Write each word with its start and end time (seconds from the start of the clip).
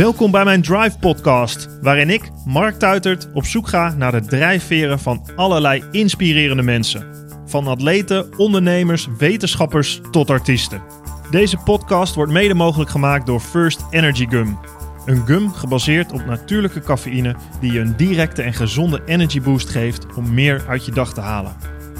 Welkom 0.00 0.30
bij 0.30 0.44
mijn 0.44 0.62
Drive 0.62 0.98
podcast, 0.98 1.68
waarin 1.80 2.10
ik, 2.10 2.30
Mark 2.44 2.78
Tuitert, 2.78 3.28
op 3.32 3.44
zoek 3.44 3.68
ga 3.68 3.94
naar 3.94 4.12
de 4.12 4.20
drijfveren 4.20 4.98
van 4.98 5.26
allerlei 5.36 5.84
inspirerende 5.90 6.62
mensen. 6.62 7.06
Van 7.46 7.66
atleten, 7.66 8.38
ondernemers, 8.38 9.08
wetenschappers 9.18 10.00
tot 10.10 10.30
artiesten. 10.30 10.82
Deze 11.30 11.56
podcast 11.56 12.14
wordt 12.14 12.32
mede 12.32 12.54
mogelijk 12.54 12.90
gemaakt 12.90 13.26
door 13.26 13.40
First 13.40 13.84
Energy 13.90 14.26
Gum. 14.28 14.58
Een 15.06 15.26
gum 15.26 15.52
gebaseerd 15.52 16.12
op 16.12 16.26
natuurlijke 16.26 16.80
cafeïne 16.80 17.36
die 17.60 17.72
je 17.72 17.80
een 17.80 17.96
directe 17.96 18.42
en 18.42 18.54
gezonde 18.54 19.02
energy 19.06 19.40
boost 19.40 19.68
geeft 19.68 20.06
om 20.16 20.34
meer 20.34 20.64
uit 20.68 20.84
je 20.84 20.92
dag 20.92 21.14
te 21.14 21.20
halen. 21.20 21.56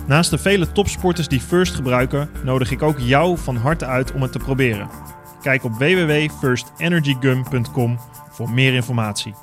Naast 0.07 0.31
de 0.31 0.39
vele 0.39 0.73
topsporters 0.73 1.29
die 1.29 1.41
First 1.41 1.75
gebruiken, 1.75 2.31
nodig 2.45 2.71
ik 2.71 2.83
ook 2.83 2.99
jou 2.99 3.39
van 3.39 3.57
harte 3.57 3.87
uit 3.87 4.13
om 4.13 4.23
het 4.23 4.33
te 4.33 4.39
proberen. 4.39 4.89
Kijk 5.43 5.65
op 5.65 5.73
www.firstenergygum.com 5.73 7.99
voor 8.31 8.51
meer 8.51 8.75
informatie. 8.75 9.35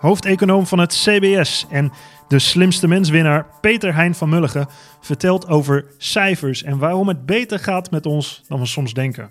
Hoofdeconoom 0.00 0.66
van 0.66 0.78
het 0.78 0.92
CBS 0.92 1.66
en 1.70 1.92
de 2.28 2.38
slimste 2.38 2.88
menswinnaar 2.88 3.46
Peter 3.60 3.94
Hein 3.94 4.14
van 4.14 4.28
Mulligen 4.28 4.68
vertelt 5.00 5.48
over 5.48 5.84
cijfers 5.98 6.62
en 6.62 6.78
waarom 6.78 7.08
het 7.08 7.26
beter 7.26 7.58
gaat 7.58 7.90
met 7.90 8.06
ons 8.06 8.42
dan 8.48 8.60
we 8.60 8.66
soms 8.66 8.94
denken. 8.94 9.30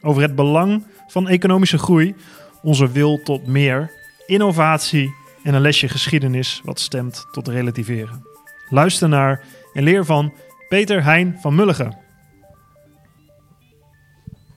Over 0.00 0.22
het 0.22 0.34
belang 0.34 0.86
van 1.06 1.28
economische 1.28 1.78
groei, 1.78 2.14
onze 2.62 2.90
wil 2.90 3.22
tot 3.22 3.46
meer, 3.46 3.90
innovatie 4.26 5.14
en 5.42 5.54
een 5.54 5.60
lesje 5.60 5.88
geschiedenis 5.88 6.60
wat 6.64 6.80
stemt 6.80 7.26
tot 7.30 7.48
relativeren. 7.48 8.26
Luister 8.68 9.08
naar 9.08 9.44
en 9.72 9.82
leer 9.82 10.04
van 10.04 10.32
Peter 10.68 11.04
Hein 11.04 11.36
van 11.40 11.54
Mulligen. 11.54 12.01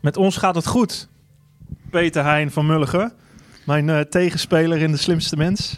Met 0.06 0.18
ons 0.18 0.38
gaat 0.38 0.56
het 0.56 0.68
goed. 0.68 1.08
Peter 1.90 2.24
Hein 2.24 2.52
van 2.52 2.66
Mulligen, 2.66 3.14
mijn 3.64 3.88
uh, 3.88 4.00
tegenspeler 4.00 4.78
in 4.78 4.92
De 4.92 4.98
Slimste 4.98 5.38
Mens. 5.38 5.78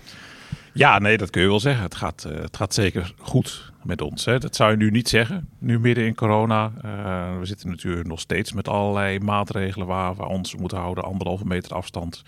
Ja, 0.74 1.00
nee, 1.00 1.18
dat 1.18 1.30
kun 1.30 1.42
je 1.42 1.48
wel 1.48 1.60
zeggen. 1.60 1.84
Het 1.84 1.96
gaat, 1.96 2.26
uh, 2.28 2.42
het 2.42 2.58
gaat 2.58 2.74
zeker 2.74 3.14
goed 3.18 3.72
met 3.84 4.02
ons. 4.02 4.26
Hè. 4.26 4.40
Dat 4.40 4.56
zou 4.56 4.72
je 4.72 4.78
nu 4.78 4.92
niet 4.92 5.10
zeggen, 5.10 5.50
nu 5.60 5.80
midden 5.80 6.06
in 6.06 6.16
corona. 6.16 6.72
Uh, 6.86 7.40
we 7.40 7.46
zitten 7.46 7.70
natuurlijk 7.70 8.08
nog 8.08 8.20
steeds 8.20 8.54
met 8.54 8.68
allerlei 8.68 9.20
maatregelen 9.20 9.88
waar 9.88 10.16
we 10.16 10.26
ons 10.26 10.56
moeten 10.56 10.78
houden. 10.78 11.04
Anderhalve 11.04 11.46
meter 11.46 11.74
afstand, 11.74 12.24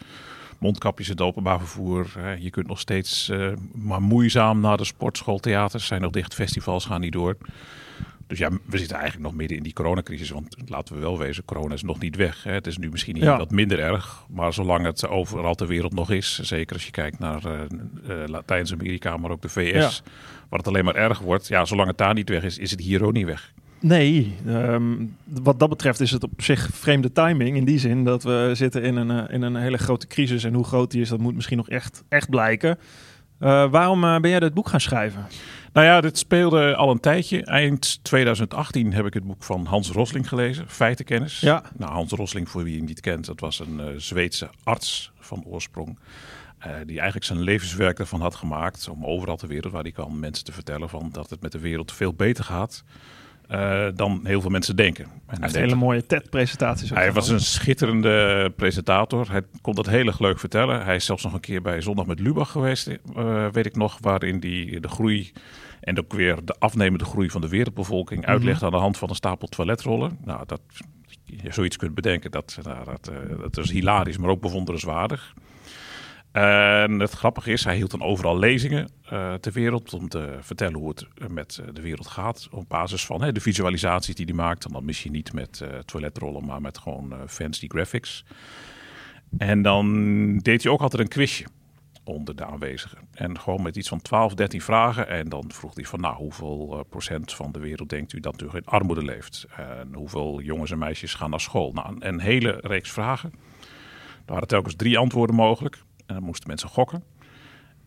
mondkapjes 0.57 1.07
in 1.07 1.13
het 1.13 1.21
openbaar 1.21 1.59
vervoer. 1.59 2.07
je 2.39 2.49
kunt 2.49 2.67
nog 2.67 2.79
steeds 2.79 3.31
maar 3.73 4.01
moeizaam 4.01 4.59
naar 4.59 4.77
de 4.77 4.85
sportschool, 4.85 5.39
theaters 5.39 5.85
zijn 5.85 6.01
nog 6.01 6.11
dicht, 6.11 6.33
festivals 6.33 6.85
gaan 6.85 7.01
niet 7.01 7.13
door. 7.13 7.37
Dus 8.29 8.37
ja, 8.37 8.49
we 8.65 8.77
zitten 8.77 8.97
eigenlijk 8.97 9.25
nog 9.25 9.35
midden 9.37 9.57
in 9.57 9.63
die 9.63 9.73
coronacrisis. 9.73 10.29
Want 10.29 10.55
laten 10.65 10.95
we 10.95 11.01
wel 11.01 11.17
wezen, 11.17 11.45
corona 11.45 11.73
is 11.73 11.83
nog 11.83 11.99
niet 11.99 12.15
weg. 12.15 12.43
Hè. 12.43 12.51
Het 12.51 12.67
is 12.67 12.77
nu 12.77 12.89
misschien 12.89 13.15
ja. 13.15 13.37
wat 13.37 13.51
minder 13.51 13.79
erg. 13.79 14.25
Maar 14.29 14.53
zolang 14.53 14.85
het 14.85 15.07
overal 15.07 15.55
ter 15.55 15.67
wereld 15.67 15.93
nog 15.93 16.11
is, 16.11 16.39
zeker 16.39 16.75
als 16.75 16.85
je 16.85 16.91
kijkt 16.91 17.19
naar 17.19 17.45
uh, 17.45 17.51
uh, 18.09 18.27
Latijns-Amerika, 18.27 19.17
maar 19.17 19.31
ook 19.31 19.41
de 19.41 19.49
VS, 19.49 19.73
ja. 19.73 20.11
waar 20.49 20.59
het 20.59 20.67
alleen 20.67 20.85
maar 20.85 20.95
erg 20.95 21.19
wordt. 21.19 21.47
Ja, 21.47 21.65
zolang 21.65 21.87
het 21.87 21.97
daar 21.97 22.13
niet 22.13 22.29
weg 22.29 22.43
is, 22.43 22.57
is 22.57 22.71
het 22.71 22.81
hier 22.81 23.03
ook 23.03 23.13
niet 23.13 23.25
weg. 23.25 23.53
Nee, 23.79 24.35
um, 24.47 25.15
wat 25.23 25.59
dat 25.59 25.69
betreft 25.69 25.99
is 25.99 26.11
het 26.11 26.23
op 26.23 26.41
zich 26.41 26.69
vreemde 26.71 27.11
timing. 27.11 27.57
In 27.57 27.65
die 27.65 27.79
zin 27.79 28.03
dat 28.03 28.23
we 28.23 28.51
zitten 28.53 28.83
in 28.83 28.95
een, 28.95 29.29
in 29.29 29.41
een 29.41 29.55
hele 29.55 29.77
grote 29.77 30.07
crisis. 30.07 30.43
En 30.43 30.53
hoe 30.53 30.63
groot 30.63 30.91
die 30.91 31.01
is, 31.01 31.09
dat 31.09 31.19
moet 31.19 31.35
misschien 31.35 31.57
nog 31.57 31.69
echt, 31.69 32.03
echt 32.09 32.29
blijken. 32.29 32.77
Uh, 33.39 33.71
waarom 33.71 34.01
ben 34.01 34.29
jij 34.29 34.39
dit 34.39 34.53
boek 34.53 34.69
gaan 34.69 34.81
schrijven? 34.81 35.27
Nou 35.73 35.85
ja, 35.85 36.01
dit 36.01 36.17
speelde 36.17 36.75
al 36.75 36.91
een 36.91 36.99
tijdje. 36.99 37.43
Eind 37.43 38.03
2018 38.03 38.93
heb 38.93 39.05
ik 39.05 39.13
het 39.13 39.23
boek 39.23 39.43
van 39.43 39.65
Hans 39.65 39.91
Rosling 39.91 40.27
gelezen, 40.27 40.69
Feitenkennis. 40.69 41.39
Ja. 41.39 41.63
Nou, 41.77 41.91
Hans 41.91 42.11
Rosling, 42.11 42.49
voor 42.49 42.63
wie 42.63 42.77
hem 42.77 42.85
niet 42.85 42.99
kent, 42.99 43.25
dat 43.25 43.39
was 43.39 43.59
een 43.59 43.79
uh, 43.79 43.85
Zweedse 43.97 44.49
arts 44.63 45.11
van 45.19 45.43
oorsprong. 45.45 45.99
Die 46.85 46.95
eigenlijk 46.95 47.25
zijn 47.25 47.41
levenswerk 47.41 47.99
ervan 47.99 48.21
had 48.21 48.35
gemaakt 48.35 48.89
om 48.89 49.05
overal 49.05 49.37
ter 49.37 49.47
wereld 49.47 49.73
waar 49.73 49.81
hij 49.81 49.91
kan 49.91 50.19
mensen 50.19 50.45
te 50.45 50.51
vertellen 50.51 50.89
van 50.89 51.09
dat 51.11 51.29
het 51.29 51.41
met 51.41 51.51
de 51.51 51.59
wereld 51.59 51.91
veel 51.91 52.13
beter 52.13 52.43
gaat. 52.43 52.83
Uh, 53.51 53.87
dan 53.95 54.19
heel 54.23 54.41
veel 54.41 54.49
mensen 54.49 54.75
denken. 54.75 55.03
En 55.03 55.11
hij 55.25 55.37
heeft 55.39 55.55
hele 55.55 55.75
mooie 55.75 56.05
TED-presentaties. 56.05 56.89
Hij 56.89 57.11
was 57.11 57.29
een 57.29 57.39
schitterende 57.39 58.53
presentator. 58.55 59.31
Hij 59.31 59.41
kon 59.61 59.75
dat 59.75 59.85
heel 59.85 60.05
erg 60.05 60.19
leuk 60.19 60.39
vertellen. 60.39 60.85
Hij 60.85 60.95
is 60.95 61.05
zelfs 61.05 61.23
nog 61.23 61.33
een 61.33 61.39
keer 61.39 61.61
bij 61.61 61.81
Zondag 61.81 62.05
met 62.05 62.19
Lubach 62.19 62.51
geweest, 62.51 62.87
uh, 62.87 63.47
weet 63.51 63.65
ik 63.65 63.75
nog, 63.75 63.97
waarin 64.01 64.39
die 64.39 64.79
de 64.79 64.87
groei 64.87 65.31
en 65.79 65.99
ook 65.99 66.13
weer 66.13 66.45
de 66.45 66.55
afnemende 66.59 67.05
groei 67.05 67.29
van 67.29 67.41
de 67.41 67.47
wereldbevolking 67.47 68.19
mm 68.25 68.41
-hmm. 68.41 68.55
aan 68.61 68.71
de 68.71 68.77
hand 68.77 68.97
van 68.97 69.09
een 69.09 69.15
stapel 69.15 69.47
toiletrollen. 69.47 70.17
Nou, 70.25 70.43
dat 70.45 70.61
je 71.25 71.53
zoiets 71.53 71.77
kunt 71.77 71.95
bedenken, 71.95 72.31
dat, 72.31 72.57
nou, 72.63 72.85
dat, 72.85 73.11
uh, 73.11 73.39
dat 73.39 73.57
is 73.57 73.71
hilarisch, 73.71 74.17
maar 74.17 74.29
ook 74.29 74.41
bewonderenswaardig. 74.41 75.33
En 76.39 76.99
het 76.99 77.11
grappige 77.11 77.51
is, 77.51 77.63
hij 77.63 77.75
hield 77.75 77.91
dan 77.91 78.01
overal 78.01 78.37
lezingen 78.37 78.89
uh, 79.13 79.33
ter 79.33 79.51
wereld 79.51 79.93
om 79.93 80.09
te 80.09 80.37
vertellen 80.39 80.79
hoe 80.79 80.89
het 80.89 81.07
met 81.31 81.61
de 81.73 81.81
wereld 81.81 82.07
gaat. 82.07 82.47
Op 82.51 82.69
basis 82.69 83.05
van 83.05 83.21
hè, 83.21 83.31
de 83.31 83.41
visualisaties 83.41 84.15
die 84.15 84.25
hij 84.25 84.35
maakt. 84.35 84.65
En 84.65 84.71
dan 84.71 84.85
misschien 84.85 85.11
niet 85.11 85.33
met 85.33 85.59
uh, 85.63 85.79
toiletrollen, 85.79 86.45
maar 86.45 86.61
met 86.61 86.77
gewoon 86.77 87.13
fancy 87.27 87.67
graphics. 87.67 88.25
En 89.37 89.61
dan 89.61 90.37
deed 90.37 90.63
hij 90.63 90.71
ook 90.71 90.81
altijd 90.81 91.01
een 91.01 91.07
quizje 91.07 91.45
onder 92.03 92.35
de 92.35 92.45
aanwezigen. 92.45 92.97
En 93.13 93.39
gewoon 93.39 93.61
met 93.61 93.75
iets 93.75 93.89
van 93.89 94.01
12, 94.01 94.33
13 94.33 94.61
vragen. 94.61 95.07
En 95.07 95.29
dan 95.29 95.43
vroeg 95.47 95.75
hij 95.75 95.85
van, 95.85 95.99
nou, 96.01 96.15
hoeveel 96.15 96.85
procent 96.89 97.33
van 97.33 97.51
de 97.51 97.59
wereld 97.59 97.89
denkt 97.89 98.13
u 98.13 98.19
dat 98.19 98.41
u 98.41 98.47
in 98.53 98.65
armoede 98.65 99.03
leeft? 99.03 99.47
En 99.55 99.93
hoeveel 99.93 100.41
jongens 100.41 100.71
en 100.71 100.77
meisjes 100.77 101.13
gaan 101.13 101.29
naar 101.29 101.39
school? 101.39 101.71
Nou, 101.71 101.95
een 101.99 102.19
hele 102.19 102.57
reeks 102.61 102.91
vragen. 102.91 103.33
Er 104.25 104.33
waren 104.33 104.47
telkens 104.47 104.75
drie 104.75 104.97
antwoorden 104.97 105.35
mogelijk. 105.35 105.87
En 106.09 106.15
dan 106.15 106.23
moesten 106.23 106.47
mensen 106.47 106.69
gokken. 106.69 107.03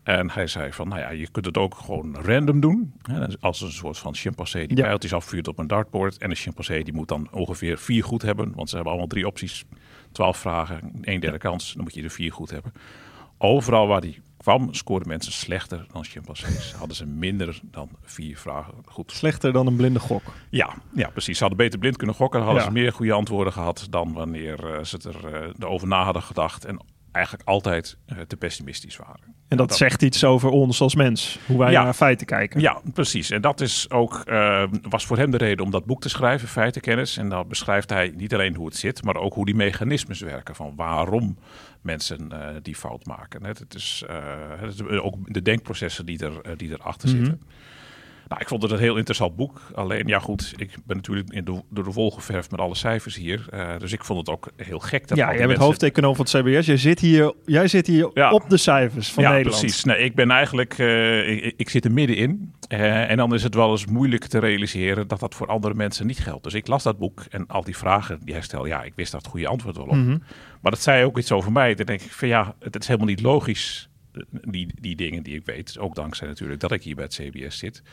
En 0.03 0.31
hij 0.31 0.47
zei 0.47 0.73
van, 0.73 0.87
nou 0.87 1.01
ja, 1.01 1.09
je 1.09 1.29
kunt 1.29 1.45
het 1.45 1.57
ook 1.57 1.75
gewoon 1.75 2.15
random 2.15 2.59
doen. 2.59 2.93
Hè, 3.01 3.39
als 3.39 3.61
een 3.61 3.71
soort 3.71 3.97
van 3.97 4.15
chimpansee 4.15 4.67
die 4.67 4.77
ja. 4.77 4.83
pijltjes 4.83 5.13
afvuurt 5.13 5.47
op 5.47 5.59
een 5.59 5.67
dartboard. 5.67 6.17
En 6.17 6.29
een 6.29 6.35
chimpansee 6.35 6.83
die 6.83 6.93
moet 6.93 7.07
dan 7.07 7.27
ongeveer 7.31 7.77
vier 7.77 8.03
goed 8.03 8.21
hebben. 8.21 8.51
Want 8.55 8.69
ze 8.69 8.75
hebben 8.75 8.91
allemaal 8.91 9.11
drie 9.11 9.27
opties. 9.27 9.65
Twaalf 10.11 10.37
vragen, 10.37 10.91
één 11.01 11.19
derde 11.19 11.37
kans. 11.37 11.73
Dan 11.73 11.83
moet 11.83 11.93
je 11.93 12.03
er 12.03 12.09
vier 12.09 12.31
goed 12.31 12.49
hebben. 12.49 12.73
Overal 13.37 13.87
waar 13.87 14.01
die 14.01 14.21
kwam, 14.37 14.73
scoorden 14.73 15.07
mensen 15.07 15.31
slechter 15.31 15.85
dan 15.91 16.03
chimpansees. 16.03 16.73
Hadden 16.73 16.95
ze 16.95 17.05
minder 17.05 17.59
dan 17.63 17.89
vier 18.01 18.37
vragen 18.37 18.73
goed. 18.85 19.11
Slechter 19.11 19.53
dan 19.53 19.67
een 19.67 19.75
blinde 19.75 19.99
gok? 19.99 20.23
Ja, 20.49 20.73
ja 20.93 21.09
precies. 21.09 21.37
Ze 21.37 21.43
hadden 21.43 21.63
beter 21.65 21.79
blind 21.79 21.97
kunnen 21.97 22.15
gokken. 22.15 22.39
Dan 22.39 22.47
hadden 22.47 22.65
ja. 22.65 22.71
ze 22.73 22.81
meer 22.81 22.93
goede 22.93 23.13
antwoorden 23.13 23.53
gehad 23.53 23.87
dan 23.89 24.13
wanneer 24.13 24.77
uh, 24.77 24.83
ze 24.83 24.97
er 24.97 25.53
uh, 25.59 25.71
over 25.71 25.87
na 25.87 26.03
hadden 26.03 26.21
gedacht. 26.23 26.65
En 26.65 26.79
eigenlijk 27.13 27.47
altijd 27.47 27.97
uh, 28.07 28.19
te 28.19 28.37
pessimistisch 28.37 28.97
waren. 28.97 29.35
En 29.47 29.57
dat, 29.57 29.69
dat, 29.69 29.77
zegt 29.77 30.01
iets 30.01 30.23
over 30.23 30.49
ons 30.49 30.81
als 30.81 30.95
mens, 30.95 31.39
hoe 31.45 31.57
wij 31.57 31.71
ja, 31.71 31.83
naar 31.83 31.93
feiten 31.93 32.25
kijken. 32.25 32.61
Ja, 32.61 32.81
precies. 32.93 33.29
En 33.29 33.41
dat 33.41 33.61
is 33.61 33.89
ook, 33.89 34.23
uh, 34.25 34.63
was 34.81 35.05
voor 35.05 35.17
hem 35.17 35.31
de 35.31 35.37
reden 35.37 35.65
om 35.65 35.71
dat 35.71 35.85
boek 35.85 36.01
te 36.01 36.09
schrijven, 36.09 36.47
Feitenkennis. 36.47 37.17
En 37.17 37.29
dan 37.29 37.47
beschrijft 37.47 37.89
hij 37.89 38.13
niet 38.15 38.33
alleen 38.33 38.55
hoe 38.55 38.65
het 38.65 38.75
zit, 38.75 39.03
maar 39.03 39.15
ook 39.15 39.33
hoe 39.33 39.45
die 39.45 39.55
mechanismes 39.55 40.19
werken. 40.19 40.55
Van 40.55 40.73
waarom 40.75 41.37
mensen 41.81 42.29
uh, 42.33 42.47
die 42.61 42.75
fout 42.75 43.05
maken. 43.05 43.45
Het 43.45 43.75
is, 43.75 44.03
het 44.59 44.73
is 44.73 44.81
ook 44.81 45.33
de 45.33 45.41
denkprocessen 45.41 46.05
die, 46.05 46.19
er, 46.19 46.57
die 46.57 46.71
erachter 46.71 47.09
mm 47.09 47.15
-hmm. 47.15 47.25
zitten. 47.25 47.47
Nou, 48.33 48.45
ik 48.45 48.51
vond 48.51 48.61
het 48.61 48.71
een 48.71 48.79
heel 48.79 48.95
interessant 48.95 49.35
boek. 49.35 49.61
Alleen, 49.75 50.07
ja 50.07 50.19
goed, 50.19 50.53
ik 50.55 50.75
ben 50.85 50.95
natuurlijk 50.95 51.29
in 51.29 51.45
de, 51.45 51.61
door 51.69 51.83
de 51.83 51.91
wol 51.91 52.11
geverfd 52.11 52.51
met 52.51 52.59
alle 52.59 52.75
cijfers 52.75 53.15
hier. 53.15 53.45
Uh, 53.53 53.77
dus 53.77 53.91
ik 53.91 54.03
vond 54.03 54.19
het 54.19 54.29
ook 54.29 54.51
heel 54.55 54.79
gek. 54.79 55.07
Dat 55.07 55.17
ja, 55.17 55.25
jij 55.25 55.35
bent 55.35 55.47
mensen... 55.47 55.65
hoofdeconoom 55.65 56.15
van 56.15 56.25
het 56.25 56.43
CBS. 56.43 56.65
Jij 56.65 56.77
zit 56.77 56.99
hier, 56.99 57.33
jij 57.45 57.67
zit 57.67 57.87
hier 57.87 58.09
ja. 58.13 58.31
op 58.31 58.49
de 58.49 58.57
cijfers 58.57 59.11
van 59.11 59.23
ja, 59.23 59.29
Nederland. 59.29 59.59
precies. 59.59 59.83
Nee, 59.83 59.97
ik 59.97 60.15
ben 60.15 60.31
eigenlijk, 60.31 60.77
uh, 60.77 61.45
ik, 61.45 61.53
ik, 61.57 61.69
zit 61.69 61.85
er 61.85 61.91
middenin. 61.91 62.53
Uh, 62.69 63.09
en 63.09 63.17
dan 63.17 63.33
is 63.33 63.43
het 63.43 63.55
wel 63.55 63.71
eens 63.71 63.85
moeilijk 63.85 64.25
te 64.25 64.39
realiseren 64.39 65.07
dat 65.07 65.19
dat 65.19 65.35
voor 65.35 65.47
andere 65.47 65.73
mensen 65.73 66.07
niet 66.07 66.19
geldt. 66.19 66.43
Dus 66.43 66.53
ik 66.53 66.67
las 66.67 66.83
dat 66.83 66.97
boek 66.97 67.25
en 67.29 67.47
al 67.47 67.63
die 67.63 67.77
vragen 67.77 68.19
die 68.23 68.33
hij 68.33 68.43
stelde, 68.43 68.67
ja, 68.67 68.83
ik 68.83 68.93
wist 68.95 69.11
dat 69.11 69.21
het 69.21 69.31
goede 69.31 69.47
antwoord 69.47 69.77
wel 69.77 69.85
op. 69.85 69.95
Mhm. 69.95 70.17
Maar 70.61 70.71
dat 70.71 70.81
zei 70.81 71.05
ook 71.05 71.17
iets 71.17 71.31
over 71.31 71.51
mij. 71.51 71.75
Dan 71.75 71.85
denk 71.85 72.01
ik 72.01 72.11
van 72.11 72.27
ja, 72.27 72.55
het 72.59 72.81
is 72.81 72.87
helemaal 72.87 73.09
niet 73.09 73.21
logisch, 73.21 73.89
die, 74.29 74.67
die 74.81 74.95
dingen 74.95 75.23
die 75.23 75.35
ik 75.35 75.45
weet. 75.45 75.79
Ook 75.79 75.95
dankzij 75.95 76.27
natuurlijk 76.27 76.59
dat 76.59 76.71
ik 76.71 76.83
hier 76.83 76.95
bij 76.95 77.03
het 77.03 77.13
CBS 77.13 77.57
zit. 77.57 77.83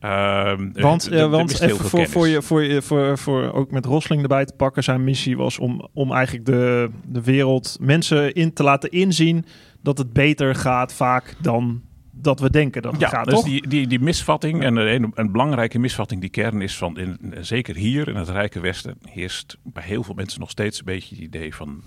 Um, 0.00 0.72
want 0.72 1.12
uh, 1.12 1.30
want 1.30 1.60
even 1.60 1.76
voor, 1.76 2.06
voor, 2.08 2.28
je, 2.28 2.42
voor, 2.42 2.62
je, 2.62 2.82
voor, 2.82 3.18
voor 3.18 3.52
ook 3.52 3.70
met 3.70 3.84
Rosling 3.84 4.22
erbij 4.22 4.44
te 4.44 4.52
pakken, 4.52 4.82
zijn 4.82 5.04
missie 5.04 5.36
was 5.36 5.58
om, 5.58 5.88
om 5.92 6.12
eigenlijk 6.12 6.46
de, 6.46 6.90
de 7.04 7.22
wereld 7.22 7.76
mensen 7.80 8.32
in 8.32 8.52
te 8.52 8.62
laten 8.62 8.90
inzien 8.90 9.44
dat 9.82 9.98
het 9.98 10.12
beter 10.12 10.54
gaat 10.54 10.92
vaak 10.92 11.34
dan 11.40 11.82
dat 12.20 12.40
we 12.40 12.50
denken 12.50 12.82
dat 12.82 12.92
het 12.92 13.00
ja, 13.00 13.08
gaat. 13.08 13.24
Dus 13.24 13.34
toch? 13.34 13.44
die, 13.44 13.68
die, 13.68 13.86
die 13.86 14.00
misvatting, 14.00 14.62
en 14.62 14.76
een, 14.76 15.12
een 15.14 15.32
belangrijke 15.32 15.78
misvatting 15.78 16.20
die 16.20 16.30
kern 16.30 16.60
is 16.60 16.76
van, 16.76 16.98
in, 16.98 17.34
zeker 17.40 17.74
hier 17.74 18.08
in 18.08 18.16
het 18.16 18.28
Rijke 18.28 18.60
Westen, 18.60 18.98
heerst 19.02 19.56
bij 19.62 19.82
heel 19.82 20.02
veel 20.02 20.14
mensen 20.14 20.40
nog 20.40 20.50
steeds 20.50 20.78
een 20.78 20.84
beetje 20.84 21.14
het 21.14 21.24
idee 21.24 21.54
van 21.54 21.82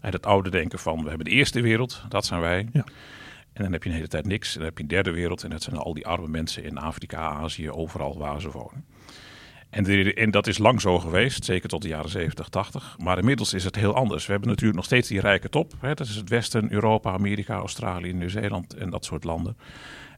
het 0.00 0.26
oude 0.26 0.50
denken 0.50 0.78
van 0.78 1.02
we 1.02 1.08
hebben 1.08 1.26
de 1.26 1.32
eerste 1.32 1.60
wereld, 1.60 2.04
dat 2.08 2.26
zijn 2.26 2.40
wij. 2.40 2.68
Ja. 2.72 2.84
En 3.54 3.62
dan 3.62 3.72
heb 3.72 3.82
je 3.82 3.88
een 3.88 3.94
hele 3.94 4.08
tijd 4.08 4.26
niks. 4.26 4.52
En 4.52 4.58
dan 4.58 4.64
heb 4.64 4.76
je 4.76 4.82
een 4.82 4.88
derde 4.88 5.10
wereld. 5.10 5.42
En 5.42 5.50
dat 5.50 5.62
zijn 5.62 5.76
al 5.76 5.94
die 5.94 6.06
arme 6.06 6.28
mensen 6.28 6.64
in 6.64 6.78
Afrika, 6.78 7.18
Azië, 7.18 7.70
overal 7.70 8.18
waar 8.18 8.40
ze 8.40 8.50
wonen. 8.50 8.84
En, 9.70 10.14
en 10.14 10.30
dat 10.30 10.46
is 10.46 10.58
lang 10.58 10.80
zo 10.80 10.98
geweest, 10.98 11.44
zeker 11.44 11.68
tot 11.68 11.82
de 11.82 11.88
jaren 11.88 12.10
70, 12.10 12.48
80. 12.48 12.96
Maar 12.98 13.18
inmiddels 13.18 13.54
is 13.54 13.64
het 13.64 13.76
heel 13.76 13.94
anders. 13.94 14.26
We 14.26 14.30
hebben 14.30 14.48
natuurlijk 14.48 14.76
nog 14.76 14.84
steeds 14.84 15.08
die 15.08 15.20
rijke 15.20 15.48
top. 15.48 15.72
Hè? 15.80 15.94
Dat 15.94 16.06
is 16.06 16.16
het 16.16 16.28
Westen, 16.28 16.72
Europa, 16.72 17.12
Amerika, 17.12 17.54
Australië, 17.54 18.12
Nieuw-Zeeland 18.12 18.74
en 18.74 18.90
dat 18.90 19.04
soort 19.04 19.24
landen. 19.24 19.56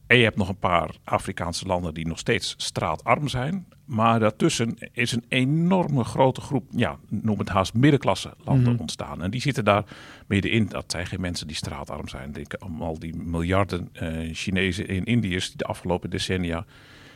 En 0.07 0.17
je 0.17 0.23
hebt 0.23 0.37
nog 0.37 0.49
een 0.49 0.57
paar 0.59 0.89
Afrikaanse 1.03 1.65
landen 1.65 1.93
die 1.93 2.07
nog 2.07 2.19
steeds 2.19 2.53
straatarm 2.57 3.27
zijn. 3.27 3.65
Maar 3.85 4.19
daartussen 4.19 4.77
is 4.91 5.11
een 5.11 5.25
enorme 5.27 6.03
grote 6.03 6.41
groep, 6.41 6.63
ja, 6.71 6.97
noem 7.09 7.39
het 7.39 7.49
haast 7.49 7.73
middenklasse 7.73 8.33
landen 8.43 8.71
Mhm. 8.71 8.81
ontstaan. 8.81 9.21
En 9.23 9.31
die 9.31 9.41
zitten 9.41 9.65
daar 9.65 9.83
middenin. 10.27 10.65
Dat 10.69 10.91
zijn 10.91 11.05
geen 11.05 11.21
mensen 11.21 11.47
die 11.47 11.55
straatarm 11.55 12.07
zijn. 12.07 12.31
Denk 12.31 12.55
aan 12.57 12.81
al 12.81 12.99
die 12.99 13.15
miljarden 13.15 13.89
eh, 13.93 14.33
Chinezen 14.33 14.87
en 14.87 15.03
Indiërs 15.05 15.47
die 15.47 15.57
de 15.57 15.63
afgelopen 15.65 16.09
decennia 16.09 16.65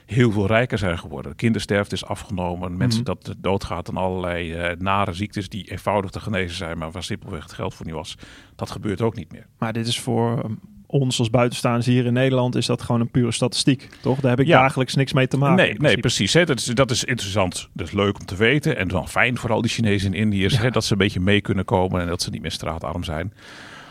heel 0.06 0.32
veel 0.32 0.48
rijker 0.48 0.78
zijn 0.78 1.00
geworden. 1.00 1.36
Kindersterfte 1.36 1.96
is 1.96 2.06
afgenomen. 2.06 2.78
Mensen 2.78 3.02
Mhm. 3.04 3.14
dat 3.14 3.36
doodgaat 3.38 3.90
aan 3.90 3.98
allerlei 3.98 4.54
eh, 4.54 4.78
nare 4.78 5.14
ziektes 5.14 5.50
die 5.50 5.72
eenvoudig 5.72 6.12
te 6.12 6.20
genezen 6.20 6.58
zijn, 6.58 6.78
maar 6.78 6.92
waar 6.92 7.04
simpelweg 7.04 7.44
het 7.44 7.54
geld 7.54 7.74
voor 7.74 7.86
niet 7.86 7.96
was. 7.96 8.18
Dat 8.56 8.72
gebeurt 8.72 9.02
ook 9.02 9.16
niet 9.16 9.32
meer. 9.32 9.46
Maar 9.58 9.74
dit 9.74 9.88
is 9.88 10.00
voor 10.00 10.44
um, 10.46 10.60
ons 10.92 11.20
als 11.20 11.30
buitenstaanders 11.30 11.86
hier 11.86 12.06
in 12.06 12.14
Nederland 12.14 12.56
is 12.56 12.66
dat 12.66 12.82
gewoon 12.82 13.02
een 13.02 13.12
pure 13.12 13.32
statistiek, 13.32 13.90
toch? 14.02 14.20
Daar 14.20 14.30
heb 14.32 14.40
ik 14.40 14.48
Ja. 14.48 14.62
dagelijks 14.62 14.96
niks 14.96 15.14
mee 15.14 15.28
te 15.28 15.38
maken. 15.38 15.56
nee, 15.56 15.74
nee, 15.78 15.98
precies. 15.98 16.34
Hè. 16.34 16.46
Dat, 16.46 16.60
is, 16.60 16.66
dat 16.66 16.92
is 16.92 17.04
interessant. 17.04 17.70
Dat 17.74 17.88
is 17.88 17.94
leuk 17.94 18.20
om 18.20 18.26
te 18.26 18.36
weten. 18.36 18.78
En 18.78 18.88
dan 18.88 19.08
fijn 19.08 19.38
voor 19.38 19.52
al 19.52 19.62
die 19.62 19.72
Chinezen 19.72 20.14
en 20.14 20.20
Indiërs 20.20 20.58
hè, 20.58 20.70
dat 20.70 20.86
ze 20.86 20.92
een 20.92 20.98
beetje 20.98 21.20
mee 21.20 21.42
kunnen 21.42 21.66
komen 21.66 22.02
en 22.02 22.08
dat 22.08 22.22
ze 22.22 22.30
niet 22.30 22.42
meer 22.42 22.52
straatarm 22.52 23.04
zijn. 23.04 23.34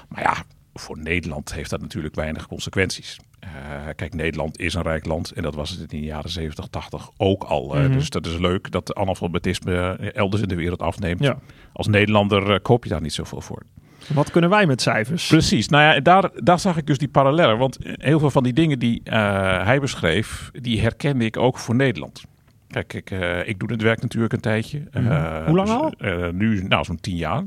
Maar 0.08 0.22
ja, 0.22 0.34
voor 0.74 0.98
Nederland 0.98 1.54
heeft 1.54 1.70
dat 1.70 1.80
natuurlijk 1.80 2.14
weinig 2.14 2.46
consequenties. 2.46 3.18
Eh, 3.40 3.50
kijk, 3.96 4.14
Nederland 4.14 4.58
is 4.58 4.74
een 4.74 4.82
rijk 4.82 5.06
land 5.06 5.30
en 5.32 5.42
dat 5.42 5.54
was 5.54 5.70
het 5.70 5.80
in 5.92 6.00
de 6.00 6.06
jaren 6.06 6.30
70, 6.30 6.66
80 6.68 7.10
ook 7.16 7.42
al. 7.44 7.66
Mhm. 7.74 7.92
Dus 7.92 8.10
dat 8.10 8.26
is 8.26 8.38
leuk 8.38 8.70
dat 8.70 8.86
de 8.86 8.94
analfabetisme 8.94 9.96
elders 10.14 10.42
in 10.42 10.48
de 10.48 10.54
wereld 10.54 10.82
afneemt. 10.82 11.22
Ja. 11.22 11.38
Als 11.72 11.86
Nederlander 11.86 12.50
eh, 12.50 12.58
koop 12.62 12.84
je 12.84 12.90
daar 12.90 13.00
niet 13.00 13.12
zoveel 13.12 13.40
voor. 13.40 13.62
Wat 14.06 14.30
kunnen 14.30 14.50
wij 14.50 14.66
met 14.66 14.82
cijfers? 14.82 15.26
Precies. 15.26 15.68
Nou 15.68 15.82
ja, 15.82 16.00
daar, 16.00 16.30
daar 16.34 16.58
zag 16.58 16.76
ik 16.76 16.86
dus 16.86 16.98
die 16.98 17.08
parallellen. 17.08 17.58
Want 17.58 17.78
heel 17.82 18.18
veel 18.18 18.30
van 18.30 18.42
die 18.42 18.52
dingen 18.52 18.78
die 18.78 19.00
eh, 19.04 19.64
hij 19.64 19.80
beschreef, 19.80 20.50
die 20.52 20.80
herkende 20.80 21.24
ik 21.24 21.36
ook 21.36 21.58
voor 21.58 21.74
Nederland. 21.74 22.24
Kijk, 22.68 22.92
ik, 22.92 23.10
eh, 23.10 23.48
ik 23.48 23.58
doe 23.58 23.68
dit 23.68 23.82
werk 23.82 24.02
natuurlijk 24.02 24.32
een 24.32 24.40
tijdje. 24.40 24.82
Mhm. 24.92 25.10
Eh, 25.10 25.46
Hoe 25.46 25.56
lang 25.56 25.68
dus, 25.68 26.08
al? 26.08 26.32
nu, 26.32 26.62
nou, 26.62 26.84
zo'n 26.84 27.00
tien 27.00 27.16
jaar. 27.16 27.44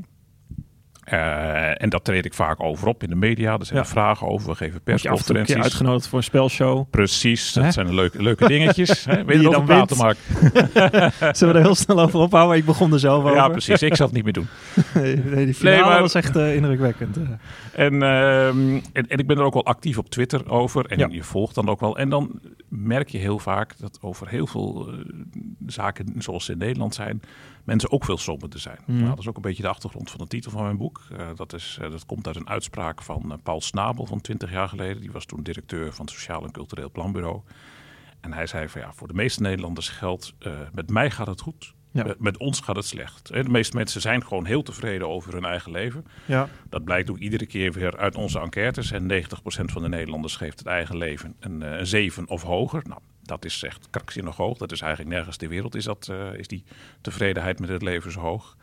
Eh, 1.03 1.81
en 1.81 1.89
dat 1.89 2.03
treed 2.03 2.25
ik 2.25 2.33
vaak 2.33 2.63
over 2.63 2.87
op 2.87 3.03
in 3.03 3.09
de 3.09 3.15
media. 3.15 3.57
Er 3.59 3.65
zijn 3.65 3.79
Ja. 3.79 3.85
vragen 3.85 4.27
over. 4.27 4.49
We 4.49 4.55
geven 4.55 4.71
Word 4.73 4.85
je 4.85 4.91
persconferenties. 4.91 5.55
uitgenodigd 5.55 6.07
voor 6.07 6.17
een 6.17 6.23
spelshow? 6.23 6.89
Precies, 6.89 7.53
dat 7.53 7.63
Hè? 7.63 7.71
zijn 7.71 7.93
leuke, 7.93 8.21
leuke 8.23 8.47
dingetjes. 8.47 9.03
Die 9.27 9.41
je 9.41 9.49
dan 9.49 9.65
praten, 9.65 9.97
wint. 9.97 10.01
Mark? 10.01 10.17
Zullen 11.35 11.53
we 11.53 11.59
er 11.59 11.65
heel 11.65 11.75
snel 11.75 11.99
over 12.01 12.19
ophouden? 12.19 12.57
Ik 12.57 12.65
begon 12.65 12.93
er 12.93 12.99
zelf 12.99 13.23
over. 13.23 13.35
Ja, 13.35 13.47
precies. 13.47 13.81
Ik 13.81 13.95
zal 13.95 14.05
het 14.05 14.15
niet 14.15 14.23
meer 14.23 14.33
doen. 14.33 14.47
nee, 14.93 15.45
die 15.45 15.53
finale 15.53 15.75
Nee, 15.77 15.85
maar- 15.85 16.01
was 16.01 16.13
echt 16.13 16.35
eh, 16.35 16.55
indrukwekkend. 16.55 17.17
eh. 17.17 17.23
En, 17.85 17.93
ehm, 18.03 18.75
en, 18.93 19.07
en 19.07 19.17
ik 19.17 19.27
ben 19.27 19.37
er 19.37 19.43
ook 19.43 19.53
wel 19.53 19.65
actief 19.65 19.97
op 19.97 20.09
Twitter 20.09 20.49
over. 20.49 20.85
En 20.85 20.97
Ja. 20.99 21.07
je 21.11 21.23
volgt 21.23 21.55
dan 21.55 21.69
ook 21.69 21.79
wel. 21.79 21.97
En 21.97 22.09
dan 22.09 22.39
merk 22.69 23.09
je 23.09 23.17
heel 23.17 23.39
vaak 23.39 23.73
dat 23.79 23.97
over 24.01 24.27
heel 24.29 24.47
veel 24.47 24.93
zaken 25.67 26.13
zoals 26.17 26.45
ze 26.45 26.51
in 26.51 26.57
Nederland 26.57 26.95
zijn, 26.95 27.21
mensen 27.63 27.91
ook 27.91 28.05
veel 28.05 28.17
somberder 28.17 28.59
zijn. 28.59 28.77
Mhm. 28.85 28.97
Nou, 28.97 29.09
dat 29.09 29.19
is 29.19 29.27
ook 29.27 29.35
een 29.35 29.41
beetje 29.41 29.63
de 29.63 29.69
achtergrond 29.69 30.09
van 30.09 30.19
de 30.19 30.27
titel 30.27 30.51
van 30.51 30.63
mijn 30.63 30.77
boek. 30.77 31.01
Eh, 31.17 31.27
dat, 31.35 31.53
is, 31.53 31.77
eh, 31.81 31.91
dat 31.91 32.05
komt 32.05 32.27
uit 32.27 32.35
een 32.35 32.49
uitspraak 32.49 33.01
van 33.01 33.31
eh, 33.31 33.37
Paul 33.43 33.61
Snabel 33.61 34.05
van 34.05 34.21
20 34.21 34.51
jaar 34.51 34.69
geleden. 34.69 35.01
Die 35.01 35.11
was 35.11 35.25
toen 35.25 35.43
directeur 35.43 35.93
van 35.93 36.05
het 36.05 36.13
Sociaal 36.13 36.43
en 36.43 36.51
Cultureel 36.51 36.91
Planbureau. 36.91 37.41
En 38.21 38.33
hij 38.33 38.47
zei 38.47 38.69
van 38.69 38.81
ja, 38.81 38.93
voor 38.93 39.07
de 39.07 39.13
meeste 39.13 39.41
Nederlanders 39.41 39.89
geldt, 39.89 40.33
met 40.73 40.89
mij 40.89 41.11
gaat 41.11 41.27
het 41.27 41.41
goed. 41.41 41.73
Ja. 41.91 42.03
Met, 42.03 42.19
met 42.19 42.37
ons 42.37 42.59
gaat 42.59 42.75
het 42.75 42.85
slecht. 42.85 43.27
De 43.27 43.49
meeste 43.49 43.75
mensen 43.75 44.01
zijn 44.01 44.25
gewoon 44.25 44.45
heel 44.45 44.63
tevreden 44.63 45.09
over 45.09 45.33
hun 45.33 45.45
eigen 45.45 45.71
leven. 45.71 46.05
Ja. 46.25 46.49
Dat 46.69 46.83
blijkt 46.83 47.09
ook 47.09 47.17
iedere 47.17 47.45
keer 47.45 47.71
weer 47.71 47.97
uit 47.97 48.15
onze 48.15 48.39
enquêtes. 48.39 48.91
En 48.91 49.11
90% 49.11 49.25
van 49.45 49.81
de 49.81 49.89
Nederlanders 49.89 50.35
geeft 50.35 50.59
het 50.59 50.67
eigen 50.67 50.97
leven 50.97 51.35
een, 51.39 51.61
een 51.61 51.87
7 51.87 52.27
of 52.27 52.41
hoger. 52.41 52.83
Nou, 52.87 53.01
dat 53.23 53.45
is 53.45 53.63
echt 53.63 53.87
krankzinnig 53.89 54.35
hoog. 54.35 54.57
Dat 54.57 54.71
is 54.71 54.81
eigenlijk 54.81 55.15
nergens 55.15 55.37
ter 55.37 55.49
wereld 55.49 55.75
is, 55.75 55.83
dat, 55.83 56.07
eh, 56.11 56.33
is 56.33 56.47
die 56.47 56.63
tevredenheid 57.01 57.59
met 57.59 57.69
het 57.69 57.81
leven 57.81 58.11
zo 58.11 58.19
hoog. 58.19 58.57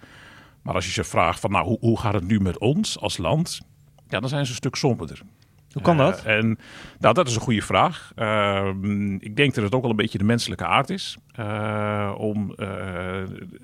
Maar 0.62 0.74
als 0.74 0.86
je 0.86 0.92
ze 0.92 1.04
vraagt 1.04 1.40
van 1.40 1.50
nou, 1.50 1.64
hoe, 1.66 1.78
hoe 1.80 1.98
gaat 2.00 2.14
het 2.14 2.26
nu 2.26 2.40
met 2.40 2.58
ons 2.58 2.98
als 2.98 3.16
land? 3.18 3.60
Ja, 4.08 4.20
dan 4.20 4.28
zijn 4.28 4.44
ze 4.44 4.50
een 4.50 4.56
stuk 4.56 4.74
somberder. 4.76 5.20
Hoe 5.72 5.82
kan 5.82 5.96
dat? 5.96 6.24
Eh, 6.24 6.36
en 6.36 6.58
nou, 6.98 7.14
dat 7.14 7.28
is 7.28 7.34
een 7.34 7.40
goede 7.40 7.62
vraag. 7.62 8.12
Ehm, 8.14 9.14
ik 9.14 9.36
denk 9.36 9.54
dat 9.54 9.64
het 9.64 9.74
ook 9.74 9.80
wel 9.82 9.90
een 9.90 9.96
beetje 9.96 10.18
de 10.18 10.24
menselijke 10.24 10.64
aard 10.66 10.90
is. 10.90 11.16
eh, 11.34 12.14
om, 12.18 12.54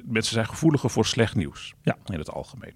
mensen 0.04 0.32
zijn 0.34 0.46
gevoeliger 0.46 0.90
voor 0.90 1.06
slecht 1.06 1.34
nieuws 1.34 1.74
Ja. 1.82 1.96
in 2.06 2.18
het 2.18 2.30
algemeen. 2.30 2.74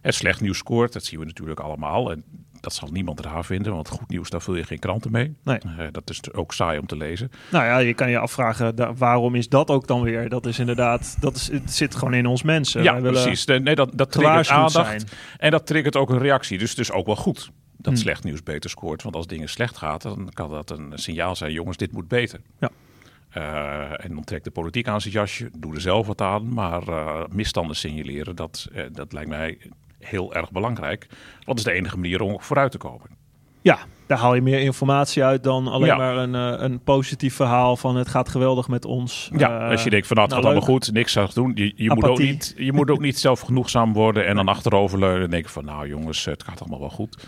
Het 0.00 0.14
slecht 0.14 0.40
nieuws 0.40 0.58
scoort, 0.58 0.92
dat 0.92 1.04
zien 1.04 1.18
we 1.20 1.24
natuurlijk 1.26 1.60
allemaal. 1.60 2.10
En 2.10 2.24
dat 2.64 2.74
zal 2.74 2.88
niemand 2.92 3.20
raar 3.20 3.44
vinden, 3.44 3.72
want 3.74 3.88
goed 3.88 4.08
nieuws, 4.08 4.30
daar 4.30 4.42
vul 4.42 4.54
je 4.54 4.64
geen 4.64 4.78
kranten 4.78 5.10
mee. 5.10 5.34
Nee. 5.44 5.58
Eh, 5.58 5.86
dat 5.92 6.10
is 6.10 6.32
ook 6.32 6.52
saai 6.52 6.78
om 6.78 6.86
te 6.86 6.96
lezen. 6.96 7.30
Nou 7.50 7.64
ja, 7.64 7.78
je 7.78 7.94
kan 7.94 8.10
je 8.10 8.18
afvragen, 8.18 8.76
da- 8.76 8.94
waarom 8.94 9.34
is 9.34 9.48
dat 9.48 9.68
ook 9.70 9.86
dan 9.86 10.02
weer? 10.02 10.28
Dat 10.28 10.46
is 10.46 10.58
inderdaad, 10.58 11.16
dat 11.20 11.36
is, 11.36 11.50
het 11.50 11.72
zit 11.72 11.94
gewoon 11.94 12.14
in 12.14 12.26
ons 12.26 12.42
mensen. 12.42 12.82
ja, 12.82 13.00
precies. 13.00 13.44
Nee, 13.44 13.74
dat, 13.74 13.90
dat 13.94 14.12
triggert 14.12 14.48
aandacht. 14.48 14.72
zijn. 14.72 15.02
En 15.38 15.50
dat 15.50 15.66
triggert 15.66 15.96
ook 15.96 16.10
een 16.10 16.18
reactie. 16.18 16.58
Dus 16.58 16.70
het 16.70 16.78
is 16.78 16.92
ook 16.92 17.06
wel 17.06 17.16
goed 17.16 17.50
dat 17.76 17.92
Hmm. 17.92 18.02
slecht 18.02 18.24
nieuws 18.24 18.42
beter 18.42 18.70
scoort. 18.70 19.02
Want 19.02 19.14
als 19.16 19.26
dingen 19.26 19.48
slecht 19.48 19.76
gaat, 19.76 20.02
dan 20.02 20.30
kan 20.32 20.50
dat 20.50 20.70
een 20.70 20.92
signaal 20.94 21.36
zijn. 21.36 21.52
Jongens, 21.52 21.76
dit 21.76 21.92
moet 21.92 22.08
beter. 22.08 22.40
Ja. 22.60 22.70
Eh, 23.30 24.04
en 24.04 24.14
dan 24.14 24.24
trekt 24.24 24.44
de 24.44 24.50
politiek 24.50 24.88
aan 24.88 25.00
zijn 25.00 25.14
jasje. 25.14 25.50
Doe 25.56 25.74
er 25.74 25.80
zelf 25.80 26.06
wat 26.06 26.20
aan. 26.20 26.52
Maar 26.52 26.88
eh, 26.88 27.20
misstanden 27.30 27.76
signaleren, 27.76 28.36
dat, 28.36 28.68
dat 28.92 29.12
lijkt 29.12 29.28
mij 29.28 29.58
heel 30.04 30.34
erg 30.34 30.50
belangrijk. 30.52 31.06
Want 31.34 31.46
dat 31.46 31.56
is 31.58 31.64
de 31.64 31.72
enige 31.72 31.96
manier 31.98 32.20
om 32.20 32.40
vooruit 32.40 32.70
te 32.70 32.78
komen. 32.78 33.22
Ja, 33.62 33.78
daar 34.06 34.18
haal 34.18 34.34
je 34.34 34.42
meer 34.42 34.60
informatie 34.60 35.24
uit 35.24 35.42
dan 35.42 35.66
alleen 35.68 35.86
Ja. 35.88 35.96
maar 35.96 36.16
een, 36.16 36.34
eh, 36.34 36.62
een 36.62 36.80
positief 36.80 37.34
verhaal 37.34 37.76
van 37.76 37.96
het 37.96 38.08
gaat 38.08 38.28
geweldig 38.28 38.68
met 38.68 38.84
ons. 38.84 39.30
Ja, 39.36 39.60
Eh, 39.64 39.70
als 39.70 39.84
je 39.84 39.90
denkt 39.90 40.06
van 40.06 40.16
nou, 40.16 40.28
het 40.28 40.36
nou, 40.36 40.46
gaat 40.46 40.54
allemaal 40.62 40.74
leuk. 40.76 40.84
goed, 40.84 40.94
niks 40.94 41.18
aan 41.18 41.28
doen. 41.34 41.52
Je, 41.54 41.72
je, 41.76 41.94
moet 41.94 42.04
ook 42.04 42.18
niet, 42.18 42.54
je 42.56 42.72
moet 42.72 42.90
ook 42.90 43.00
niet 43.00 43.18
zelfgenoegzaam 43.28 43.92
worden 43.92 44.26
en 44.26 44.36
dan 44.36 44.48
achteroverleunen 44.48 45.22
en 45.24 45.30
denken 45.30 45.50
van 45.50 45.64
nou 45.64 45.88
jongens, 45.88 46.24
het 46.24 46.42
gaat 46.44 46.60
allemaal 46.60 46.80
wel 46.80 46.90
goed. 46.90 47.26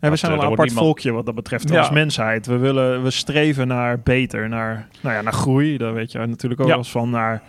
Ja, 0.00 0.10
we 0.10 0.16
zijn 0.16 0.32
eh, 0.32 0.38
wel 0.38 0.46
een 0.46 0.50
er 0.52 0.56
wordt 0.56 0.60
apart 0.60 0.68
niemand- 0.68 0.86
volkje 0.86 1.12
wat 1.12 1.26
dat 1.26 1.34
betreft 1.34 1.68
Ja. 1.68 1.78
als 1.78 1.90
mensheid. 1.90 2.46
We, 2.46 2.56
willen, 2.56 3.02
we 3.02 3.10
streven 3.10 3.66
naar 3.68 4.00
beter, 4.00 4.48
naar, 4.48 4.88
nou 5.00 5.14
ja, 5.14 5.20
naar 5.22 5.32
groei. 5.32 5.76
Daar 5.76 5.94
weet 5.94 6.12
je 6.12 6.18
natuurlijk 6.18 6.60
ook 6.60 6.66
Ja. 6.66 6.72
wel 6.72 6.82
eens 6.82 6.90
van, 6.90 7.10
naar, 7.10 7.42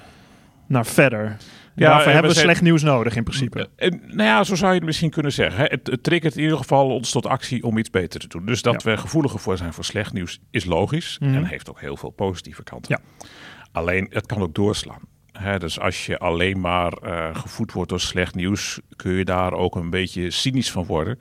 naar 0.65 0.85
verder. 0.85 1.37
Ja, 1.75 1.87
Daarvoor 1.87 2.07
en 2.07 2.13
hebben 2.13 2.31
we 2.31 2.37
slecht 2.37 2.61
nieuws 2.61 2.83
nodig 2.83 3.15
in 3.15 3.23
principe. 3.23 3.69
En, 3.75 4.01
nou 4.05 4.23
ja, 4.23 4.43
zo 4.43 4.55
zou 4.55 4.69
je 4.71 4.77
het 4.77 4.85
misschien 4.85 5.09
kunnen 5.09 5.31
zeggen. 5.31 5.63
Het, 5.69 5.87
het 5.87 6.03
triggert 6.03 6.35
in 6.35 6.41
ieder 6.43 6.57
geval 6.57 6.89
ons 6.89 7.11
tot 7.11 7.25
actie 7.25 7.63
om 7.63 7.77
iets 7.77 7.89
beter 7.89 8.19
te 8.19 8.27
doen. 8.27 8.45
Dus 8.45 8.61
dat 8.61 8.83
Ja. 8.83 8.91
we 8.91 8.97
gevoeliger 8.97 9.39
voor 9.39 9.57
zijn 9.57 9.73
voor 9.73 9.83
slecht 9.83 10.13
nieuws 10.13 10.39
is 10.51 10.65
logisch. 10.65 11.17
Mhm. 11.19 11.35
En 11.35 11.45
heeft 11.45 11.69
ook 11.69 11.79
heel 11.79 11.97
veel 11.97 12.09
positieve 12.09 12.63
kanten. 12.63 12.99
Ja. 13.17 13.25
Alleen, 13.71 14.07
het 14.09 14.25
kan 14.25 14.41
ook 14.41 14.55
doorslaan. 14.55 15.01
Dus 15.57 15.79
als 15.79 16.05
je 16.05 16.17
alleen 16.17 16.59
maar 16.59 16.93
eh, 16.93 17.35
gevoed 17.35 17.71
wordt 17.71 17.89
door 17.89 17.99
slecht 17.99 18.35
nieuws, 18.35 18.79
kun 18.95 19.11
je 19.11 19.25
daar 19.25 19.53
ook 19.53 19.75
een 19.75 19.89
beetje 19.89 20.31
cynisch 20.31 20.71
van 20.71 20.85
worden. 20.85 21.17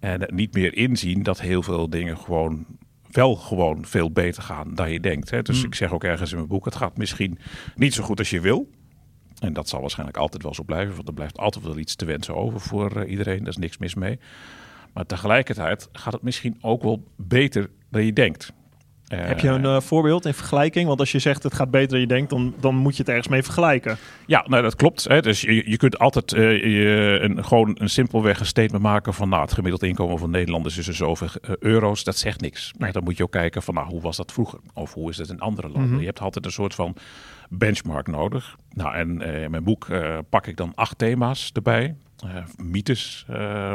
En 0.00 0.28
niet 0.34 0.54
meer 0.54 0.74
inzien 0.76 1.22
dat 1.22 1.40
heel 1.40 1.62
veel 1.62 1.90
dingen 1.90 2.18
gewoon 2.18 2.66
wel 3.10 3.34
gewoon 3.34 3.86
veel 3.86 4.10
beter 4.12 4.42
gaan 4.42 4.74
dan 4.74 4.90
je 4.92 5.00
denkt. 5.00 5.30
Hè. 5.30 5.42
Dus 5.42 5.56
Hmm. 5.58 5.66
ik 5.66 5.74
zeg 5.74 5.92
ook 5.92 6.04
ergens 6.04 6.30
in 6.30 6.36
mijn 6.36 6.48
boek, 6.48 6.64
het 6.64 6.74
gaat 6.76 6.96
misschien 6.96 7.38
niet 7.74 7.94
zo 7.94 8.02
goed 8.02 8.18
als 8.18 8.30
je 8.30 8.40
wil. 8.40 8.68
En 9.40 9.52
dat 9.52 9.68
zal 9.68 9.80
waarschijnlijk 9.80 10.18
altijd 10.18 10.42
wel 10.42 10.54
zo 10.54 10.62
blijven, 10.62 10.94
want 10.94 11.08
er 11.08 11.14
blijft 11.14 11.38
altijd 11.38 11.64
wel 11.64 11.78
iets 11.78 11.94
te 11.94 12.04
wensen 12.04 12.36
over 12.36 12.60
voor 12.60 12.96
eh, 12.96 13.10
iedereen. 13.10 13.38
Daar 13.38 13.48
is 13.48 13.56
niks 13.56 13.78
mis 13.78 13.94
mee. 13.94 14.18
Maar 14.92 15.06
tegelijkertijd 15.06 15.88
gaat 15.92 16.12
het 16.12 16.22
misschien 16.22 16.58
ook 16.60 16.82
wel 16.82 17.04
beter 17.16 17.70
dan 17.90 18.04
je 18.04 18.12
denkt. 18.12 18.52
Eh, 19.06 19.18
Heb 19.26 19.40
je 19.40 19.48
een 19.48 19.64
eh, 19.64 19.80
voorbeeld 19.80 20.26
in 20.26 20.34
vergelijking? 20.34 20.86
Want 20.86 21.00
als 21.00 21.12
je 21.12 21.18
zegt 21.18 21.42
het 21.42 21.54
gaat 21.54 21.70
beter 21.70 21.88
dan 21.88 22.00
je 22.00 22.06
denkt, 22.06 22.30
dan, 22.30 22.54
dan 22.60 22.74
moet 22.74 22.92
je 22.92 22.98
het 22.98 23.08
ergens 23.08 23.28
mee 23.28 23.42
vergelijken. 23.42 23.98
Ja, 24.26 24.44
nou, 24.48 24.62
dat 24.62 24.76
klopt. 24.76 25.04
Hè. 25.04 25.20
Dus 25.20 25.40
je, 25.40 25.70
je 25.70 25.76
kunt 25.76 25.98
altijd 25.98 26.30
je, 26.30 27.18
een, 27.22 27.44
gewoon 27.44 27.76
een 27.80 27.90
simpelweg 27.90 28.40
een 28.40 28.46
statement 28.46 28.82
maken 28.82 29.14
van 29.14 29.28
nou, 29.28 29.42
het 29.42 29.52
gemiddeld 29.52 29.82
inkomen 29.82 30.18
van 30.18 30.30
Nederlanders 30.30 30.78
is 30.78 30.88
er 30.88 30.94
zoveel 30.94 31.28
euro's. 31.58 32.04
Dat 32.04 32.16
zegt 32.16 32.40
niks. 32.40 32.72
Maar 32.78 32.92
dan 32.92 33.04
moet 33.04 33.16
je 33.16 33.22
ook 33.22 33.30
kijken 33.32 33.62
van 33.62 33.74
nou, 33.74 33.88
hoe 33.88 34.00
was 34.00 34.16
dat 34.16 34.32
vroeger? 34.32 34.58
Of 34.74 34.94
hoe 34.94 35.10
is 35.10 35.16
het 35.16 35.28
in 35.28 35.40
andere 35.40 35.68
landen? 35.68 35.90
Mhm. 35.90 36.00
Je 36.00 36.06
hebt 36.06 36.20
altijd 36.20 36.44
een 36.44 36.52
soort 36.52 36.74
van 36.74 36.96
benchmark 37.50 38.06
nodig. 38.06 38.56
Nou, 38.72 38.94
en 38.94 39.22
eh, 39.22 39.42
in 39.42 39.50
mijn 39.50 39.64
boek 39.64 39.88
eh, 39.88 40.18
pak 40.28 40.46
ik 40.46 40.56
dan 40.56 40.72
acht 40.74 40.98
thema's 40.98 41.50
erbij. 41.52 41.96
Eh, 42.24 42.44
mythes, 42.56 43.26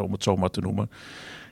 om 0.01 0.11
het 0.11 0.23
zo 0.23 0.35
maar 0.35 0.49
te 0.49 0.61
noemen. 0.61 0.89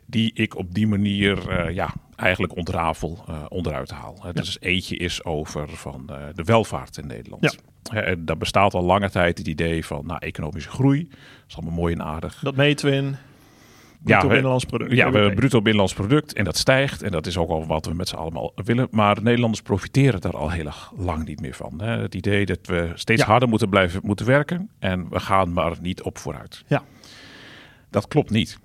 Die 0.06 0.32
ik 0.34 0.56
op 0.56 0.74
die 0.74 0.88
manier 0.88 1.72
ja, 1.72 1.94
eigenlijk 2.16 2.56
ontrafel, 2.56 3.24
eh, 3.28 3.44
onderuit 3.50 3.92
haal. 3.92 4.18
Het 4.22 4.36
Dus 4.36 4.58
eentje 4.60 4.98
is 4.98 5.24
over 5.24 5.70
van 5.70 6.06
de 6.36 6.44
welvaart 6.44 6.98
in 6.98 7.08
Nederland. 7.08 7.58
Ja. 7.92 8.02
En 8.02 8.26
daar 8.26 8.38
bestaat 8.38 8.74
al 8.74 8.84
lange 8.84 9.10
tijd 9.10 9.38
het 9.38 9.48
idee 9.48 9.86
van 9.86 10.06
nou, 10.06 10.20
economische 10.20 10.70
groei. 10.70 11.08
Dat 11.10 11.20
is 11.48 11.56
allemaal 11.56 11.74
mooi 11.74 11.94
en 11.94 12.04
aardig. 12.04 12.40
Dat 12.40 12.56
meten 12.56 12.90
we 12.90 12.96
in. 12.96 13.16
Bruto 14.04 14.22
we- 14.22 14.28
binnenlands 14.28 14.66
product. 14.66 14.92
Ja, 14.92 15.12
we 15.12 15.32
bruto 15.36 15.58
binnenlands 15.58 15.94
product 15.94 16.34
en 16.34 16.44
dat 16.44 16.58
stijgt. 16.58 17.02
En 17.04 17.12
dat 17.12 17.28
is 17.28 17.38
ook 17.38 17.50
al 17.50 17.66
wat 17.66 17.86
we 17.86 17.94
met 17.94 18.08
z'n 18.08 18.16
allemaal 18.16 18.52
willen. 18.56 18.88
Maar 18.92 19.18
Nederlanders 19.22 19.62
profiteren 19.62 20.22
daar 20.22 20.38
al 20.38 20.50
heel 20.52 20.70
lang 20.98 21.26
niet 21.26 21.42
meer 21.42 21.54
van. 21.56 21.82
Hè. 21.82 21.98
Het 22.02 22.16
idee 22.16 22.46
dat 22.46 22.60
we 22.64 22.92
steeds 22.96 23.22
Ja. 23.22 23.28
harder 23.28 23.50
moeten 23.50 23.70
blijven 23.70 24.00
moeten 24.04 24.26
werken. 24.26 24.70
En 24.80 25.10
we 25.10 25.20
gaan 25.20 25.54
maar 25.54 25.76
niet 25.82 26.02
op 26.02 26.18
vooruit. 26.18 26.64
Ja. 26.68 26.84
Dat 27.90 28.08
klopt 28.08 28.30
niet. 28.30 28.62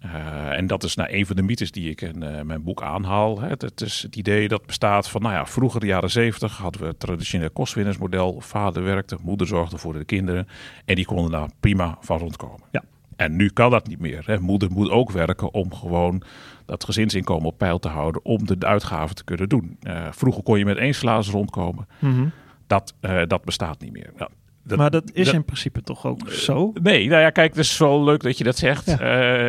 Eh, 0.00 0.56
en 0.58 0.66
dat 0.66 0.82
is 0.84 0.94
nou 0.94 1.12
een 1.12 1.26
van 1.26 1.36
de 1.36 1.42
mythes 1.42 1.70
die 1.70 1.90
ik 1.90 2.00
in 2.00 2.22
eh, 2.22 2.42
mijn 2.42 2.62
boek 2.62 2.82
aanhaal. 2.82 3.40
Hè. 3.40 3.48
Het 3.48 3.80
is 3.80 4.02
het 4.02 4.16
idee 4.16 4.48
dat 4.48 4.66
bestaat 4.66 5.08
van, 5.08 5.22
nou 5.22 5.34
ja, 5.34 5.46
vroeger 5.46 5.80
de 5.80 5.86
jaren 5.86 6.10
zeventig 6.10 6.56
hadden 6.56 6.80
we 6.80 6.86
het 6.86 7.00
traditioneel 7.00 7.50
kostwinnersmodel. 7.50 8.40
Vader 8.40 8.82
werkte, 8.82 9.16
moeder 9.22 9.46
zorgde 9.46 9.78
voor 9.78 9.92
de 9.92 10.04
kinderen. 10.04 10.48
En 10.84 10.94
die 10.94 11.04
konden 11.04 11.30
daar 11.30 11.48
prima 11.60 11.96
van 12.00 12.18
rondkomen. 12.18 12.60
Ja. 12.70 12.82
En 13.16 13.36
nu 13.36 13.48
kan 13.48 13.70
dat 13.70 13.86
niet 13.86 13.98
meer. 13.98 14.22
Hè. 14.26 14.38
Moeder 14.40 14.70
moet 14.70 14.90
ook 14.90 15.10
werken 15.10 15.54
om 15.54 15.74
gewoon 15.74 16.22
dat 16.66 16.84
gezinsinkomen 16.84 17.46
op 17.46 17.58
peil 17.58 17.78
te 17.78 17.88
houden. 17.88 18.24
Om 18.24 18.46
de 18.46 18.56
uitgaven 18.66 19.16
te 19.16 19.24
kunnen 19.24 19.48
doen. 19.48 19.76
Eh, 19.82 20.06
vroeger 20.10 20.42
kon 20.42 20.58
je 20.58 20.64
met 20.64 20.76
één 20.76 20.94
salaris 20.94 21.28
rondkomen. 21.28 21.86
Mhm. 21.98 22.26
Dat, 22.66 22.94
eh, 23.00 23.22
dat 23.26 23.44
bestaat 23.44 23.80
niet 23.80 23.92
meer. 23.92 24.10
Nou, 24.16 24.30
dat- 24.64 24.78
maar 24.78 24.90
dat 24.90 25.10
is 25.12 25.24
dat- 25.26 25.34
in 25.34 25.44
principe 25.44 25.82
toch 25.82 26.06
ook 26.06 26.30
zo? 26.30 26.72
Nee, 26.82 27.08
nou 27.08 27.20
ja, 27.20 27.30
kijk, 27.30 27.48
het 27.54 27.64
is 27.64 27.78
wel 27.78 28.04
leuk 28.04 28.22
dat 28.22 28.38
je 28.38 28.44
dat 28.44 28.56
zegt. 28.58 28.86
Ja. 28.86 28.98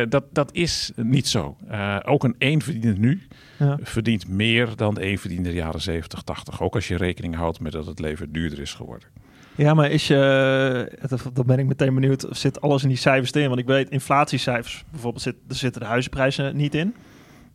Eh, 0.00 0.06
dat, 0.08 0.24
dat 0.32 0.52
is 0.52 0.92
niet 0.96 1.28
zo. 1.28 1.56
Eh, 1.68 1.96
ook 2.04 2.24
een 2.24 2.34
eenverdiener 2.38 2.98
nu 2.98 3.22
Ja. 3.58 3.78
verdient 3.82 4.28
meer 4.28 4.68
dan 4.76 4.94
de 4.94 5.00
eenverdiener 5.00 5.52
jaren 5.52 5.80
70, 5.80 6.22
80. 6.22 6.62
Ook 6.62 6.74
als 6.74 6.88
je 6.88 6.96
rekening 6.96 7.34
houdt 7.34 7.60
met 7.60 7.72
dat 7.72 7.86
het 7.86 7.98
leven 7.98 8.32
duurder 8.32 8.58
is 8.60 8.74
geworden. 8.74 9.08
Ja, 9.56 9.74
maar 9.74 9.90
is 9.90 10.06
je, 10.06 10.98
dat- 11.08 11.30
dan 11.32 11.46
ben 11.46 11.58
ik 11.58 11.66
meteen 11.66 11.94
benieuwd, 11.94 12.26
zit 12.30 12.60
alles 12.60 12.82
in 12.82 12.88
die 12.88 12.98
cijfers 12.98 13.32
erin? 13.34 13.48
Want 13.48 13.60
ik 13.60 13.66
weet, 13.66 13.90
inflatiecijfers 13.90 14.84
bijvoorbeeld, 14.90 15.22
zit, 15.22 15.34
er 15.48 15.54
zitten 15.54 15.80
de 15.80 15.86
huizenprijzen 15.86 16.56
niet 16.56 16.74
in, 16.74 16.94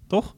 toch? 0.07 0.35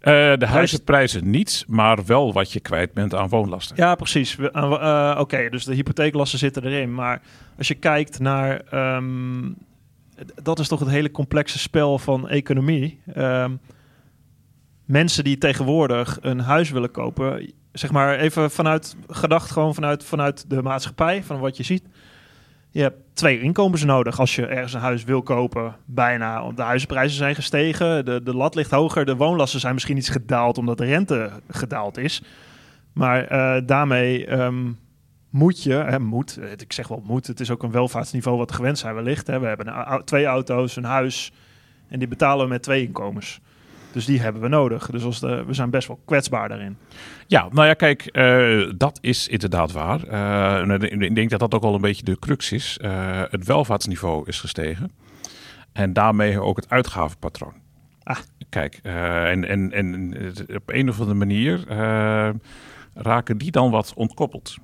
Eh, 0.00 0.12
de 0.36 0.46
huizenprijzen 0.46 1.30
niet, 1.30 1.64
maar 1.68 2.04
wel 2.04 2.32
wat 2.32 2.52
je 2.52 2.60
kwijt 2.60 2.92
bent 2.92 3.14
aan 3.14 3.28
woonlasten. 3.28 3.76
Ja, 3.76 3.94
precies. 3.94 4.38
Eh, 4.38 4.46
eh, 4.72 5.20
Oké, 5.20 5.48
dus 5.50 5.64
de 5.64 5.74
hypotheeklasten 5.74 6.38
zitten 6.38 6.64
erin. 6.64 6.94
Maar 6.94 7.20
als 7.58 7.68
je 7.68 7.74
kijkt 7.74 8.18
naar, 8.18 8.60
ehm, 8.60 9.50
dat 10.42 10.58
is 10.58 10.68
toch 10.68 10.80
het 10.80 10.88
hele 10.88 11.10
complexe 11.10 11.58
spel 11.58 11.98
van 11.98 12.28
economie. 12.28 13.00
Ehm, 13.14 13.50
mensen 14.84 15.24
die 15.24 15.38
tegenwoordig 15.38 16.18
een 16.20 16.40
huis 16.40 16.70
willen 16.70 16.90
kopen, 16.90 17.52
zeg 17.78 17.92
maar 17.92 18.18
even 18.18 18.50
vanuit 18.50 18.96
gedacht, 19.08 19.50
gewoon 19.50 19.74
vanuit, 19.74 20.04
vanuit 20.04 20.50
de 20.50 20.62
maatschappij, 20.62 21.22
van 21.22 21.38
wat 21.38 21.56
je 21.56 21.62
ziet. 21.62 21.84
Je 22.70 22.82
hebt 22.82 22.96
twee 23.12 23.40
inkomens 23.40 23.84
nodig 23.84 24.20
als 24.20 24.34
je 24.34 24.46
ergens 24.46 24.72
een 24.72 24.80
huis 24.80 25.04
wil 25.04 25.22
kopen. 25.22 25.76
Bijna, 25.84 26.42
want 26.42 26.56
de 26.56 26.62
huizenprijzen 26.62 27.16
zijn 27.16 27.34
gestegen, 27.34 28.04
de, 28.04 28.22
de 28.22 28.34
lat 28.34 28.54
ligt 28.54 28.70
hoger, 28.70 29.04
de 29.04 29.16
woonlasten 29.16 29.60
zijn 29.60 29.74
misschien 29.74 29.96
iets 29.96 30.08
gedaald 30.08 30.58
omdat 30.58 30.78
de 30.78 30.84
rente 30.84 31.30
gedaald 31.48 31.98
is. 31.98 32.22
Maar 32.92 33.24
eh, 33.24 33.62
daarmee 33.66 34.26
ehm, 34.26 34.72
moet 35.30 35.62
je, 35.62 35.72
hè, 35.72 35.98
moet, 35.98 36.36
eh, 36.36 36.50
ik 36.50 36.72
zeg 36.72 36.88
wel 36.88 37.02
moet, 37.06 37.26
het 37.26 37.40
is 37.40 37.50
ook 37.50 37.62
een 37.62 37.70
welvaartsniveau 37.70 38.38
wat 38.38 38.50
we 38.50 38.56
gewend 38.56 38.78
zijn 38.78 38.94
wellicht. 38.94 39.26
Hè. 39.26 39.40
We 39.40 39.46
hebben 39.46 40.04
twee 40.04 40.24
auto's, 40.24 40.76
een 40.76 40.84
huis 40.84 41.32
en 41.88 41.98
die 41.98 42.08
betalen 42.08 42.44
we 42.44 42.50
met 42.52 42.62
twee 42.62 42.86
inkomens. 42.86 43.40
Dus 43.96 44.04
die 44.04 44.20
hebben 44.20 44.42
we 44.42 44.48
nodig. 44.48 44.90
Dus 44.90 45.02
als 45.04 45.20
de, 45.20 45.44
we 45.46 45.54
zijn 45.54 45.70
best 45.70 45.88
wel 45.88 46.00
kwetsbaar 46.04 46.48
daarin. 46.48 46.76
Ja, 47.26 47.48
nou 47.50 47.66
ja, 47.66 47.74
kijk, 47.74 48.02
eh, 48.06 48.70
dat 48.76 48.98
is 49.00 49.28
inderdaad 49.28 49.72
waar. 49.72 50.02
Eh, 50.02 50.80
ik 50.90 51.14
denk 51.14 51.30
dat 51.30 51.40
dat 51.40 51.54
ook 51.54 51.62
al 51.62 51.74
een 51.74 51.80
beetje 51.80 52.04
de 52.04 52.18
crux 52.18 52.52
is. 52.52 52.78
Eh, 52.80 53.22
het 53.30 53.44
welvaartsniveau 53.46 54.22
is 54.26 54.40
gestegen. 54.40 54.90
En 55.72 55.92
daarmee 55.92 56.40
ook 56.40 56.56
het 56.56 56.70
uitgavenpatroon. 56.70 57.52
Ah. 58.02 58.16
Kijk, 58.48 58.80
en, 58.82 59.48
en, 59.48 59.72
en 59.72 60.14
op 60.54 60.62
een 60.70 60.88
of 60.88 60.98
andere 61.00 61.18
manier 61.18 61.64
raken 62.94 63.38
die 63.38 63.50
dan 63.50 63.70
wat 63.70 63.92
ontkoppeld. 63.94 64.56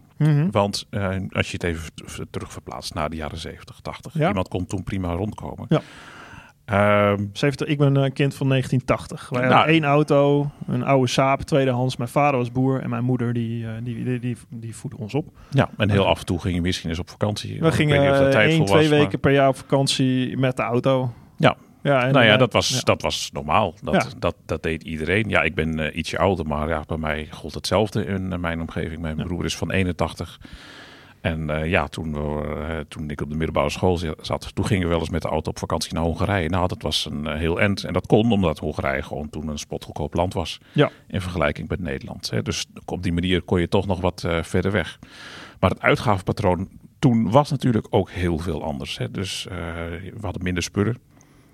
Want 0.51 0.87
eh, 0.91 1.17
als 1.31 1.47
je 1.51 1.53
het 1.53 1.63
even 1.65 1.91
v- 1.95 2.19
terug 2.31 2.53
verplaatst 2.53 2.95
naar 2.95 3.11
de 3.11 3.17
jaren 3.17 3.39
70, 3.39 3.81
80. 3.81 4.15
Ja. 4.15 4.29
Iemand 4.29 4.49
kon 4.49 4.67
toen 4.67 4.83
prima 4.83 5.13
rondkomen. 5.13 5.67
Ja. 5.69 5.81
Ehm, 6.65 7.25
70, 7.33 7.67
ik 7.69 7.79
ben 7.79 7.95
een 7.97 8.13
kind 8.13 8.35
van 8.35 8.49
1980. 8.49 9.29
Wij 9.29 9.41
Nou. 9.41 9.53
hadden 9.55 9.73
één 9.73 9.85
auto, 9.85 10.51
een 10.67 10.85
oude 10.85 11.07
Saab, 11.09 11.41
tweedehands. 11.41 11.97
Mijn 11.97 12.11
vader 12.11 12.39
was 12.39 12.53
boer 12.53 12.81
en 12.81 12.91
mijn 12.91 13.05
moeder 13.05 13.33
die, 13.33 13.67
eh, 13.67 13.73
die, 13.83 14.05
die, 14.05 14.19
die, 14.19 14.37
die 14.51 14.77
voedde 14.77 14.97
ons 14.97 15.15
op. 15.15 15.27
ja, 15.51 15.71
en 15.77 15.91
heel 15.91 16.07
af 16.07 16.19
en 16.21 16.27
toe 16.27 16.41
ging 16.41 16.55
je 16.55 16.61
misschien 16.61 16.91
eens 16.91 16.99
op 16.99 17.11
vakantie. 17.11 17.61
We 17.61 17.73
gingen 17.73 17.97
eh, 18.03 18.11
één, 18.21 18.31
twee 18.31 18.59
was, 18.59 18.71
maar- 18.71 18.99
weken 18.99 19.21
per 19.21 19.33
jaar 19.33 19.49
op 19.49 19.57
vakantie 19.57 20.37
met 20.39 20.57
de 20.57 20.63
auto. 20.63 21.13
Ja. 21.37 21.57
ja 21.83 22.07
en, 22.07 22.13
nou 22.13 22.25
ja, 22.25 22.33
eh, 22.33 22.39
dat 22.39 22.53
was, 22.53 22.69
ja. 22.69 22.81
dat 22.81 23.03
was 23.03 23.31
normaal. 23.33 23.75
Dat, 23.83 23.95
Ja. 23.95 24.05
dat, 24.19 24.35
dat 24.47 24.63
deed 24.63 24.83
iedereen. 24.83 25.29
Ja, 25.29 25.43
ik 25.43 25.55
ben 25.55 25.99
ietsje 25.99 26.19
ouder, 26.19 26.47
maar 26.47 26.69
ja, 26.69 26.83
bij 26.87 26.97
mij 26.97 27.29
gold 27.31 27.55
hetzelfde 27.55 28.05
in 28.05 28.41
mijn 28.41 28.61
omgeving. 28.61 29.01
Mijn 29.01 29.17
broer 29.17 29.45
is 29.45 29.57
van 29.57 29.71
81. 29.71 30.41
En 31.23 31.51
eh, 31.51 31.71
ja, 31.71 31.87
toen, 31.87 32.13
we, 32.13 32.47
eh, 32.69 32.79
toen 32.89 33.11
ik 33.11 33.21
op 33.21 33.29
de 33.31 33.37
middelbare 33.37 33.71
school 33.71 33.99
zat, 34.21 34.55
toen 34.55 34.67
gingen 34.67 34.83
we 34.83 34.89
wel 34.89 35.01
eens 35.01 35.11
met 35.11 35.23
de 35.23 35.29
auto 35.29 35.51
op 35.51 35.59
vakantie 35.59 35.95
naar 35.95 36.03
Hongarije. 36.03 36.49
Nou, 36.49 36.69
dat 36.69 36.83
was 36.83 37.07
een 37.11 37.27
eh, 37.27 37.39
heel 37.39 37.61
end. 37.61 37.85
En 37.85 37.93
dat 37.93 38.07
kon 38.07 38.33
omdat 38.33 38.59
Hongarije 38.59 39.03
gewoon 39.03 39.31
toen 39.31 39.49
een 39.49 39.59
spotgoedkoop 39.59 40.15
land 40.15 40.35
was. 40.35 40.61
Ja. 40.73 40.91
In 41.09 41.21
vergelijking 41.21 41.69
met 41.69 41.81
Nederland. 41.81 42.31
Hè. 42.31 42.43
Dus 42.43 42.67
op 42.85 43.03
die 43.03 43.13
manier 43.13 43.43
kon 43.43 43.61
je 43.61 43.69
toch 43.69 43.87
nog 43.87 44.01
wat 44.01 44.27
verder 44.43 44.73
weg. 44.73 44.99
Maar 45.61 45.71
het 45.71 45.81
uitgavenpatroon 45.81 46.69
toen 46.99 47.31
was 47.31 47.51
natuurlijk 47.51 47.87
ook 47.91 48.11
heel 48.11 48.39
veel 48.39 48.65
anders. 48.65 48.99
Hè. 48.99 49.11
Dus 49.11 49.45
we 49.45 50.21
hadden 50.21 50.43
minder 50.43 50.63
spullen. 50.63 50.99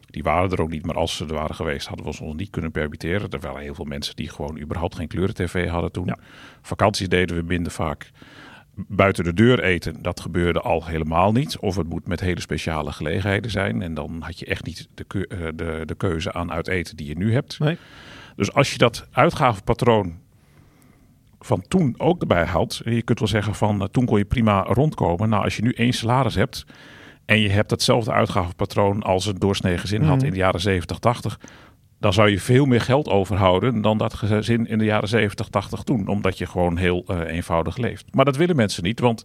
Die 0.06 0.22
waren 0.22 0.50
er 0.50 0.60
ook 0.60 0.70
niet, 0.70 0.86
maar 0.86 0.94
als 0.94 1.16
ze 1.16 1.26
er 1.26 1.34
waren 1.34 1.54
geweest, 1.54 1.86
hadden 1.86 2.04
we 2.04 2.10
ons 2.10 2.20
nog 2.20 2.36
niet 2.36 2.50
kunnen 2.50 2.70
permitteren. 2.70 3.30
Er 3.30 3.40
waren 3.40 3.62
heel 3.62 3.74
veel 3.74 3.84
mensen 3.84 4.16
die 4.16 4.28
gewoon 4.28 4.60
überhaupt 4.60 4.94
geen 4.94 5.08
kleuren-tv 5.08 5.68
hadden 5.68 5.92
toen. 5.92 6.06
Ja. 6.06 6.18
Vakanties 6.62 7.08
deden 7.08 7.36
we 7.36 7.42
minder 7.42 7.72
vaak. 7.72 8.10
Buiten 8.86 9.24
de 9.24 9.34
deur 9.34 9.62
eten, 9.62 10.02
dat 10.02 10.20
gebeurde 10.20 10.60
al 10.60 10.86
helemaal 10.86 11.32
niet. 11.32 11.58
Of 11.58 11.76
het 11.76 11.88
moet 11.88 12.06
met 12.06 12.20
hele 12.20 12.40
speciale 12.40 12.92
gelegenheden 12.92 13.50
zijn. 13.50 13.82
En 13.82 13.94
dan 13.94 14.16
had 14.20 14.38
je 14.38 14.46
echt 14.46 14.64
niet 14.64 14.88
de, 14.94 15.04
keu- 15.04 15.22
eh, 15.22 15.38
de, 15.54 15.82
de 15.84 15.94
keuze 15.94 16.32
aan 16.32 16.52
uit 16.52 16.68
eten 16.68 16.96
die 16.96 17.06
je 17.06 17.16
nu 17.16 17.32
hebt. 17.32 17.58
Nee. 17.58 17.76
Dus 18.36 18.52
als 18.52 18.72
je 18.72 18.78
dat 18.78 19.06
uitgavenpatroon 19.12 20.18
van 21.40 21.62
toen 21.68 21.94
ook 21.98 22.20
erbij 22.20 22.44
haalt. 22.44 22.80
Je 22.84 23.02
kunt 23.02 23.18
wel 23.18 23.28
zeggen 23.28 23.54
van 23.54 23.80
eh, 23.82 23.86
toen 23.88 24.04
kon 24.04 24.18
je 24.18 24.24
prima 24.24 24.62
rondkomen. 24.62 25.28
Nou, 25.28 25.44
als 25.44 25.56
je 25.56 25.62
nu 25.62 25.72
één 25.72 25.92
salaris 25.92 26.34
hebt 26.34 26.66
en 27.24 27.40
je 27.40 27.48
hebt 27.48 27.70
hetzelfde 27.70 28.12
uitgavenpatroon 28.12 29.02
als 29.02 29.26
een 29.26 29.38
doorsnee 29.38 29.78
gezin 29.78 30.02
had 30.02 30.16
Mhm. 30.16 30.24
in 30.26 30.30
de 30.32 30.36
jaren 30.38 30.60
70, 30.60 30.98
80. 30.98 31.40
Dan 32.00 32.12
zou 32.12 32.30
je 32.30 32.40
veel 32.40 32.64
meer 32.64 32.80
geld 32.80 33.08
overhouden 33.08 33.80
dan 33.80 33.98
dat 33.98 34.14
gezin 34.14 34.66
in 34.66 34.78
de 34.78 34.84
jaren 34.84 35.08
70, 35.08 35.48
80 35.48 35.82
toen. 35.82 36.06
Omdat 36.06 36.38
je 36.38 36.46
gewoon 36.46 36.76
heel 36.76 37.04
eh, 37.06 37.34
eenvoudig 37.34 37.76
leeft. 37.76 38.14
Maar 38.14 38.24
dat 38.24 38.36
willen 38.36 38.56
mensen 38.56 38.82
niet, 38.82 39.00
want 39.00 39.24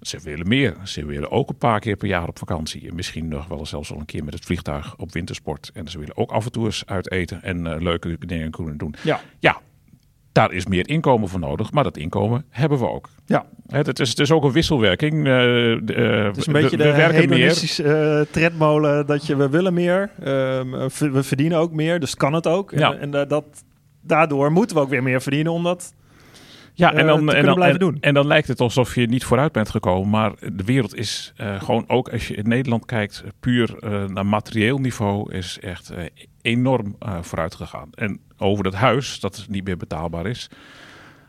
ze 0.00 0.18
willen 0.22 0.48
meer. 0.48 0.76
Ze 0.84 1.04
willen 1.04 1.30
ook 1.30 1.48
een 1.48 1.58
paar 1.58 1.80
keer 1.80 1.96
per 1.96 2.08
jaar 2.08 2.28
op 2.28 2.38
vakantie. 2.38 2.88
En 2.88 2.94
misschien 2.94 3.28
nog 3.28 3.46
wel 3.46 3.66
zelfs 3.66 3.88
wel 3.88 3.98
een 3.98 4.04
keer 4.04 4.24
met 4.24 4.34
het 4.34 4.44
vliegtuig 4.44 4.96
op 4.96 5.12
wintersport. 5.12 5.70
En 5.74 5.88
ze 5.88 5.98
willen 5.98 6.16
ook 6.16 6.30
af 6.30 6.44
en 6.44 6.52
toe 6.52 6.64
eens 6.64 6.86
uit 6.86 7.10
eten 7.10 7.42
en 7.42 7.66
eh, 7.66 7.80
leuke 7.80 8.18
dingen 8.26 8.50
kunnen 8.50 8.76
doen. 8.76 8.94
Ja. 9.02 9.20
Ja, 9.38 9.60
daar 10.32 10.52
is 10.52 10.66
meer 10.66 10.88
inkomen 10.88 11.28
voor 11.28 11.40
nodig, 11.40 11.72
maar 11.72 11.84
dat 11.84 11.96
inkomen 11.96 12.44
hebben 12.48 12.78
we 12.78 12.88
ook. 12.88 13.10
Ja. 13.26 13.46
Het 13.66 14.00
is, 14.00 14.08
het 14.08 14.18
is 14.18 14.30
ook 14.30 14.44
een 14.44 14.52
wisselwerking. 14.52 15.12
eh, 15.18 15.22
de, 15.24 15.80
eh, 15.94 16.24
Het 16.24 16.36
is 16.36 16.46
een 16.46 16.52
we- 16.52 16.60
beetje 16.60 16.76
we, 16.76 16.82
de 16.82 16.92
werken 16.92 17.28
meer. 17.28 17.38
hedonistische 17.38 17.82
eh, 17.84 18.32
tredmolen 18.32 19.06
dat 19.06 19.26
je 19.26 19.36
we 19.36 19.48
willen 19.48 19.74
meer. 19.74 20.10
Ehm, 20.22 20.70
we 21.12 21.22
verdienen 21.22 21.58
ook 21.58 21.72
meer, 21.72 22.00
dus 22.00 22.14
kan 22.14 22.32
het 22.32 22.46
ook. 22.46 22.70
Ja. 22.70 22.92
En, 22.92 23.00
en 23.00 23.10
da- 23.10 23.24
dat, 23.24 23.44
daardoor 24.02 24.52
moeten 24.52 24.76
we 24.76 24.82
ook 24.82 24.88
weer 24.88 25.02
meer 25.02 25.22
verdienen, 25.22 25.52
omdat 25.52 25.94
Ja, 26.74 26.92
en 26.94 27.06
dan, 27.06 27.32
en, 27.32 27.44
dan, 27.44 27.54
blijven 27.54 27.80
en, 27.80 27.86
doen. 27.86 27.96
en 28.00 28.14
dan 28.14 28.26
lijkt 28.26 28.48
het 28.48 28.60
alsof 28.60 28.94
je 28.94 29.06
niet 29.06 29.24
vooruit 29.24 29.52
bent 29.52 29.68
gekomen. 29.70 30.10
Maar 30.10 30.32
de 30.52 30.64
wereld 30.64 30.94
is 30.94 31.32
gewoon 31.58 31.84
ook, 31.88 32.08
als 32.08 32.28
je 32.28 32.34
in 32.34 32.48
Nederland 32.48 32.84
kijkt, 32.86 33.24
puur 33.40 33.74
naar 34.12 34.26
materieel 34.26 34.78
niveau, 34.78 35.32
is 35.32 35.58
echt 35.60 35.92
enorm 36.42 36.96
vooruit 37.20 37.54
gegaan. 37.54 37.88
En 37.94 38.20
over 38.38 38.64
dat 38.64 38.74
huis, 38.74 39.20
dat 39.20 39.46
niet 39.48 39.64
meer 39.64 39.76
betaalbaar 39.76 40.26
is. 40.26 40.50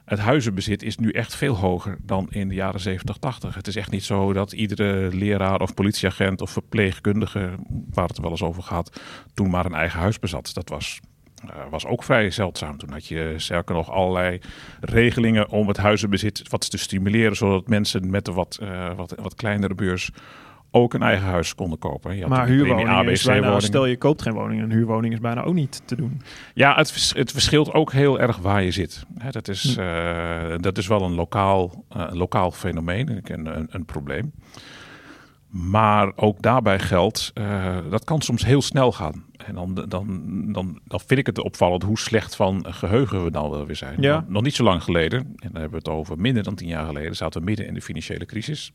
Het 0.07 0.19
huizenbezit 0.19 0.83
is 0.83 0.97
nu 0.97 1.09
echt 1.09 1.35
veel 1.35 1.55
hoger 1.55 1.97
dan 2.01 2.27
in 2.29 2.47
de 2.47 2.55
jaren 2.55 2.79
70, 2.79 3.17
80. 3.17 3.55
Het 3.55 3.67
is 3.67 3.75
echt 3.75 3.91
niet 3.91 4.03
zo 4.03 4.33
dat 4.33 4.51
iedere 4.51 5.15
leraar 5.15 5.61
of 5.61 5.73
politieagent 5.73 6.41
of 6.41 6.51
verpleegkundige, 6.51 7.49
waar 7.89 8.07
het 8.07 8.19
wel 8.19 8.29
eens 8.29 8.43
over 8.43 8.63
gaat, 8.63 9.01
toen 9.33 9.49
maar 9.49 9.65
een 9.65 9.73
eigen 9.73 9.99
huis 9.99 10.19
bezat. 10.19 10.53
Dat 10.53 10.69
was 10.69 10.99
eh, 11.45 11.55
was 11.69 11.85
ook 11.85 12.03
vrij 12.03 12.31
zeldzaam. 12.31 12.77
Toen 12.77 12.91
had 12.91 13.07
je 13.07 13.33
sterker 13.37 13.75
nog 13.75 13.91
allerlei 13.91 14.39
regelingen 14.79 15.49
om 15.49 15.67
het 15.67 15.77
huizenbezit 15.77 16.49
wat 16.49 16.69
te 16.69 16.77
stimuleren, 16.77 17.35
zodat 17.35 17.67
mensen 17.67 18.09
met 18.09 18.27
een 18.27 18.33
wat, 18.33 18.57
eh, 18.61 18.95
wat, 18.95 19.15
wat 19.21 19.35
kleinere 19.35 19.75
beurs 19.75 20.11
ook 20.81 20.93
een 20.93 21.01
eigen 21.01 21.27
huis 21.27 21.55
konden 21.55 21.79
kopen. 21.79 22.15
Je 22.15 22.21
had 22.21 22.29
maar 22.29 22.45
premie 22.45 23.11
is 23.11 23.23
bijna, 23.23 23.59
stel 23.59 23.85
je 23.85 23.97
koopt 23.97 24.21
geen 24.21 24.33
woning, 24.33 24.61
een 24.61 24.71
huurwoning 24.71 25.13
is 25.13 25.19
bijna 25.19 25.43
ook 25.43 25.53
niet 25.53 25.81
te 25.85 25.95
doen. 25.95 26.21
Ja, 26.53 26.75
het, 26.75 26.91
vers- 26.91 27.13
het 27.13 27.31
verschilt 27.31 27.73
ook 27.73 27.91
heel 27.91 28.19
erg 28.19 28.37
waar 28.37 28.63
je 28.63 28.71
zit. 28.71 29.03
Hè, 29.17 29.29
dat, 29.29 29.47
is, 29.47 29.75
Hm. 29.75 29.81
eh, 29.81 30.57
dat 30.59 30.77
is 30.77 30.87
wel 30.87 31.01
een 31.01 31.13
lokaal, 31.15 31.83
eh, 31.89 32.07
lokaal 32.11 32.51
fenomeen, 32.51 33.21
een, 33.23 33.57
een, 33.57 33.67
een 33.71 33.85
probleem. 33.85 34.31
Maar 35.49 36.11
ook 36.15 36.41
daarbij 36.41 36.79
geldt, 36.79 37.31
uh, 37.33 37.77
dat 37.89 38.03
kan 38.03 38.21
soms 38.21 38.45
heel 38.45 38.61
snel 38.61 38.91
gaan. 38.91 39.23
En 39.45 39.55
dan, 39.55 39.73
dan, 39.87 40.21
dan, 40.51 40.79
dan 40.85 40.99
vind 40.99 41.19
ik 41.19 41.25
het 41.25 41.39
opvallend 41.39 41.83
hoe 41.83 41.97
slecht 41.99 42.35
van 42.35 42.65
geheugen 42.69 43.23
we 43.23 43.31
dan 43.31 43.49
wel 43.49 43.65
weer 43.65 43.75
zijn. 43.75 44.01
Ja. 44.01 44.25
Nog 44.27 44.43
niet 44.43 44.55
zo 44.55 44.63
lang 44.63 44.83
geleden, 44.83 45.19
en 45.19 45.35
dan 45.51 45.61
hebben 45.61 45.69
we 45.69 45.77
het 45.77 45.89
over 45.89 46.19
minder 46.19 46.43
dan 46.43 46.55
tien 46.55 46.67
jaar 46.67 46.85
geleden, 46.85 47.15
zaten 47.15 47.39
we 47.39 47.45
midden 47.45 47.67
in 47.67 47.73
de 47.73 47.81
financiële 47.81 48.25
crisis. 48.25 48.71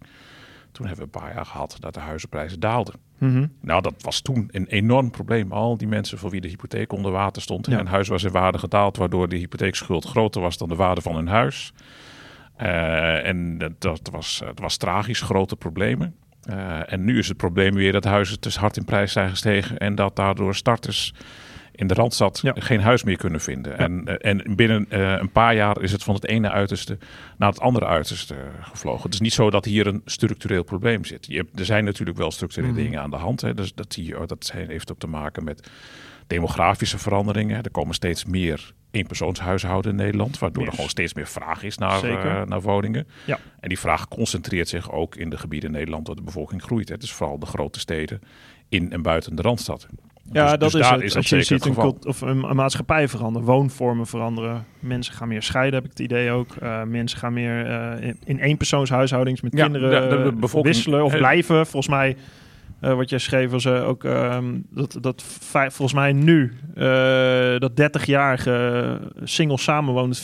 Toen 0.73 0.87
hebben 0.87 1.07
we 1.07 1.13
een 1.15 1.23
paar 1.23 1.35
jaar 1.35 1.47
gehad 1.47 1.77
dat 1.81 1.95
de 1.95 2.01
huizenprijzen 2.01 2.61
daalden. 2.61 2.95
Mhm. 3.19 3.47
Nou, 3.61 3.83
dat 3.83 3.95
was 3.99 4.21
toen 4.21 4.49
een 4.51 4.67
enorm 4.67 5.11
probleem. 5.11 5.53
Al 5.53 5.77
die 5.77 5.89
mensen 5.89 6.19
voor 6.19 6.31
wie 6.31 6.41
de 6.41 6.49
hypotheek 6.49 6.93
onder 6.93 7.13
water 7.13 7.43
stond. 7.43 7.67
En 7.67 7.73
Ja. 7.73 7.79
hun 7.79 7.87
huis 7.87 8.09
was 8.09 8.23
in 8.25 8.31
waarde 8.33 8.59
gedaald, 8.59 8.97
waardoor 8.97 9.29
de 9.29 9.37
hypotheekschuld 9.37 10.05
groter 10.05 10.41
was 10.41 10.57
dan 10.59 10.69
de 10.69 10.75
waarde 10.75 11.01
van 11.01 11.15
hun 11.15 11.29
huis. 11.29 11.73
Eh, 12.57 13.27
en 13.27 13.59
dat, 13.59 13.73
dat, 13.81 14.09
was, 14.13 14.43
dat 14.45 14.59
was 14.59 14.77
tragisch, 14.77 15.21
grote 15.21 15.57
problemen. 15.57 16.15
Eh, 16.43 16.93
en 16.93 17.05
nu 17.05 17.19
is 17.19 17.29
het 17.29 17.37
probleem 17.37 17.75
weer 17.75 17.93
dat 17.93 18.05
huizen 18.05 18.41
te 18.41 18.59
hard 18.59 18.77
in 18.77 18.85
prijs 18.85 19.13
zijn 19.13 19.31
gestegen. 19.31 19.79
En 19.79 19.95
dat 19.95 20.17
daardoor 20.17 20.55
starters 20.55 21.15
in 21.75 21.87
de 21.87 21.95
Randstad 21.95 22.39
Ja. 22.43 22.55
geen 22.59 22.81
huis 22.81 23.03
meer 23.03 23.17
kunnen 23.17 23.41
vinden. 23.41 23.79
En, 23.79 24.07
eh, 24.19 24.31
en 24.31 24.57
binnen 24.57 24.87
eh, 24.91 25.11
een 25.19 25.31
paar 25.33 25.55
jaar 25.55 25.83
is 25.83 25.93
het 25.93 26.03
van 26.05 26.15
het 26.15 26.27
ene 26.27 26.51
uiterste 26.51 26.99
naar 27.39 27.49
het 27.49 27.61
andere 27.61 27.87
uiterste 27.87 28.37
gevlogen. 28.61 29.03
Het 29.03 29.15
is 29.15 29.21
niet 29.21 29.33
zo 29.33 29.51
dat 29.51 29.65
hier 29.65 29.87
een 29.87 30.03
structureel 30.05 30.63
probleem 30.63 31.05
zit. 31.05 31.27
Je 31.27 31.37
hebt, 31.37 31.59
er 31.59 31.65
zijn 31.65 31.85
natuurlijk 31.85 32.19
wel 32.19 32.31
structurele 32.31 32.73
Mhm. 32.73 32.83
dingen 32.83 33.01
aan 33.01 33.11
de 33.11 33.17
hand. 33.17 33.41
Hè. 33.41 33.55
Dus 33.55 33.75
dat, 33.75 33.99
dat 34.27 34.45
zijn- 34.47 34.69
heeft 34.69 34.91
ook 34.93 34.99
te 34.99 35.07
maken 35.07 35.45
met 35.45 35.71
demografische 36.27 36.99
veranderingen. 36.99 37.63
Er 37.63 37.71
komen 37.71 37.95
steeds 37.95 38.25
meer 38.25 38.73
eenpersoonshuishouden 38.91 39.91
in 39.91 39.97
Nederland, 39.97 40.39
waardoor 40.39 40.67
er 40.67 40.73
gewoon 40.73 40.89
steeds 40.89 41.15
meer 41.15 41.27
vraag 41.27 41.63
is 41.63 41.79
naar, 41.79 42.05
eh, 42.05 42.43
naar 42.47 42.61
woningen. 42.61 43.07
Ja. 43.25 43.39
En 43.61 43.69
die 43.69 43.79
vraag 43.79 44.09
concentreert 44.09 44.69
zich 44.69 44.91
ook 44.93 45.17
in 45.17 45.31
de 45.31 45.39
gebieden 45.39 45.69
in 45.71 45.75
Nederland 45.77 46.07
waar 46.07 46.17
de 46.17 46.23
bevolking 46.23 46.63
groeit. 46.63 46.89
Het 46.89 47.03
is 47.03 47.13
vooral 47.13 47.39
de 47.39 47.47
grote 47.47 47.79
steden 47.79 48.21
in 48.69 48.93
en 48.93 49.03
buiten 49.03 49.35
de 49.37 49.43
Randstad. 49.43 49.87
Ja, 50.33 50.43
Dus- 50.43 50.51
dat 50.51 50.61
dus 50.73 50.81
is 50.81 50.89
het. 50.91 51.01
is 51.03 51.09
dat 51.09 51.17
Als 51.17 51.29
je 51.29 51.43
ziet 51.43 51.67
een, 51.67 51.75
cult- 51.75 52.07
of 52.07 52.21
een, 52.21 52.43
een 52.43 52.57
maatschappij 52.57 53.09
veranderen, 53.09 53.49
woonvormen 53.49 54.07
veranderen. 54.07 54.65
Mensen 54.81 55.15
gaan 55.15 55.29
meer 55.29 55.43
scheiden, 55.43 55.75
heb 55.75 55.85
ik 55.85 55.91
het 55.91 56.01
idee 56.01 56.31
ook. 56.31 56.55
Eh, 56.61 56.83
mensen 56.83 57.19
gaan 57.19 57.33
meer 57.33 57.67
eh, 57.67 58.07
in, 58.09 58.17
in 58.25 58.39
eenpersoonshuishoudings 58.39 59.41
met 59.41 59.53
Ja, 59.57 59.63
kinderen 59.63 59.91
de- 60.03 60.17
de- 60.17 60.23
de 60.23 60.29
eh, 60.31 60.37
bevolking- 60.41 60.75
wisselen 60.75 61.05
of 61.05 61.17
blijven. 61.17 61.67
Volgens 61.67 61.89
mij, 61.89 62.17
wat 62.81 63.09
jij 63.11 63.19
schreef, 63.19 63.51
was 63.51 63.67
ook 63.67 64.05
ehm, 64.05 64.59
dat, 64.71 64.99
dat 65.01 65.23
volgens 65.51 65.93
mij 65.93 66.13
nu 66.13 66.53
dat 67.59 67.73
30-jarige 67.77 68.99
single 69.25 69.59
samenwoont 69.59 70.19
50-50 70.21 70.23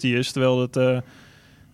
is. 0.00 0.32
Terwijl 0.32 0.62
eh, 0.76 0.98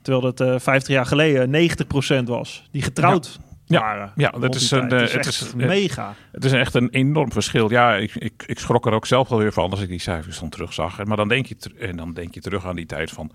terwijl 0.02 0.32
eh 0.34 0.58
50 0.58 0.94
jaar 0.94 1.06
geleden 1.06 1.50
90% 1.50 2.24
was. 2.24 2.68
Die 2.70 2.82
getrouwd 2.82 3.38
Ja. 3.40 3.53
Waren. 3.66 4.12
Ja, 4.16 4.30
rond 4.30 4.42
dat 4.42 4.54
is 4.54 4.70
een, 4.70 4.82
Het 4.82 4.92
eh, 4.92 5.02
is 5.02 5.12
het 5.12 5.26
is- 5.26 5.48
eh, 5.48 5.54
mega. 5.54 6.14
Het 6.32 6.44
is 6.44 6.52
echt 6.52 6.74
een 6.74 6.88
enorm 6.90 7.32
verschil. 7.32 7.70
Ja, 7.70 7.94
ik, 7.96 8.14
ik, 8.14 8.44
ik 8.46 8.58
schrok 8.58 8.86
er 8.86 8.92
ook 8.92 9.06
zelf 9.06 9.28
wel 9.28 9.38
weer 9.38 9.52
van 9.52 9.70
als 9.70 9.80
ik 9.80 9.88
die 9.88 9.98
cijfers 9.98 10.38
dan 10.40 10.48
terugzag. 10.48 11.04
Maar 11.04 11.16
dan 11.16 11.28
denk 11.28 11.46
je, 11.46 11.56
en 11.78 11.96
dan 11.96 12.12
denk 12.12 12.34
je 12.34 12.40
terug 12.40 12.66
aan 12.66 12.76
die 12.76 12.86
tijd 12.86 13.10
van 13.10 13.30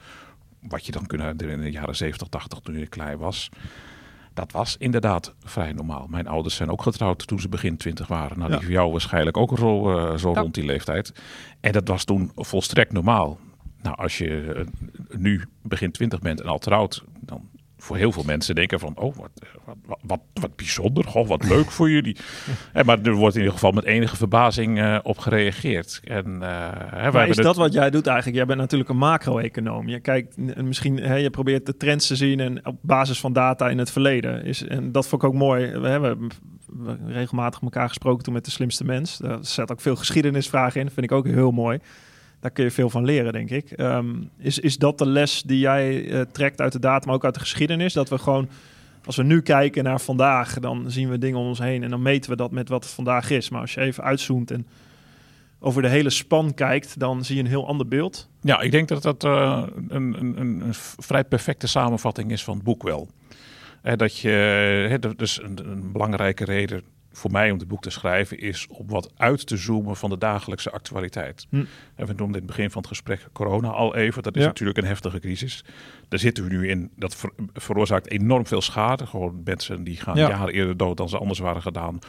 wat 0.62 0.86
je 0.86 0.91
dan 0.91 1.05
kunt 1.05 1.21
herinneren 1.21 1.55
in 1.55 1.62
de 1.62 1.71
jaren 1.71 1.95
70, 1.95 2.27
80 2.27 2.59
toen 2.59 2.77
je 2.79 2.88
klein 2.88 3.17
was. 3.17 3.50
Dat 4.33 4.51
was 4.51 4.75
inderdaad 4.77 5.33
vrij 5.43 5.71
normaal. 5.74 6.07
Mijn 6.09 6.27
ouders 6.27 6.55
zijn 6.55 6.69
ook 6.71 6.81
getrouwd 6.81 7.27
toen 7.27 7.39
ze 7.39 7.50
begin 7.50 7.77
twintig 7.77 8.07
waren. 8.07 8.38
Nou, 8.39 8.50
Ja. 8.51 8.55
die 8.57 8.65
voor 8.65 8.75
jou 8.75 8.91
waarschijnlijk 8.91 9.38
ook 9.38 9.57
zo, 9.57 9.98
eh, 9.98 10.17
zo 10.17 10.31
Ja. 10.33 10.39
rond 10.41 10.53
die 10.53 10.65
leeftijd. 10.65 11.13
En 11.59 11.71
dat 11.71 11.88
was 11.88 12.03
toen 12.03 12.31
volstrekt 12.36 12.91
normaal. 12.93 13.39
Nou, 13.81 13.95
als 13.98 14.17
je 14.17 14.41
eh, 14.53 14.65
nu 15.17 15.43
begin 15.63 15.91
twintig 15.91 16.19
bent 16.19 16.41
en 16.41 16.48
al 16.48 16.59
trouwd, 16.59 17.03
dan 17.19 17.50
voor 17.81 17.98
heel 17.98 18.12
veel 18.12 18.24
mensen 18.24 18.55
denken 18.55 18.79
van, 18.79 18.98
oh, 18.98 19.15
wat, 19.15 19.29
wat, 19.86 19.98
wat, 20.01 20.19
wat, 20.33 20.55
bijzonder, 20.55 21.03
goh, 21.03 21.27
wat 21.27 21.43
leuk 21.43 21.71
voor 21.71 21.89
jullie. 21.89 22.17
Eh, 22.74 22.83
maar 22.86 23.00
er 23.01 23.13
wordt 23.13 23.33
in 23.36 23.41
ieder 23.41 23.53
geval 23.55 23.71
met 23.71 23.83
enige 23.86 24.15
verbazing 24.15 24.79
eh, 24.79 24.98
op 25.03 25.17
gereageerd. 25.17 26.00
En, 26.03 26.25
hè, 26.41 27.01
wij 27.01 27.12
Maar 27.12 27.27
is 27.27 27.36
het- 27.36 27.45
dat 27.45 27.55
wat 27.55 27.74
jij 27.74 27.89
doet 27.89 28.07
eigenlijk? 28.07 28.38
Jij 28.38 28.45
bent 28.45 28.59
natuurlijk 28.59 28.89
een 28.89 28.98
macro-econoom. 28.98 29.88
Je 29.88 30.00
kijkt 30.00 30.38
misschien, 30.57 30.98
hè, 30.98 31.15
je 31.15 31.29
probeert 31.29 31.65
de 31.65 31.77
trends 31.77 32.07
te 32.07 32.15
zien 32.15 32.39
en 32.39 32.65
op 32.65 32.77
basis 32.81 33.19
van 33.19 33.33
data 33.33 33.69
in 33.69 33.77
het 33.77 33.91
verleden. 33.91 34.43
Is, 34.45 34.63
en 34.67 34.91
dat 34.91 35.07
vond 35.07 35.24
ik 35.24 35.27
ook 35.29 35.36
mooi. 35.36 35.71
We 35.71 35.88
hebben 35.88 36.27
regelmatig 37.07 37.62
elkaar 37.62 37.87
gesproken 37.87 38.24
toen 38.24 38.33
met 38.33 38.46
de 38.46 38.51
slimste 38.51 38.83
mens. 38.83 39.18
Daar 39.18 39.37
zat 39.42 39.72
ook 39.72 39.81
veel 39.81 39.96
geschiedenisvragen 39.96 40.81
in. 40.81 40.89
vind 40.92 41.05
ik 41.05 41.11
ook 41.11 41.25
heel 41.25 41.51
mooi. 41.51 41.79
Daar 42.39 42.51
kun 42.51 42.63
je 42.63 42.71
veel 42.71 42.89
van 42.89 43.05
leren, 43.05 43.33
denk 43.33 43.49
ik. 43.49 43.71
Ehm, 43.71 44.15
is, 44.37 44.59
is 44.59 44.77
dat 44.77 44.97
de 44.97 45.05
les 45.05 45.41
die 45.41 45.59
jij 45.59 46.09
eh, 46.11 46.21
trekt 46.31 46.61
uit 46.61 46.71
de 46.71 46.79
data, 46.79 47.05
maar 47.05 47.15
ook 47.15 47.25
uit 47.25 47.33
de 47.33 47.39
geschiedenis? 47.39 47.93
Dat 47.93 48.09
we 48.09 48.17
gewoon, 48.17 48.49
als 49.05 49.15
we 49.15 49.23
nu 49.23 49.41
kijken 49.41 49.83
naar 49.83 50.01
vandaag, 50.01 50.59
dan 50.59 50.91
zien 50.91 51.09
we 51.09 51.17
dingen 51.17 51.39
om 51.39 51.47
ons 51.47 51.59
heen 51.59 51.83
en 51.83 51.89
dan 51.89 52.01
meten 52.01 52.29
we 52.31 52.37
dat 52.37 52.51
met 52.51 52.69
wat 52.69 52.87
vandaag 52.87 53.29
is. 53.29 53.49
Maar 53.49 53.61
als 53.61 53.73
je 53.73 53.81
even 53.81 54.03
uitzoomt 54.03 54.51
en 54.51 54.67
over 55.59 55.81
de 55.81 55.87
hele 55.87 56.09
span 56.09 56.53
kijkt, 56.53 56.99
dan 56.99 57.25
zie 57.25 57.35
je 57.35 57.41
een 57.41 57.47
heel 57.47 57.67
ander 57.67 57.87
beeld. 57.87 58.29
Ja, 58.41 58.61
ik 58.61 58.71
denk 58.71 58.87
dat 58.87 59.03
dat 59.03 59.23
eh, 59.23 59.63
een, 59.87 60.15
een, 60.19 60.41
een, 60.41 60.73
vrij 60.97 61.23
perfecte 61.23 61.67
samenvatting 61.67 62.31
is 62.31 62.43
van 62.43 62.55
het 62.55 62.63
boek 62.63 62.83
wel. 62.83 63.09
Eh, 63.81 63.97
dat 63.97 64.17
je, 64.17 64.29
hè, 64.29 65.03
een, 65.03 65.69
een 65.71 65.91
belangrijke 65.91 66.45
reden 66.45 66.83
voor 67.11 67.31
mij 67.31 67.51
om 67.51 67.57
dit 67.57 67.67
boek 67.67 67.81
te 67.81 67.89
schrijven, 67.89 68.39
is 68.39 68.67
om 68.69 68.87
wat 68.87 69.11
uit 69.17 69.48
te 69.48 69.57
zoomen 69.57 69.95
van 69.95 70.09
de 70.09 70.17
dagelijkse 70.17 70.72
actualiteit. 70.72 71.48
Hm. 71.50 71.55
En 71.95 72.05
we 72.05 72.13
noemden 72.13 72.25
in 72.27 72.33
het 72.33 72.45
begin 72.45 72.72
van 72.72 72.81
het 72.81 72.89
gesprek 72.89 73.27
corona 73.33 73.67
al 73.67 73.95
even. 73.95 74.24
Dat 74.24 74.35
is 74.35 74.41
Ja. 74.41 74.48
natuurlijk 74.48 74.77
een 74.77 74.85
heftige 74.85 75.19
crisis. 75.19 75.63
Daar 76.07 76.19
zitten 76.19 76.43
we 76.43 76.50
nu 76.50 76.69
in. 76.69 76.89
Dat 76.95 77.15
ver- 77.15 77.33
veroorzaakt 77.53 78.09
enorm 78.11 78.48
veel 78.48 78.61
schade. 78.61 79.05
Gewoon 79.05 79.41
mensen 79.43 79.83
die 79.83 79.98
gaan 79.98 80.15
Ja. 80.15 80.29
jaren 80.29 80.53
eerder 80.53 80.77
dood 80.77 80.98
dan 80.98 81.09
ze 81.09 81.17
anders 81.17 81.39
waren 81.39 81.61
gedaan. 81.61 82.00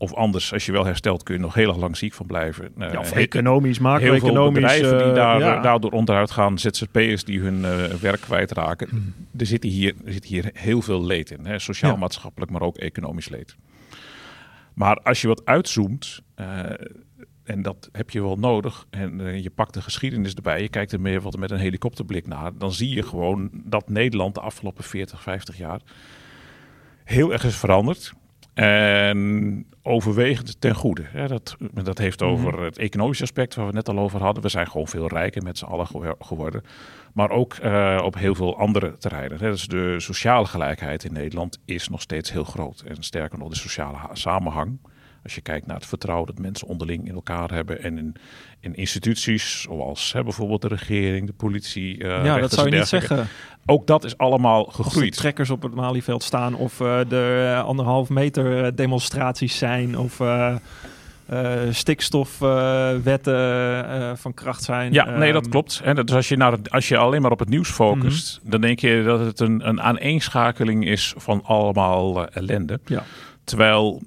Of 0.00 0.14
anders, 0.14 0.52
als 0.52 0.66
je 0.66 0.72
wel 0.72 0.84
herstelt, 0.84 1.22
kun 1.22 1.34
je 1.34 1.40
nog 1.40 1.54
heel 1.54 1.68
erg 1.68 1.76
lang 1.78 1.96
ziek 1.96 2.12
van 2.14 2.26
blijven. 2.26 2.70
Eh, 2.78 2.92
Ja, 2.92 2.98
of 2.98 3.12
he- 3.12 3.20
economisch, 3.20 3.78
heel 3.78 4.18
veel 4.18 4.52
bedrijven 4.52 4.98
die 4.98 5.06
eh, 5.06 5.14
daar, 5.14 5.62
daardoor 5.62 5.90
onderuit 5.90 6.30
gaan, 6.30 6.58
ZZP'ers 6.58 7.24
die 7.24 7.40
hun 7.40 7.64
eh, 7.64 7.84
werk 7.84 8.20
kwijtraken. 8.20 8.88
Hmm. 8.88 9.14
Er 9.36 9.46
zit 9.46 9.62
hier, 9.62 9.94
er 10.04 10.12
zit 10.12 10.24
hier 10.24 10.50
heel 10.54 10.82
veel 10.82 11.04
leed 11.04 11.30
in. 11.30 11.46
Hè? 11.46 11.58
Sociaal, 11.58 11.92
Ja. 11.92 11.96
maatschappelijk, 11.98 12.50
maar 12.50 12.62
ook 12.62 12.76
economisch 12.76 13.28
leed. 13.28 13.56
Maar 14.78 14.96
als 14.96 15.20
je 15.20 15.28
wat 15.28 15.44
uitzoomt, 15.44 16.20
eh, 16.34 16.70
en 17.44 17.62
dat 17.62 17.88
heb 17.92 18.10
je 18.10 18.22
wel 18.22 18.36
nodig, 18.36 18.86
en 18.90 19.20
eh, 19.20 19.42
je 19.42 19.50
pakt 19.50 19.74
de 19.74 19.82
geschiedenis 19.82 20.34
erbij, 20.34 20.62
je 20.62 20.68
kijkt 20.68 20.92
er 20.92 21.00
meer 21.00 21.20
wat 21.20 21.36
met 21.36 21.50
een 21.50 21.58
helikopterblik 21.58 22.26
naar, 22.26 22.58
dan 22.58 22.72
zie 22.72 22.94
je 22.94 23.02
gewoon 23.02 23.50
dat 23.52 23.88
Nederland 23.88 24.34
de 24.34 24.40
afgelopen 24.40 24.84
40, 24.84 25.22
50 25.22 25.58
jaar 25.58 25.80
heel 27.04 27.32
erg 27.32 27.44
is 27.44 27.56
veranderd. 27.56 28.12
En 28.54 29.66
overwegend 29.82 30.60
ten 30.60 30.74
goede. 30.74 31.04
Ja, 31.14 31.26
dat, 31.26 31.56
dat 31.72 31.98
heeft 31.98 32.22
over 32.22 32.62
het 32.62 32.78
economische 32.78 33.22
aspect 33.22 33.54
waar 33.54 33.66
we 33.66 33.72
net 33.72 33.88
al 33.88 33.98
over 33.98 34.22
hadden. 34.22 34.42
We 34.42 34.48
zijn 34.48 34.66
gewoon 34.66 34.88
veel 34.88 35.08
rijker 35.08 35.42
met 35.42 35.58
z'n 35.58 35.64
allen 35.64 35.86
gewo- 35.86 36.16
geworden. 36.18 36.62
Maar 37.18 37.30
ook 37.30 37.54
eh, 37.54 38.00
op 38.04 38.14
heel 38.14 38.34
veel 38.34 38.58
andere 38.58 38.96
terreinen. 38.98 39.38
hè. 39.40 39.50
Dus 39.50 39.66
de 39.66 40.00
sociale 40.00 40.46
gelijkheid 40.46 41.04
in 41.04 41.12
Nederland 41.12 41.58
is 41.64 41.88
nog 41.88 42.00
steeds 42.00 42.32
heel 42.32 42.44
groot. 42.44 42.80
En 42.86 42.96
sterker 43.02 43.38
nog, 43.38 43.48
de 43.48 43.56
sociale 43.56 43.96
ha- 43.96 44.14
samenhang. 44.14 44.78
Als 45.22 45.34
je 45.34 45.40
kijkt 45.40 45.66
naar 45.66 45.76
het 45.76 45.86
vertrouwen 45.86 46.26
dat 46.26 46.38
mensen 46.38 46.68
onderling 46.68 47.08
in 47.08 47.14
elkaar 47.14 47.50
hebben. 47.52 47.82
En 47.82 47.98
in, 47.98 48.14
in 48.60 48.74
instituties 48.74 49.60
zoals 49.60 50.12
hè, 50.12 50.22
bijvoorbeeld 50.22 50.62
de 50.62 50.68
regering, 50.68 51.26
de 51.26 51.32
politie. 51.32 51.98
eh, 52.04 52.24
ja, 52.24 52.38
dat 52.38 52.52
zou 52.52 52.70
je 52.70 52.76
niet 52.76 52.86
zeggen. 52.86 53.26
Ook 53.66 53.86
dat 53.86 54.04
is 54.04 54.18
allemaal 54.18 54.66
Als 54.66 54.74
gegroeid. 54.74 55.16
trekkers 55.16 55.50
op 55.50 55.62
het 55.62 55.74
Malieveld 55.74 56.22
staan 56.22 56.54
of 56.54 56.80
eh, 56.80 57.00
de 57.08 57.60
anderhalf 57.64 58.08
meter 58.08 58.76
demonstraties 58.76 59.58
zijn 59.58 59.98
of 59.98 60.20
stikstofwetten 61.70 63.34
eh, 63.90 64.10
van 64.14 64.34
kracht 64.34 64.62
zijn. 64.62 64.92
Ja, 64.92 65.04
nee, 65.18 65.32
dat 65.32 65.42
Ehm, 65.42 65.50
klopt. 65.50 65.80
En 65.84 65.94
dus 66.06 66.14
als 66.14 66.28
je, 66.28 66.36
naar 66.36 66.52
het, 66.52 66.70
als 66.70 66.88
je 66.88 66.96
alleen 66.96 67.22
maar 67.22 67.30
op 67.30 67.38
het 67.38 67.48
nieuws 67.48 67.70
focust, 67.70 68.40
dan 68.42 68.60
denk 68.60 68.78
je 68.78 69.02
dat 69.04 69.20
het 69.20 69.40
een, 69.40 69.68
een 69.68 69.80
aaneenschakeling 69.82 70.86
is 70.86 71.14
van 71.16 71.42
allemaal 71.44 72.26
eh, 72.26 72.36
ellende. 72.36 72.80
Ja. 72.84 73.02
Terwijl 73.44 74.02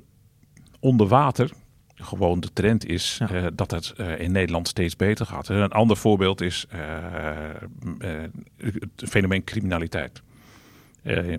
onder 0.79 1.07
water 1.07 1.49
gewoon 1.95 2.39
de 2.39 2.53
trend 2.53 2.85
is 2.87 3.15
Ja. 3.19 3.29
eh, 3.29 3.45
dat 3.53 3.71
het 3.71 3.93
eh, 3.97 4.19
in 4.19 4.31
Nederland 4.31 4.67
steeds 4.67 4.95
beter 4.95 5.25
gaat. 5.25 5.49
En 5.49 5.55
een 5.55 5.71
ander 5.71 5.97
voorbeeld 5.97 6.41
is 6.41 6.65
eh, 6.69 6.79
eh, 7.99 8.23
het 8.95 9.09
fenomeen 9.09 9.43
criminaliteit. 9.43 10.21
Eh, 11.01 11.31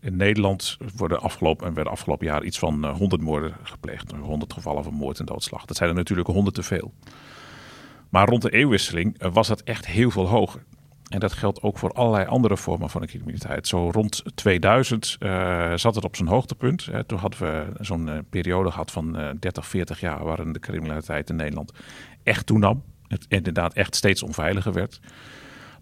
in 0.00 0.16
Nederland 0.16 0.76
worden 0.96 1.20
afgelopen, 1.20 1.66
en 1.66 1.74
werden 1.74 1.92
afgelopen 1.92 2.26
jaar 2.26 2.44
iets 2.44 2.58
van 2.58 2.84
eh, 2.84 2.96
100 2.96 3.22
moorden 3.22 3.56
gepleegd. 3.62 4.12
100 4.12 4.52
gevallen 4.52 4.84
van 4.84 4.94
moord 4.94 5.18
en 5.18 5.26
doodslag. 5.26 5.64
Dat 5.64 5.76
zijn 5.76 5.88
er 5.88 5.94
natuurlijk 5.94 6.28
100 6.28 6.54
te 6.54 6.62
veel. 6.62 6.92
Maar 8.14 8.28
rond 8.28 8.42
de 8.42 8.50
eeuwwisseling 8.50 9.18
eh, 9.18 9.32
was 9.32 9.48
dat 9.48 9.62
echt 9.62 9.86
heel 9.86 10.10
veel 10.10 10.28
hoger. 10.28 10.62
En 11.08 11.20
dat 11.20 11.32
geldt 11.32 11.62
ook 11.62 11.78
voor 11.78 11.92
allerlei 11.92 12.26
andere 12.26 12.56
vormen 12.56 12.90
van 12.90 13.06
criminaliteit. 13.06 13.68
Zo 13.68 13.90
rond 13.90 14.22
2000 14.34 15.16
eh, 15.18 15.72
zat 15.74 15.94
het 15.94 16.04
op 16.04 16.16
zijn 16.16 16.28
hoogtepunt. 16.28 16.88
Toen 17.06 17.18
hadden 17.18 17.40
we 17.40 17.66
zo'n 17.80 18.08
eh, 18.08 18.18
periode 18.30 18.70
gehad 18.70 18.90
van 18.90 19.16
eh 19.16 19.30
30, 19.40 19.66
40 19.66 20.00
jaar... 20.00 20.24
waarin 20.24 20.52
de 20.52 20.58
criminaliteit 20.58 21.30
in 21.30 21.36
Nederland 21.36 21.72
echt 22.22 22.46
toenam. 22.46 22.82
Het 23.06 23.26
inderdaad 23.28 23.74
echt 23.74 23.94
steeds 23.94 24.22
onveiliger 24.22 24.72
werd. 24.72 25.00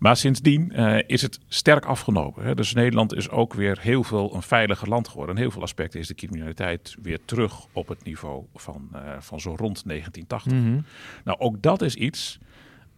Maar 0.03 0.17
sindsdien 0.17 0.73
uh, 0.75 0.99
is 1.07 1.23
het 1.23 1.39
sterk 1.49 1.85
afgenomen. 1.85 2.45
Hè. 2.45 2.55
Dus 2.55 2.73
Nederland 2.73 3.15
is 3.15 3.31
ook 3.31 3.55
weer 3.55 3.79
heel 3.81 4.03
veel 4.03 4.35
een 4.35 4.43
veiliger 4.43 4.89
land 4.89 5.09
geworden. 5.09 5.35
In 5.35 5.41
heel 5.41 5.51
veel 5.51 5.63
aspecten 5.63 6.01
is 6.01 6.07
de 6.07 6.15
criminaliteit 6.15 6.97
weer 7.03 7.19
terug 7.25 7.67
op 7.73 7.89
het 7.89 8.05
niveau 8.05 8.45
van, 8.55 8.89
uh, 8.95 9.01
van 9.19 9.41
zo 9.41 9.49
rond 9.49 9.83
1980. 9.87 10.53
Mm 10.53 10.65
-hmm. 10.65 10.85
Nou, 11.25 11.39
ook 11.39 11.63
dat 11.63 11.83
is 11.83 11.95
iets 11.95 12.39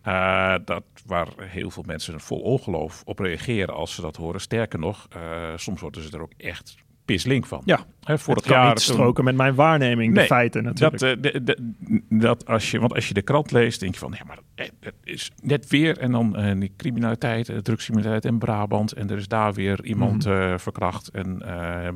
uh, 0.07 0.55
dat, 0.65 0.85
waar 1.07 1.29
heel 1.37 1.71
veel 1.71 1.85
mensen 1.87 2.21
vol 2.21 2.41
ongeloof 2.41 3.03
op 3.05 3.19
reageren 3.19 3.75
als 3.75 3.95
ze 3.95 4.01
dat 4.01 4.17
horen. 4.17 4.41
Sterker 4.41 4.79
nog, 4.79 5.09
soms 5.57 5.81
worden 5.81 6.03
ze 6.03 6.11
er 6.11 6.23
ook 6.23 6.35
echt 6.37 6.77
pislink 7.05 7.47
van. 7.47 7.63
Ja, 7.65 7.87
He, 8.05 8.19
voor 8.19 8.35
het, 8.35 8.45
het 8.45 8.53
jaar 8.53 8.69
niet 8.69 8.81
stroken 8.81 9.25
met 9.25 9.37
mijn 9.37 9.55
waarneming, 9.55 10.15
de 10.15 10.21
feiten 10.21 10.63
natuurlijk. 10.63 10.99
Dat, 10.99 11.23
de, 11.23 11.43
de, 11.43 11.73
dat 12.09 12.47
als 12.47 12.71
je, 12.71 12.81
want 12.81 12.95
als 12.95 13.09
je 13.09 13.15
de 13.15 13.23
krant 13.23 13.51
leest, 13.51 13.81
denk 13.81 13.93
je 13.95 14.01
van, 14.01 14.15
ja, 14.19 14.25
maar 14.27 14.39
het 14.55 14.95
is 15.05 15.31
net 15.43 15.69
weer 15.69 15.99
en 15.99 16.13
dan 16.13 16.41
uh, 16.41 16.61
die 16.61 16.73
criminaliteit, 16.77 17.65
drugscriminaliteit 17.65 18.25
in 18.25 18.39
Brabant 18.39 18.93
en 18.93 19.11
er 19.11 19.17
is 19.17 19.29
daar 19.29 19.53
weer 19.53 19.85
iemand 19.85 20.27
mm 20.27 20.33
uh, 20.33 20.59
verkracht 20.59 21.09
en 21.09 21.39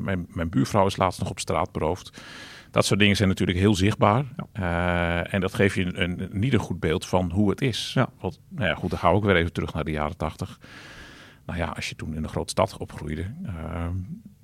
mijn, 0.02 0.26
mijn 0.28 0.48
buurvrouw 0.48 0.86
is 0.86 0.96
laatst 0.96 1.20
nog 1.20 1.30
op 1.30 1.38
straat 1.38 1.72
beroofd. 1.72 2.22
Dat 2.70 2.84
soort 2.84 3.00
dingen 3.00 3.16
zijn 3.16 3.28
natuurlijk 3.28 3.58
heel 3.58 3.74
zichtbaar. 3.74 4.24
Ja. 4.52 5.24
en 5.24 5.40
dat 5.40 5.54
geeft 5.54 5.74
je 5.74 5.84
een, 5.84 6.02
een, 6.02 6.28
niet 6.32 6.52
een 6.52 6.58
goed 6.58 6.80
beeld 6.80 7.06
van 7.06 7.30
hoe 7.30 7.50
het 7.50 7.60
is. 7.60 7.90
Ja. 7.94 8.08
Want, 8.20 8.40
nou 8.48 8.68
ja, 8.68 8.74
goed, 8.74 8.90
dan 8.90 8.98
ga 8.98 9.10
ik 9.10 9.22
weer 9.22 9.36
even 9.36 9.52
terug 9.52 9.74
naar 9.74 9.84
de 9.84 9.90
jaren 9.90 10.16
tachtig. 10.16 10.58
Nou 11.46 11.58
ja, 11.58 11.66
als 11.66 11.88
je 11.88 11.96
toen 11.96 12.14
in 12.14 12.22
een 12.22 12.28
grote 12.28 12.50
stad 12.50 12.76
opgroeide, 12.76 13.34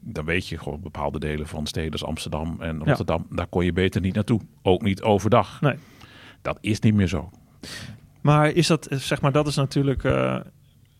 dan 0.04 0.24
weet 0.24 0.48
je 0.48 0.58
gewoon 0.58 0.80
bepaalde 0.80 1.18
delen 1.18 1.46
van 1.46 1.66
steden 1.66 1.92
als 1.92 2.04
Amsterdam 2.04 2.56
en 2.60 2.84
Rotterdam, 2.84 3.26
ja. 3.30 3.36
daar 3.36 3.46
kon 3.46 3.64
je 3.64 3.72
beter 3.72 4.00
niet 4.00 4.14
naartoe. 4.14 4.40
Ook 4.62 4.82
niet 4.82 5.02
overdag. 5.02 5.60
Nee. 5.60 5.74
Dat 6.42 6.58
is 6.60 6.80
niet 6.80 6.94
meer 6.94 7.06
zo. 7.06 7.30
Maar 8.20 8.50
is 8.50 8.66
dat, 8.66 8.86
zeg 8.90 9.20
maar, 9.20 9.32
dat 9.32 9.46
is 9.46 9.56
natuurlijk 9.56 10.04
uh, 10.04 10.40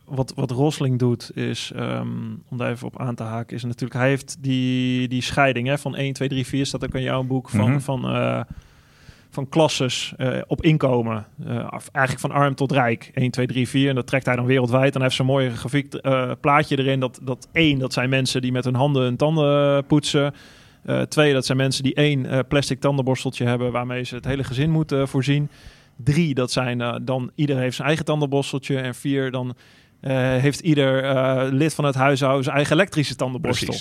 wat, 0.05 0.33
wat 0.35 0.51
Rosling 0.51 0.99
doet, 0.99 1.37
is, 1.37 1.73
um, 1.77 2.43
om 2.49 2.59
daar 2.59 2.71
even 2.71 2.87
op 2.87 3.01
aan 3.01 3.15
te 3.15 3.23
haken, 3.23 3.57
is 3.57 3.65
natuurlijk, 3.65 4.01
hij 4.01 4.09
heeft 4.09 4.37
die, 4.41 5.09
die 5.09 5.23
scheiding 5.23 5.69
hè, 5.69 5.79
van 5.79 5.97
1, 5.97 6.13
2, 6.13 6.29
3, 6.29 6.47
4, 6.47 6.67
staat 6.67 6.85
ook 6.85 6.95
in 6.95 7.03
jouw 7.03 7.23
boek, 7.23 7.49
van, 7.49 7.61
mm 7.61 7.71
-hmm. 7.71 7.81
van 7.81 8.17
uh, 8.17 8.41
van 9.35 9.49
klasses 9.49 10.15
uh, 10.19 10.39
op 10.47 10.63
inkomen. 10.63 11.27
Uh, 11.47 11.57
eigenlijk 11.93 12.19
van 12.19 12.31
arm 12.31 12.55
tot 12.55 12.73
rijk. 12.73 13.11
1, 13.15 13.31
2, 13.31 13.47
3, 13.47 13.69
4. 13.69 13.89
En 13.89 13.95
dat 13.95 14.07
trekt 14.07 14.27
hij 14.27 14.37
dan 14.37 14.47
wereldwijd. 14.47 14.93
Dan 14.93 15.03
heeft 15.03 15.15
ze 15.15 15.21
een 15.21 15.27
mooi 15.27 15.51
grafiek 15.51 15.95
uh, 16.03 16.31
plaatje 16.41 16.79
erin. 16.79 17.01
Dat, 17.01 17.19
dat 17.23 17.49
één, 17.53 17.79
dat 17.79 17.93
zijn 17.93 18.09
mensen 18.09 18.43
die 18.43 18.53
met 18.53 18.65
hun 18.65 18.75
handen 18.75 19.03
hun 19.03 19.17
tanden 19.17 19.87
poetsen. 19.87 20.35
twee, 21.09 21.33
dat 21.33 21.47
zijn 21.47 21.59
mensen 21.59 21.83
die 21.83 21.95
één 21.95 22.47
plastic 22.49 22.81
tandenborsteltje 22.81 23.45
hebben... 23.45 23.73
waarmee 23.73 24.05
ze 24.05 24.15
het 24.15 24.25
hele 24.25 24.45
gezin 24.45 24.71
moeten 24.71 25.09
voorzien. 25.09 25.51
Drie, 25.97 26.35
dat 26.35 26.53
zijn 26.53 27.03
dan... 27.05 27.31
Ieder 27.35 27.57
heeft 27.59 27.77
zijn 27.77 27.89
eigen 27.89 28.05
tandenborsteltje. 28.05 28.79
En 28.79 28.95
vier, 28.95 29.31
dan 29.31 29.55
heeft 30.41 30.61
ieder 30.61 31.53
lid 31.53 31.75
van 31.75 31.85
het 31.85 31.95
huishouden... 31.95 32.45
zijn 32.45 32.57
eigen 32.57 32.77
elektrische 32.77 33.17
tandenborstel. 33.17 33.75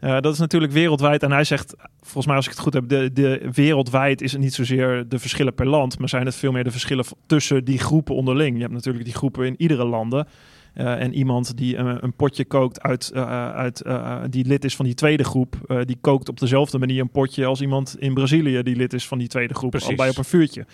Uh, 0.00 0.20
dat 0.20 0.32
is 0.32 0.38
natuurlijk 0.38 0.72
wereldwijd. 0.72 1.22
En 1.22 1.32
hij 1.32 1.44
zegt, 1.44 1.74
volgens 2.00 2.26
mij 2.26 2.36
als 2.36 2.44
ik 2.44 2.50
het 2.50 2.60
goed 2.60 2.72
heb, 2.72 2.88
de, 2.88 3.12
de 3.12 3.48
wereldwijd 3.52 4.22
is 4.22 4.32
het 4.32 4.40
niet 4.40 4.54
zozeer 4.54 5.08
de 5.08 5.18
verschillen 5.18 5.54
per 5.54 5.66
land, 5.66 5.98
maar 5.98 6.08
zijn 6.08 6.26
het 6.26 6.34
veel 6.34 6.52
meer 6.52 6.64
de 6.64 6.70
verschillen 6.70 7.04
tussen 7.26 7.64
die 7.64 7.78
groepen 7.78 8.14
onderling. 8.14 8.54
Je 8.54 8.62
hebt 8.62 8.74
natuurlijk 8.74 9.04
die 9.04 9.14
groepen 9.14 9.46
in 9.46 9.54
iedere 9.58 9.84
landen. 9.84 10.26
Uh, 10.74 11.00
en 11.00 11.14
iemand 11.14 11.56
die 11.56 11.76
een, 11.76 12.04
een 12.04 12.14
potje 12.14 12.44
kookt 12.44 12.82
uit, 12.82 13.12
uh, 13.14 13.52
uit 13.52 13.84
die 14.30 14.44
lid 14.44 14.64
is 14.64 14.76
van 14.76 14.84
die 14.84 14.94
tweede 14.94 15.24
groep, 15.24 15.82
die 15.84 15.96
kookt 16.00 16.28
op 16.28 16.40
dezelfde 16.40 16.78
manier 16.78 17.00
een 17.00 17.10
potje 17.10 17.46
als 17.46 17.60
iemand 17.60 17.96
in 17.98 18.14
Brazilië 18.14 18.62
die 18.62 18.76
lid 18.76 18.92
is 18.92 19.06
van 19.06 19.18
die 19.18 19.28
tweede 19.28 19.54
groep, 19.54 19.70
Precies. 19.70 19.88
al 19.88 19.96
bij 19.96 20.08
op 20.08 20.16
een 20.16 20.24
vuurtje. 20.24 20.66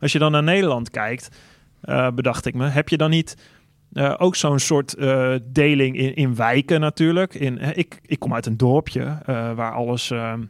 Als 0.00 0.12
je 0.12 0.18
dan 0.18 0.32
naar 0.32 0.42
Nederland 0.42 0.90
kijkt, 0.90 1.28
bedacht 2.14 2.46
ik 2.46 2.54
me, 2.54 2.66
heb 2.66 2.88
je 2.88 2.96
dan 2.96 3.10
niet 3.10 3.36
uh, 3.94 4.14
ook 4.18 4.36
zo'n 4.36 4.58
soort 4.58 4.96
uh, 4.98 5.34
deling 5.42 5.96
in, 5.96 6.14
in 6.14 6.34
wijken 6.34 6.80
natuurlijk. 6.80 7.34
In, 7.34 7.76
ik, 7.76 8.00
ik 8.06 8.18
kom 8.18 8.34
uit 8.34 8.46
een 8.46 8.56
dorpje 8.56 9.18
waar 9.26 9.72
alles 9.72 10.08
nou 10.08 10.48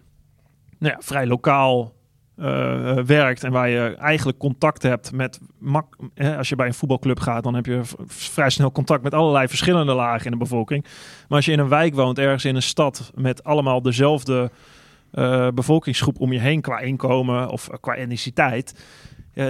ja, 0.79 0.97
vrij 0.99 1.27
lokaal 1.27 1.95
werkt. 3.07 3.45
En 3.45 3.53
waar 3.53 3.69
je 3.69 3.95
eigenlijk 3.97 4.39
contact 4.39 4.83
hebt 4.83 5.13
met... 5.13 5.41
Mak 5.59 5.97
als 6.37 6.49
je 6.49 6.57
bij 6.57 6.67
een 6.67 6.75
voetbalclub 6.75 7.21
gaat, 7.21 7.43
dan 7.43 7.55
heb 7.55 7.67
je 7.67 7.81
vrij 8.07 8.51
snel 8.51 8.73
contact 8.73 9.03
met 9.03 9.15
allerlei 9.15 9.49
verschillende 9.49 9.95
lagen 9.95 10.25
in 10.25 10.31
de 10.31 10.37
bevolking. 10.37 10.83
Maar 11.29 11.37
als 11.37 11.45
je 11.45 11.53
in 11.53 11.59
een 11.59 11.69
wijk 11.69 11.95
woont, 11.95 12.19
ergens 12.19 12.45
in 12.45 12.55
een 12.55 12.63
stad 12.63 13.13
met 13.15 13.45
allemaal 13.45 13.83
dezelfde 13.83 14.51
bevolkingsgroep 15.55 16.21
om 16.21 16.33
je 16.33 16.41
heen 16.41 16.61
qua 16.61 16.79
inkomen 16.79 17.49
of 17.49 17.69
qua 17.81 17.95
etniciteit... 17.95 18.85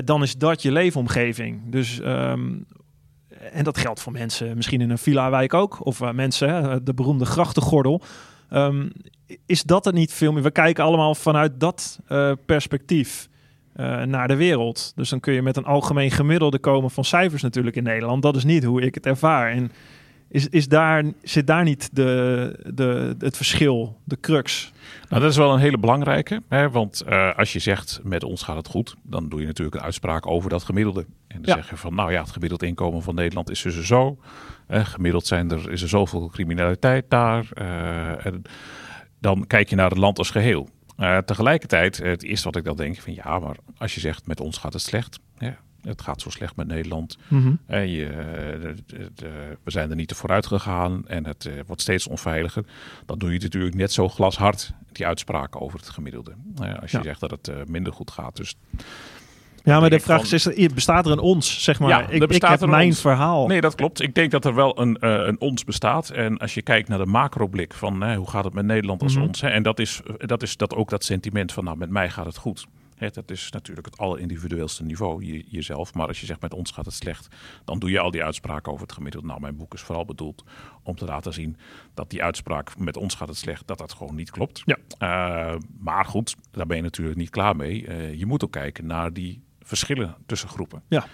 dan 0.04 0.22
is 0.22 0.36
dat 0.36 0.62
je 0.62 0.72
leefomgeving. 0.72 1.60
Dus 1.66 2.00
um, 2.04 2.66
en 3.52 3.64
dat 3.64 3.78
geldt 3.78 4.00
voor 4.00 4.12
mensen 4.12 4.56
misschien 4.56 4.80
in 4.80 4.90
een 4.90 4.98
villa-wijk 4.98 5.54
ook. 5.54 5.86
Of 5.86 6.00
uh, 6.00 6.10
mensen, 6.10 6.80
de 6.84 6.94
beroemde 6.94 7.24
grachtengordel. 7.24 8.02
Um, 8.52 8.92
is 9.46 9.62
dat 9.62 9.84
het 9.84 9.94
niet 9.94 10.12
veel 10.12 10.32
meer? 10.32 10.42
We 10.42 10.50
kijken 10.50 10.84
allemaal 10.84 11.14
vanuit 11.14 11.60
dat 11.60 11.98
uh, 12.08 12.32
perspectief 12.46 13.28
naar 14.04 14.28
de 14.28 14.36
wereld. 14.36 14.92
Dus 14.96 15.08
dan 15.08 15.20
kun 15.20 15.32
je 15.32 15.42
met 15.42 15.56
een 15.56 15.64
algemeen 15.64 16.10
gemiddelde 16.10 16.58
komen 16.58 16.90
van 16.90 17.04
cijfers 17.04 17.42
natuurlijk 17.42 17.76
in 17.76 17.82
Nederland. 17.82 18.22
Dat 18.22 18.36
is 18.36 18.44
niet 18.44 18.64
hoe 18.64 18.82
ik 18.82 18.94
het 18.94 19.06
ervaar. 19.06 19.50
En 19.50 19.72
is, 20.28 20.48
is 20.48 20.68
daar, 20.68 21.04
zit 21.22 21.46
daar 21.46 21.64
niet 21.64 21.88
de, 21.92 22.70
de, 22.74 23.14
het 23.18 23.36
verschil, 23.36 23.98
de 24.04 24.20
crux? 24.20 24.72
Nou, 25.08 25.22
dat 25.22 25.30
is 25.30 25.36
wel 25.36 25.52
een 25.52 25.58
hele 25.58 25.78
belangrijke. 25.78 26.42
Hè? 26.48 26.70
Want 26.70 27.04
als 27.36 27.52
je 27.52 27.58
zegt 27.58 28.00
met 28.02 28.24
ons 28.24 28.42
gaat 28.42 28.56
het 28.56 28.68
goed, 28.68 28.96
dan 29.02 29.28
doe 29.28 29.40
je 29.40 29.46
natuurlijk 29.46 29.76
een 29.76 29.82
uitspraak 29.82 30.26
over 30.26 30.50
dat 30.50 30.62
gemiddelde. 30.62 31.06
En 31.34 31.42
dan 31.42 31.56
ja. 31.56 31.62
zeg 31.62 31.70
je 31.70 31.76
van 31.76 31.94
nou 31.94 32.12
ja, 32.12 32.20
het 32.20 32.30
gemiddeld 32.30 32.62
inkomen 32.62 33.02
van 33.02 33.14
Nederland 33.14 33.50
is 33.50 33.62
dus 33.62 33.86
zo. 33.86 34.18
Gemiddeld 34.68 35.26
zijn 35.26 35.50
er, 35.50 35.70
is 35.70 35.82
er 35.82 35.88
zoveel 35.88 36.28
criminaliteit 36.28 37.04
daar. 37.10 37.48
Uh, 37.54 38.26
en 38.26 38.42
dan 39.20 39.46
kijk 39.46 39.68
je 39.68 39.76
naar 39.76 39.90
het 39.90 39.98
land 39.98 40.18
als 40.18 40.30
geheel. 40.30 40.68
tegelijkertijd, 41.24 41.96
het 41.96 42.22
eerste 42.22 42.44
wat 42.44 42.56
ik 42.56 42.64
dan 42.64 42.76
denk 42.76 43.00
van 43.00 43.14
ja, 43.14 43.38
maar 43.38 43.56
als 43.76 43.94
je 43.94 44.00
zegt 44.00 44.26
met 44.26 44.40
ons 44.40 44.58
gaat 44.58 44.72
het 44.72 44.82
slecht. 44.82 45.18
Ja, 45.38 45.56
het 45.82 46.02
gaat 46.02 46.20
zo 46.20 46.30
slecht 46.30 46.56
met 46.56 46.66
Nederland. 46.66 47.18
Mm 47.28 47.42
-hmm. 47.42 47.58
en 47.66 47.88
je, 47.88 48.06
de, 48.60 48.74
de, 48.86 49.10
de, 49.14 49.58
we 49.62 49.70
zijn 49.70 49.90
er 49.90 49.96
niet 49.96 50.08
te 50.08 50.14
vooruit 50.14 50.46
gegaan 50.46 51.08
en 51.08 51.26
het 51.26 51.44
uh, 51.44 51.52
wordt 51.66 51.82
steeds 51.82 52.06
onveiliger. 52.06 52.64
Dan 53.06 53.18
doe 53.18 53.32
je 53.32 53.38
natuurlijk 53.38 53.74
net 53.74 53.92
zo 53.92 54.08
glashard 54.08 54.72
die 54.92 55.06
uitspraken 55.06 55.60
over 55.60 55.78
het 55.78 55.88
gemiddelde. 55.88 56.34
Uh, 56.62 56.78
als 56.80 56.90
je 56.90 56.96
ja. 56.96 57.02
zegt 57.02 57.20
dat 57.20 57.30
het 57.30 57.68
minder 57.68 57.92
goed 57.92 58.10
gaat. 58.10 58.36
Dus 58.36 58.56
ja, 59.64 59.80
maar 59.80 59.90
de 59.90 60.00
vraag 60.00 60.28
van, 60.28 60.52
is, 60.52 60.66
bestaat 60.74 61.06
er 61.06 61.12
een 61.12 61.18
ons, 61.18 61.62
zeg 61.62 61.78
maar? 61.78 61.88
Ja, 61.88 62.00
ik, 62.08 62.22
ik 62.22 62.42
heb 62.42 62.66
mijn 62.66 62.88
ons. 62.88 63.00
verhaal. 63.00 63.46
Nee, 63.46 63.60
dat 63.60 63.74
klopt. 63.74 64.02
Ik 64.02 64.14
denk 64.14 64.30
dat 64.30 64.44
er 64.44 64.54
wel 64.54 64.80
een, 64.80 64.96
uh, 65.00 65.10
een 65.10 65.40
ons 65.40 65.64
bestaat. 65.64 66.10
En 66.10 66.38
als 66.38 66.54
je 66.54 66.62
kijkt 66.62 66.88
naar 66.88 66.98
de 66.98 67.06
macroblik 67.06 67.74
van 67.74 68.14
hoe 68.14 68.30
gaat 68.30 68.44
het 68.44 68.54
met 68.54 68.64
Nederland 68.64 69.02
als 69.02 69.12
mm 69.12 69.18
-hmm. 69.18 69.28
ons. 69.28 69.40
Hè, 69.40 69.48
en 69.48 69.62
dat 69.62 69.78
is, 69.78 70.00
dat 70.18 70.42
is 70.42 70.56
dat 70.56 70.74
ook 70.74 70.90
dat 70.90 71.04
sentiment 71.04 71.52
van 71.52 71.64
nou, 71.64 71.76
met 71.76 71.90
mij 71.90 72.10
gaat 72.10 72.26
het 72.26 72.36
goed. 72.36 72.66
Hè, 72.94 73.10
dat 73.10 73.30
is 73.30 73.50
natuurlijk 73.50 73.86
het 73.86 73.98
allerindividueelste 73.98 74.84
niveau, 74.84 75.24
je, 75.24 75.44
jezelf. 75.48 75.94
Maar 75.94 76.06
als 76.06 76.20
je 76.20 76.26
zegt 76.26 76.40
met 76.40 76.54
ons 76.54 76.70
gaat 76.70 76.84
het 76.84 76.94
slecht, 76.94 77.28
dan 77.64 77.78
doe 77.78 77.90
je 77.90 77.98
al 77.98 78.10
die 78.10 78.24
uitspraken 78.24 78.72
over 78.72 78.86
het 78.86 78.94
gemiddelde. 78.94 79.26
Nou, 79.26 79.40
mijn 79.40 79.56
boek 79.56 79.74
is 79.74 79.80
vooral 79.80 80.04
bedoeld 80.04 80.44
om 80.82 80.96
te 80.96 81.04
laten 81.04 81.32
zien 81.32 81.56
dat 81.94 82.10
die 82.10 82.22
uitspraak 82.22 82.78
met 82.78 82.96
ons 82.96 83.14
gaat 83.14 83.28
het 83.28 83.36
slecht, 83.36 83.66
dat 83.66 83.78
dat 83.78 83.92
gewoon 83.92 84.14
niet 84.14 84.30
klopt. 84.30 84.62
Ja. 84.64 84.76
Uh, 85.52 85.60
maar 85.78 86.04
goed, 86.04 86.36
daar 86.50 86.66
ben 86.66 86.76
je 86.76 86.82
natuurlijk 86.82 87.16
niet 87.16 87.30
klaar 87.30 87.56
mee. 87.56 87.86
Uh, 87.86 88.14
je 88.14 88.26
moet 88.26 88.44
ook 88.44 88.52
kijken 88.52 88.86
naar 88.86 89.12
die 89.12 89.42
verschillen 89.64 90.16
tussen 90.26 90.48
groepen. 90.48 90.82
Ja. 90.88 91.06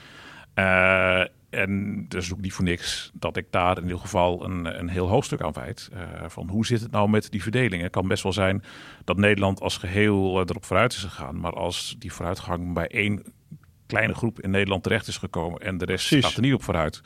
Uh, 0.55 1.27
en 1.51 2.07
is 2.09 2.33
ook 2.33 2.41
niet 2.41 2.53
voor 2.53 2.65
niks 2.65 3.11
dat 3.15 3.37
ik 3.37 3.47
daar 3.51 3.77
in 3.77 3.83
ieder 3.83 3.99
geval 3.99 4.45
een, 4.45 4.79
een 4.79 4.89
heel 4.89 5.09
hoofdstuk 5.09 5.43
aan 5.43 5.53
wijd. 5.53 5.91
Uh, 5.93 6.01
van 6.27 6.49
hoe 6.49 6.67
zit 6.67 6.81
het 6.81 6.91
nou 6.91 7.09
met 7.09 7.31
die 7.31 7.43
verdeling? 7.43 7.83
Het 7.83 7.93
kan 7.93 8.09
best 8.09 8.23
wel 8.23 8.33
zijn 8.33 8.65
dat 9.05 9.17
Nederland 9.17 9.61
als 9.61 9.77
geheel 9.77 10.35
uh, 10.35 10.43
erop 10.47 10.65
vooruit 10.65 10.93
is 10.93 11.03
gegaan. 11.03 11.41
Maar 11.41 11.53
als 11.53 11.97
die 11.99 12.13
vooruitgang 12.13 12.75
bij 12.75 12.89
één 12.89 13.23
kleine 13.87 14.15
groep 14.15 14.41
in 14.41 14.51
Nederland 14.51 14.83
terecht 14.83 15.07
is 15.07 15.17
gekomen 15.17 15.61
en 15.61 15.79
de 15.79 15.85
rest 15.85 16.07
Precies. 16.07 16.27
gaat 16.27 16.37
er 16.37 16.43
niet 16.43 16.55
op 16.55 16.63
vooruit. 16.63 17.01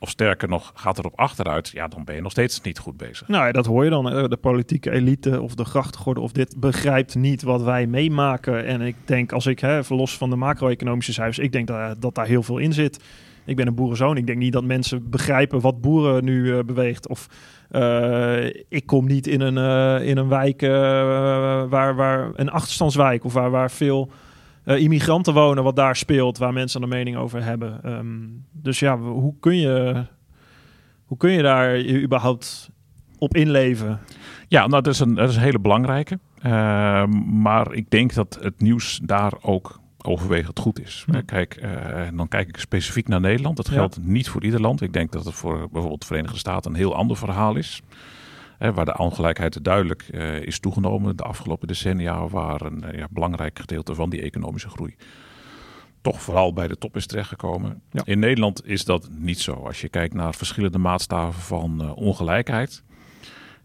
Of 0.00 0.10
sterker 0.10 0.48
nog, 0.48 0.72
gaat 0.74 0.98
erop 0.98 1.18
achteruit, 1.18 1.68
ja, 1.68 1.88
dan 1.88 2.04
ben 2.04 2.14
je 2.14 2.20
nog 2.20 2.30
steeds 2.30 2.60
niet 2.60 2.78
goed 2.78 2.96
bezig. 2.96 3.28
Nou 3.28 3.52
dat 3.52 3.66
hoor 3.66 3.84
je 3.84 3.90
dan. 3.90 4.04
De 4.28 4.38
politieke 4.40 4.90
elite 4.90 5.40
of 5.40 5.54
de 5.54 5.64
grachtgordel 5.64 6.22
of 6.22 6.32
dit 6.32 6.54
begrijpt 6.60 7.14
niet 7.14 7.42
wat 7.42 7.62
wij 7.62 7.86
meemaken. 7.86 8.66
En 8.66 8.80
ik 8.80 8.96
denk, 9.04 9.32
als 9.32 9.46
ik, 9.46 9.58
hè, 9.58 9.80
los 9.88 10.16
van 10.16 10.30
de 10.30 10.36
macro-economische 10.36 11.12
cijfers, 11.12 11.38
ik 11.38 11.52
denk 11.52 11.66
dat, 11.66 12.00
dat 12.00 12.14
daar 12.14 12.26
heel 12.26 12.42
veel 12.42 12.58
in 12.58 12.72
zit. 12.72 13.04
Ik 13.44 13.56
ben 13.56 13.66
een 13.66 13.74
boerenzoon. 13.74 14.16
Ik 14.16 14.26
denk 14.26 14.38
niet 14.38 14.52
dat 14.52 14.64
mensen 14.64 15.10
begrijpen 15.10 15.60
wat 15.60 15.80
boeren 15.80 16.24
nu 16.24 16.44
uh, 16.44 16.58
beweegt. 16.66 17.08
Of 17.08 17.28
uh, 17.70 18.44
ik 18.68 18.86
kom 18.86 19.06
niet 19.06 19.26
in 19.26 19.40
een, 19.40 20.02
in 20.02 20.16
een 20.16 20.28
wijk 20.28 20.60
waar, 21.70 21.94
waar 21.96 22.30
een 22.34 22.50
achterstandswijk 22.50 23.24
of 23.24 23.32
waar, 23.32 23.50
waar 23.50 23.70
veel 23.70 24.10
immigranten 24.76 25.34
wonen, 25.34 25.64
wat 25.64 25.76
daar 25.76 25.96
speelt, 25.96 26.38
waar 26.38 26.52
mensen 26.52 26.82
een 26.82 26.88
mening 26.88 27.16
over 27.16 27.44
hebben. 27.44 27.92
Um, 27.92 28.44
dus 28.52 28.78
ja, 28.78 28.98
hoe 28.98 29.34
kun 29.40 29.56
je, 29.56 30.04
hoe 31.04 31.16
kun 31.16 31.30
je 31.30 31.42
daar 31.42 31.76
je 31.76 32.02
überhaupt 32.02 32.70
op 33.18 33.36
inleven? 33.36 34.00
Ja, 34.48 34.66
nou, 34.66 34.82
dat 34.82 34.94
is 34.94 35.00
een, 35.00 35.14
dat 35.14 35.28
is 35.28 35.36
een 35.36 35.42
hele 35.42 35.58
belangrijke. 35.58 36.18
maar 37.26 37.72
ik 37.72 37.90
denk 37.90 38.14
dat 38.14 38.38
het 38.40 38.60
nieuws 38.60 39.00
daar 39.02 39.32
ook 39.40 39.80
overwegend 40.02 40.58
goed 40.58 40.80
is. 40.80 41.04
Kijk, 41.24 41.54
en 41.54 42.16
dan 42.16 42.28
kijk 42.28 42.48
ik 42.48 42.56
specifiek 42.56 43.08
naar 43.08 43.20
Nederland. 43.20 43.56
Dat 43.56 43.68
geldt 43.68 43.98
niet 44.02 44.28
voor 44.28 44.44
ieder 44.44 44.60
land. 44.60 44.82
Ik 44.82 44.92
denk 44.92 45.12
dat 45.12 45.24
het 45.24 45.34
voor 45.34 45.58
bijvoorbeeld 45.58 46.00
de 46.00 46.06
Verenigde 46.06 46.38
Staten 46.38 46.70
een 46.70 46.76
heel 46.76 46.94
ander 46.94 47.16
verhaal 47.16 47.56
is 47.56 47.82
waar 48.58 48.84
de 48.84 48.98
ongelijkheid 48.98 49.64
duidelijk 49.64 50.08
uh, 50.10 50.40
is 50.40 50.58
toegenomen 50.58 51.16
de 51.16 51.22
afgelopen 51.22 51.68
decennia, 51.68 52.28
waar 52.28 52.60
een 52.60 52.84
ja, 52.92 53.06
belangrijk 53.10 53.58
gedeelte 53.58 53.94
van 53.94 54.10
die 54.10 54.22
economische 54.22 54.68
groei 54.68 54.96
toch 56.00 56.22
vooral 56.22 56.52
bij 56.52 56.68
de 56.68 56.78
top 56.78 56.96
is 56.96 57.06
terechtgekomen. 57.06 57.82
In 58.04 58.18
Nederland 58.18 58.66
is 58.66 58.84
dat 58.84 59.08
niet 59.10 59.40
zo. 59.40 59.52
Als 59.52 59.80
je 59.80 59.88
kijkt 59.88 60.14
naar 60.14 60.34
verschillende 60.34 60.78
maatstaven 60.78 61.42
van 61.42 61.82
uh, 61.82 61.96
ongelijkheid, 61.96 62.82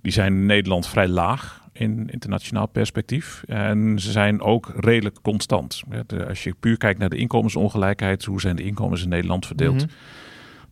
die 0.02 0.12
zijn 0.12 0.34
in 0.34 0.46
Nederland 0.46 0.88
vrij 0.88 1.08
laag 1.08 1.62
in 1.72 2.10
internationaal 2.10 2.68
perspectief. 2.68 3.44
En 3.48 4.00
ze 4.00 4.12
zijn 4.12 4.42
ook 4.42 4.72
redelijk 4.76 5.22
constant. 5.22 5.84
als 6.28 6.44
je 6.44 6.56
puur 6.60 6.78
kijkt 6.78 7.00
naar 7.00 7.10
de 7.10 7.18
inkomensongelijkheid, 7.18 8.26
hoe 8.26 8.42
zijn 8.42 8.56
de 8.56 8.64
inkomens 8.64 9.04
in 9.04 9.10
Nederland 9.10 9.46
verdeeld? 9.46 9.86
Mhm 9.86 9.92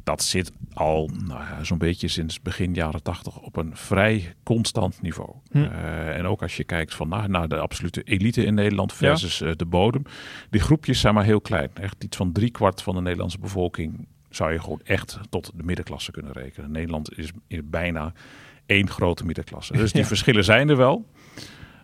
dat 0.04 0.24
zit 0.24 0.52
al 0.74 1.10
nou 1.26 1.40
ja, 1.40 1.64
zo'n 1.64 1.78
beetje 1.78 2.08
sinds 2.08 2.42
begin 2.42 2.74
jaren 2.74 3.04
tachtig 3.04 3.40
op 3.40 3.56
een 3.58 3.76
vrij 3.76 4.34
constant 4.44 5.02
niveau. 5.02 5.36
Hm. 5.52 5.58
Uh, 5.58 6.18
en 6.18 6.26
ook 6.26 6.42
als 6.42 6.58
je 6.58 6.64
kijkt 6.64 6.94
van, 6.94 7.10
nou, 7.10 7.28
naar 7.28 7.48
de 7.48 7.58
absolute 7.58 8.04
elite 8.04 8.46
in 8.46 8.54
Nederland 8.54 8.94
versus 8.94 9.42
uh, 9.42 9.52
de 9.56 9.66
bodem. 9.66 10.04
Die 10.50 10.62
groepjes 10.62 11.00
zijn 11.00 11.14
maar 11.14 11.24
heel 11.24 11.42
klein. 11.42 11.70
Echt 11.74 12.04
iets 12.04 12.18
van 12.18 12.32
driekwart 12.32 12.82
van 12.82 12.96
de 12.96 13.02
Nederlandse 13.02 13.40
bevolking 13.40 14.08
zou 14.30 14.52
je 14.52 14.60
gewoon 14.60 14.82
echt 14.84 15.20
tot 15.30 15.52
de 15.56 15.64
middenklasse 15.64 16.12
kunnen 16.12 16.32
rekenen. 16.32 16.72
Nederland 16.72 17.18
is, 17.18 17.32
is 17.48 17.60
bijna 17.64 18.14
één 18.66 18.90
grote 18.90 19.26
middenklasse. 19.26 19.74
Dus 19.74 19.92
die 19.92 20.06
verschillen 20.14 20.44
zijn 20.44 20.70
er 20.70 20.78
wel. 20.78 21.06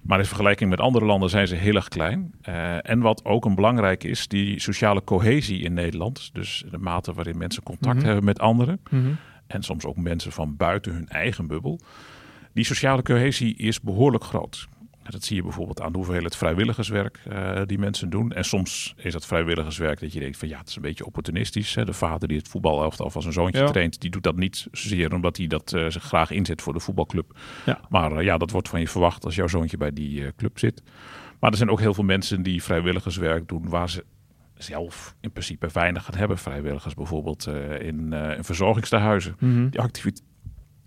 Maar 0.08 0.20
in 0.20 0.26
vergelijking 0.26 0.70
met 0.70 0.80
andere 0.80 1.06
landen 1.06 1.30
zijn 1.30 1.48
ze 1.48 1.56
heel 1.56 1.76
erg 1.76 1.88
klein. 1.88 2.34
Uh, 2.50 2.90
en 2.90 3.00
wat 3.00 3.26
ook 3.26 3.46
een 3.46 3.56
belangrijk 3.56 4.04
is, 4.04 4.28
die 4.28 4.60
sociale 4.60 5.04
cohesie 5.04 5.62
in 5.62 5.74
Nederland. 5.74 6.30
Dus 6.34 6.64
de 6.72 6.78
mate 6.78 7.14
waarin 7.14 7.38
mensen 7.38 7.64
contact 7.64 7.96
mhm. 7.96 8.06
hebben 8.06 8.24
met 8.24 8.40
anderen. 8.40 8.80
Mhm. 8.90 9.12
En 9.48 9.64
soms 9.64 9.86
ook 9.86 9.98
mensen 9.98 10.32
van 10.32 10.56
buiten 10.58 10.94
hun 10.94 11.08
eigen 11.08 11.48
bubbel. 11.48 11.80
Die 12.54 12.66
sociale 12.66 13.02
cohesie 13.02 13.56
is 13.56 13.82
behoorlijk 13.82 14.24
groot. 14.24 14.68
Dat 15.10 15.24
zie 15.24 15.36
je 15.36 15.42
bijvoorbeeld 15.42 15.82
aan 15.82 15.92
de 15.92 15.98
hoeveelheid 15.98 16.36
vrijwilligerswerk 16.36 17.20
uh, 17.32 17.62
die 17.66 17.78
mensen 17.78 18.10
doen. 18.10 18.32
En 18.32 18.44
soms 18.44 18.94
is 18.98 19.14
dat 19.14 19.26
vrijwilligerswerk 19.26 20.00
dat 20.00 20.14
je 20.14 20.20
denkt 20.20 20.38
van 20.38 20.48
ja, 20.48 20.58
het 20.58 20.70
is 20.70 20.76
een 20.76 20.82
beetje 20.82 21.06
opportunistisch. 21.06 21.76
Hè? 21.76 21.86
De 21.86 21.94
vader 21.94 22.28
die 22.28 22.38
het 22.38 22.48
voetbalelftal 22.48 23.10
van 23.10 23.22
zijn 23.22 23.34
zoontje 23.34 23.64
traint, 23.64 24.02
die 24.02 24.10
doet 24.10 24.24
dat 24.24 24.36
niet 24.36 24.68
zozeer 24.72 25.14
omdat 25.14 25.38
hij 25.38 25.48
dat 25.48 25.74
uh, 25.74 25.90
zich 25.90 26.04
graag 26.04 26.32
inzet 26.32 26.62
voor 26.62 26.74
de 26.74 26.80
voetbalclub. 26.80 27.38
Ja. 27.66 27.80
Maar 27.90 28.12
uh, 28.12 28.24
ja, 28.24 28.38
dat 28.38 28.52
wordt 28.52 28.70
van 28.70 28.80
je 28.80 28.88
verwacht 28.88 29.26
als 29.26 29.36
jouw 29.36 29.48
zoontje 29.48 29.78
bij 29.78 29.94
die 29.94 30.36
club 30.36 30.60
zit. 30.60 30.84
Maar 31.40 31.52
er 31.52 31.58
zijn 31.58 31.70
ook 31.70 31.80
heel 31.80 31.94
veel 31.94 32.04
mensen 32.04 32.44
die 32.44 32.64
vrijwilligerswerk 32.64 33.48
doen 33.48 33.70
waar 33.70 33.90
ze 33.90 34.06
zelf 34.54 35.16
in 35.20 35.32
principe 35.32 35.70
weinig 35.74 36.06
gaan 36.06 36.18
hebben. 36.18 36.38
Vrijwilligers 36.38 36.94
bijvoorbeeld 36.94 37.48
in, 37.80 38.14
in 38.14 38.44
verzorgingstehuizen. 38.44 39.36
Mm 39.40 39.70
Die 39.70 39.82
activiteit 39.82 40.26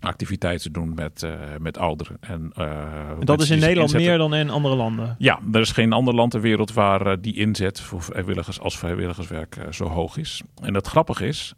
activiteiten 0.01 0.71
doen 0.71 0.93
met, 0.93 1.21
uh, 1.23 1.33
met 1.59 1.77
ouderen. 1.77 2.17
En, 2.19 2.51
uh, 2.57 3.09
en 3.09 3.25
dat 3.25 3.41
is 3.41 3.49
in 3.49 3.59
Nederland 3.59 3.93
meer 3.93 4.17
dan 4.17 4.35
in 4.35 4.49
andere 4.49 4.75
landen? 4.75 5.15
Ja, 5.17 5.39
er 5.51 5.59
is 5.59 5.71
geen 5.71 5.93
ander 5.93 6.13
land 6.13 6.31
ter 6.31 6.41
wereld 6.41 6.73
waar 6.73 7.07
uh, 7.07 7.13
die 7.21 7.35
inzet 7.35 7.81
voor 7.81 8.01
vrijwilligers 8.01 8.59
als 8.59 8.77
vrijwilligerswerk 8.77 9.57
zo 9.69 9.85
hoog 9.85 10.17
is. 10.17 10.41
En 10.61 10.73
het 10.73 10.87
grappige 10.87 11.27
is, 11.27 11.53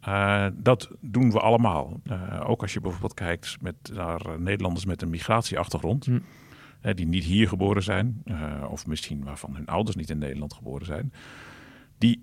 dat 0.54 0.88
doen 1.00 1.30
we 1.30 1.40
allemaal. 1.40 2.00
ook 2.46 2.62
als 2.62 2.72
je 2.72 2.80
bijvoorbeeld 2.80 3.14
kijkt 3.14 3.56
met, 3.60 3.74
naar 3.92 4.20
Nederlanders 4.38 4.84
met 4.84 5.02
een 5.02 5.10
migratieachtergrond. 5.10 6.04
Hm. 6.04 6.18
die 6.94 7.06
niet 7.06 7.24
hier 7.24 7.48
geboren 7.48 7.82
zijn, 7.82 8.22
of 8.70 8.86
misschien 8.86 9.24
waarvan 9.24 9.54
hun 9.54 9.66
ouders 9.66 9.96
niet 9.96 10.10
in 10.10 10.18
Nederland 10.18 10.54
geboren 10.54 10.86
zijn. 10.86 11.12
Die 11.98 12.20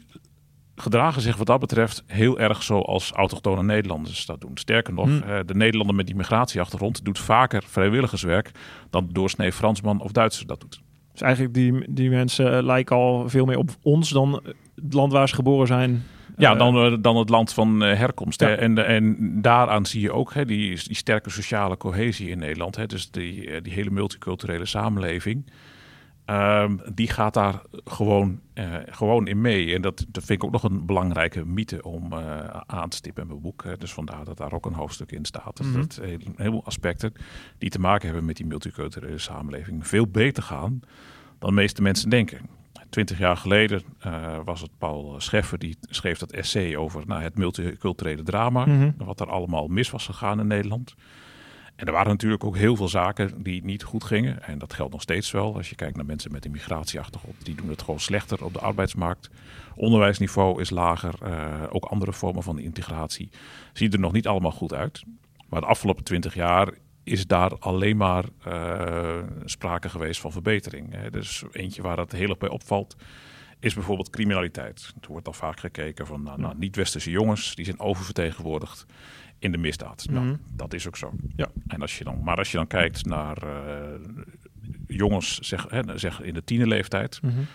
gedragen 0.82 1.22
zich 1.22 1.36
wat 1.38 1.48
dat 1.48 1.60
betreft 1.60 2.04
heel 2.08 2.40
erg 2.40 2.64
zoals 2.64 3.12
autochtone 3.12 3.64
Nederlanders 3.64 4.26
dat 4.26 4.42
doen. 4.42 4.52
Sterker 4.54 4.94
nog, 4.94 5.06
hmm. 5.06 5.22
Eh, 5.22 5.40
de 5.46 5.56
Nederlander 5.56 5.96
met 5.96 6.06
die 6.06 6.16
migratieachtergrond 6.16 7.06
doet 7.06 7.20
vaker 7.20 7.64
vrijwilligerswerk 7.66 8.52
dan 8.90 9.08
de 9.08 9.14
doorsnee 9.14 9.52
Fransman 9.52 10.02
of 10.02 10.12
Duitser 10.12 10.48
dat 10.48 10.60
doet. 10.60 10.82
Dus 11.12 11.22
eigenlijk 11.22 11.54
die, 11.54 11.84
die 11.90 12.10
mensen 12.10 12.58
eh, 12.58 12.64
lijken 12.64 12.96
al 12.96 13.30
veel 13.30 13.46
meer 13.46 13.58
op 13.58 13.70
ons 13.82 14.10
dan 14.10 14.42
het 14.76 14.94
land 14.94 15.12
waar 15.12 15.30
ze 15.30 15.36
geboren 15.36 15.68
zijn. 15.68 16.04
Ja, 16.38 16.54
eh, 16.54 16.58
dan, 16.58 17.02
dan 17.02 17.18
het 17.18 17.30
land 17.30 17.54
van 17.54 17.82
herkomst. 17.82 18.42
En, 18.42 18.88
en 18.88 19.18
daaraan 19.42 19.86
zie 19.86 20.02
je 20.02 20.12
ook 20.12 20.34
hè, 20.34 20.46
die, 20.46 20.80
die 20.84 20.96
sterke 20.96 21.30
sociale 21.30 21.78
cohesie 21.78 22.30
in 22.30 22.40
Nederland. 22.40 22.76
Hè, 22.76 22.86
dus 22.86 23.12
die, 23.12 23.62
die 23.62 23.74
hele 23.74 23.90
multiculturele 23.90 24.66
samenleving. 24.66 25.46
Ehm, 26.32 26.78
die 26.94 27.08
gaat 27.08 27.34
daar 27.34 27.62
gewoon, 27.72 28.40
uh, 28.54 28.76
gewoon 28.86 29.28
in 29.28 29.42
mee. 29.42 29.76
En 29.76 29.82
dat, 29.82 30.06
dat 30.08 30.24
vind 30.24 30.42
ik 30.42 30.44
ook 30.44 30.52
nog 30.52 30.64
een 30.64 30.86
belangrijke 30.86 31.46
mythe 31.46 31.84
om 31.84 32.14
uh, 32.14 32.40
aan 32.66 32.90
te 32.90 32.98
stippen 32.98 33.22
in 33.24 33.30
mijn 33.30 33.42
boek. 33.42 33.64
Hè. 33.64 33.78
Dus 33.78 33.94
vandaar 33.94 34.26
dat 34.26 34.38
daar 34.38 34.54
ook 34.54 34.66
een 34.66 34.74
hoofdstuk 34.74 35.12
in 35.12 35.26
staat. 35.26 35.58
Dus 35.58 35.66
mm 35.66 35.74
-hmm. 35.74 35.82
dat 35.82 36.00
heel, 36.02 36.20
heel 36.36 36.66
aspecten 36.66 37.14
die 37.58 37.70
te 37.70 37.80
maken 37.80 38.06
hebben 38.06 38.26
met 38.26 38.38
die 38.38 38.46
multiculturele 38.46 39.18
samenleving 39.18 39.88
veel 39.88 40.08
beter 40.08 40.44
gaan 40.44 40.80
dan 41.40 41.50
de 41.50 41.56
meeste 41.56 41.82
mensen 41.82 42.10
denken. 42.10 42.40
Twintig 42.90 43.18
jaar 43.18 43.38
geleden 43.38 43.82
uh, 44.06 44.40
was 44.46 44.62
het 44.62 44.72
Paul 44.78 45.16
Scheffer 45.18 45.60
die 45.60 45.78
schreef 45.82 46.18
dat 46.18 46.32
essay 46.32 46.76
over 46.76 47.04
nou, 47.08 47.22
het 47.22 47.38
multiculturele 47.38 48.24
drama. 48.24 48.66
Mm 48.66 48.80
-hmm. 48.80 49.06
Wat 49.06 49.20
er 49.20 49.30
allemaal 49.30 49.68
mis 49.68 49.90
was 49.90 50.06
gegaan 50.06 50.40
in 50.40 50.48
Nederland. 50.48 50.96
En 51.82 51.88
er 51.88 51.94
waren 51.94 52.12
natuurlijk 52.12 52.44
ook 52.44 52.58
heel 52.58 52.76
veel 52.76 52.88
zaken 52.88 53.44
die 53.44 53.64
niet 53.64 53.84
goed 53.84 54.04
gingen. 54.04 54.44
En 54.44 54.58
dat 54.58 54.74
geldt 54.74 54.92
nog 54.92 55.02
steeds 55.02 55.32
wel. 55.32 55.56
Als 55.56 55.70
je 55.70 55.76
kijkt 55.76 55.96
naar 55.96 56.06
mensen 56.06 56.32
met 56.32 56.46
een 56.46 56.52
migratieachtergrond, 56.52 57.46
die 57.46 57.56
doen 57.56 57.70
het 57.70 57.82
gewoon 57.82 58.00
slechter 58.00 58.44
op 58.44 58.54
de 58.54 58.60
arbeidsmarkt. 58.60 59.30
Onderwijsniveau 59.76 60.62
is 60.62 60.70
lager. 60.70 61.14
Uh, 61.24 61.64
ook 61.70 61.86
andere 61.86 62.14
vormen 62.14 62.44
van 62.44 62.60
integratie 62.60 63.30
ziet 63.74 63.94
er 63.94 64.00
nog 64.00 64.12
niet 64.12 64.28
allemaal 64.28 64.52
goed 64.52 64.74
uit. 64.74 65.04
Maar 65.50 65.62
de 65.62 65.68
afgelopen 65.68 66.04
twintig 66.04 66.34
jaar 66.34 66.74
is 67.04 67.28
daar 67.28 67.58
alleen 67.58 67.98
maar 67.98 68.26
uh, 68.48 69.18
sprake 69.46 69.90
geweest 69.90 70.22
van 70.22 70.32
verbetering. 70.32 70.94
Hè. 70.94 71.10
Dus 71.10 71.44
eentje 71.52 71.82
waar 71.82 71.96
dat 71.96 72.12
heel 72.12 72.30
erg 72.30 72.38
bij 72.38 72.50
opvalt 72.50 72.96
is 73.60 73.74
bijvoorbeeld 73.74 74.10
criminaliteit. 74.10 74.94
Er 75.02 75.08
wordt 75.08 75.28
al 75.28 75.34
vaak 75.34 75.60
gekeken 75.60 76.08
van 76.08 76.24
nou, 76.24 76.42
nou, 76.42 76.56
niet-westerse 76.58 77.12
jongens, 77.12 77.56
die 77.56 77.66
zijn 77.66 77.80
oververtegenwoordigd 77.80 78.86
in 79.42 79.52
de 79.52 79.58
misdaad. 79.58 80.06
Nou, 80.10 80.26
mhm. 80.26 80.36
dat 80.56 80.74
is 80.74 80.88
ook 80.88 80.98
zo. 80.98 81.14
Ja. 81.36 81.52
En 81.68 81.82
als 81.82 81.98
je 81.98 82.04
dan, 82.04 82.24
maar 82.24 82.38
als 82.38 82.52
je 82.52 82.58
dan 82.58 82.68
kijkt 82.68 83.06
naar 83.06 83.44
uh, 83.44 83.54
jongens 84.88 85.40
zeg, 85.40 85.66
hè, 85.70 85.98
zeg 85.98 86.22
in 86.22 86.34
de 86.34 86.44
tienerleeftijd... 86.44 87.20
Mm 87.22 87.48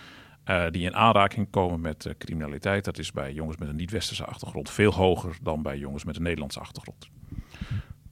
uh, 0.49 0.65
die 0.71 0.83
in 0.83 0.95
aanraking 0.95 1.49
komen 1.49 1.81
met 1.81 2.05
uh, 2.05 2.13
criminaliteit... 2.17 2.85
dat 2.85 2.97
is 2.97 3.11
bij 3.11 3.33
jongens 3.33 3.57
met 3.57 3.69
een 3.69 3.75
niet-westerse 3.75 4.25
achtergrond... 4.25 4.69
veel 4.69 4.93
hoger 4.93 5.37
dan 5.41 5.61
bij 5.61 5.77
jongens 5.77 6.03
met 6.03 6.15
een 6.15 6.23
Nederlandse 6.23 6.59
achtergrond. 6.59 7.09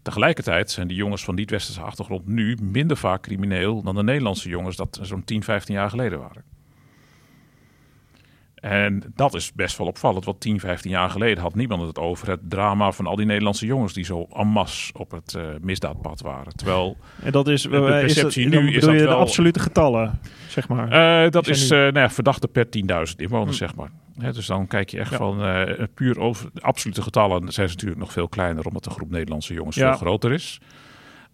Tegelijkertijd 0.01 0.71
zijn 0.71 0.87
die 0.87 0.97
jongens 0.97 1.23
van 1.23 1.35
niet-westerse 1.35 1.81
achtergrond 1.81 2.27
nu 2.27 2.57
minder 2.61 2.97
vaak 2.97 3.21
crimineel 3.21 3.81
dan 3.81 3.95
de 3.95 4.03
Nederlandse 4.03 4.49
jongens 4.49 4.75
dat 4.75 4.99
zo'n 5.01 5.23
10, 5.23 5.43
15 5.43 5.75
jaar 5.75 5.89
geleden 5.89 6.19
waren. 6.19 6.43
En 8.65 9.03
dat 9.15 9.33
is 9.33 9.53
best 9.53 9.77
wel 9.77 9.87
opvallend, 9.87 10.25
want 10.25 10.39
10, 10.39 10.59
15 10.59 10.91
jaar 10.91 11.09
geleden 11.09 11.43
had 11.43 11.55
niemand 11.55 11.81
het 11.81 11.99
over 11.99 12.29
het 12.29 12.39
drama 12.49 12.91
van 12.91 13.07
al 13.07 13.15
die 13.15 13.25
Nederlandse 13.25 13.65
jongens 13.65 13.93
die 13.93 14.05
zo 14.05 14.27
en 14.33 14.47
masse 14.47 14.93
op 14.97 15.11
het 15.11 15.33
uh, 15.37 15.43
misdaadpad 15.61 16.21
waren. 16.21 16.55
Terwijl 16.55 16.97
en 17.23 17.31
dat 17.31 17.47
is, 17.47 17.61
de 17.61 17.69
perceptie 17.69 18.45
is 18.45 18.51
dat, 18.51 18.61
nu 18.61 18.73
is 18.73 18.81
dat 18.81 18.93
je 18.93 18.99
wel, 18.99 19.07
de 19.07 19.15
absolute 19.15 19.59
getallen, 19.59 20.19
zeg 20.47 20.67
maar. 20.67 21.23
Uh, 21.25 21.31
dat 21.31 21.47
is 21.47 21.63
uh, 21.63 21.77
nou 21.77 21.99
ja, 21.99 22.09
verdachte 22.09 22.47
per 22.47 22.65
10.000 22.65 22.71
inwoners, 23.15 23.59
hm. 23.59 23.65
zeg 23.65 23.75
maar. 23.75 23.89
dus 24.33 24.45
dan 24.45 24.67
kijk 24.67 24.89
je 24.89 24.99
echt 24.99 25.11
ja. 25.11 25.17
van 25.17 25.41
puur 25.93 26.19
over 26.19 26.49
de 26.53 26.61
absolute 26.61 27.01
getallen 27.01 27.53
zijn 27.53 27.67
ze 27.67 27.73
natuurlijk 27.73 28.01
nog 28.01 28.11
veel 28.11 28.27
kleiner, 28.27 28.65
omdat 28.65 28.83
de 28.83 28.89
groep 28.89 29.09
Nederlandse 29.09 29.53
jongens 29.53 29.75
ja. 29.75 29.87
veel 29.87 29.97
groter 29.97 30.31
is. 30.31 30.59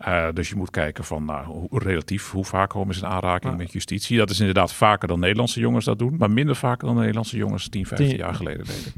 Uh, 0.07 0.27
dus 0.33 0.49
je 0.49 0.55
moet 0.55 0.69
kijken 0.69 1.03
van 1.03 1.25
nou, 1.25 1.45
hoe, 1.45 1.79
relatief 1.79 2.31
hoe 2.31 2.45
vaak 2.45 2.69
komen 2.69 2.95
ze 2.95 3.01
in 3.01 3.07
aanraking 3.07 3.57
met 3.57 3.71
justitie. 3.71 4.17
Dat 4.17 4.29
is 4.29 4.39
inderdaad 4.39 4.73
vaker 4.73 5.07
dan 5.07 5.19
Nederlandse 5.19 5.59
jongens 5.59 5.85
dat 5.85 5.99
doen, 5.99 6.15
maar 6.17 6.31
minder 6.31 6.55
vaker 6.55 6.87
dan 6.87 6.95
Nederlandse 6.95 7.37
jongens 7.37 7.69
10, 7.69 7.85
15 7.85 8.15
jaar 8.15 8.35
geleden 8.35 8.65
deden. 8.65 8.93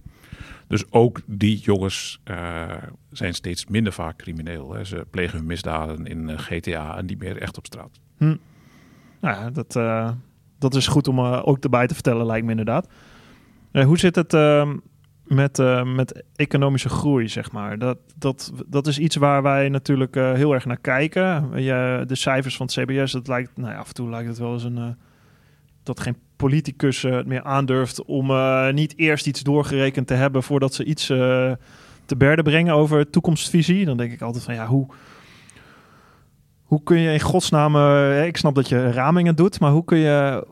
Dus 0.67 0.91
ook 0.91 1.21
die 1.25 1.57
jongens 1.57 2.21
uh, 2.25 2.63
zijn 3.11 3.33
steeds 3.33 3.65
minder 3.65 3.93
vaak 3.93 4.17
crimineel. 4.17 4.73
Hè. 4.73 4.83
Ze 4.83 5.05
plegen 5.09 5.37
hun 5.37 5.47
misdaden 5.47 6.05
in 6.05 6.29
uh, 6.29 6.37
GTA 6.37 6.97
en 6.97 7.05
niet 7.05 7.19
meer 7.19 7.37
echt 7.37 7.57
op 7.57 7.65
straat. 7.65 7.99
Hm. 8.17 8.35
Nou 9.19 9.35
ja, 9.35 9.49
dat, 9.49 9.73
dat 10.59 10.75
is 10.75 10.87
goed 10.87 11.07
om 11.07 11.19
ook 11.19 11.63
erbij 11.63 11.87
te 11.87 11.93
vertellen, 11.93 12.25
lijkt 12.25 12.45
me 12.45 12.51
inderdaad. 12.51 12.87
hoe 13.71 13.97
zit 13.97 14.15
het 14.15 14.33
ehm, 14.33 14.77
met, 15.33 15.59
uh, 15.59 15.83
met 15.83 16.23
economische 16.35 16.89
groei, 16.89 17.27
zeg 17.27 17.51
maar. 17.51 17.79
Dat, 17.79 17.97
dat, 18.15 18.53
dat 18.67 18.87
is 18.87 18.99
iets 18.99 19.15
waar 19.15 19.41
wij 19.43 19.69
natuurlijk 19.69 20.15
uh, 20.15 20.33
heel 20.33 20.53
erg 20.53 20.65
naar 20.65 20.77
kijken. 20.77 21.49
Je, 21.55 22.03
de 22.07 22.15
cijfers 22.15 22.57
van 22.57 22.65
het 22.65 22.75
CBS, 22.75 23.11
dat 23.11 23.27
lijkt, 23.27 23.51
nou 23.55 23.71
ja, 23.71 23.77
af 23.77 23.87
en 23.87 23.93
toe 23.93 24.09
lijkt 24.09 24.27
het 24.27 24.37
wel 24.37 24.53
eens 24.53 24.63
een... 24.63 24.77
Uh, 24.77 24.87
dat 25.83 25.99
geen 25.99 26.17
politicus 26.35 27.01
het 27.01 27.25
meer 27.25 27.43
aandurft 27.43 28.05
om 28.05 28.31
niet 28.73 28.97
eerst 28.97 29.27
iets 29.27 29.41
doorgerekend 29.41 30.07
te 30.07 30.13
hebben 30.13 30.43
voordat 30.43 30.73
ze 30.73 30.83
iets 30.83 31.05
te 32.05 32.15
berden 32.17 32.43
brengen 32.43 32.73
over 32.73 33.09
toekomstvisie. 33.09 33.85
Dan 33.85 33.97
denk 33.97 34.11
ik 34.11 34.21
altijd 34.21 34.43
van 34.43 34.53
ja, 34.53 34.67
hoe, 34.67 34.87
hoe 36.63 36.83
kun 36.83 36.99
je 36.99 37.13
in 37.13 37.19
godsnaam... 37.19 37.75
ik 38.23 38.37
snap 38.37 38.55
dat 38.55 38.69
je 38.69 38.91
ramingen 38.91 39.35
doet, 39.35 39.59
maar 39.59 39.71
hoe 39.71 39.85
kun 39.85 39.97
je 39.97 40.47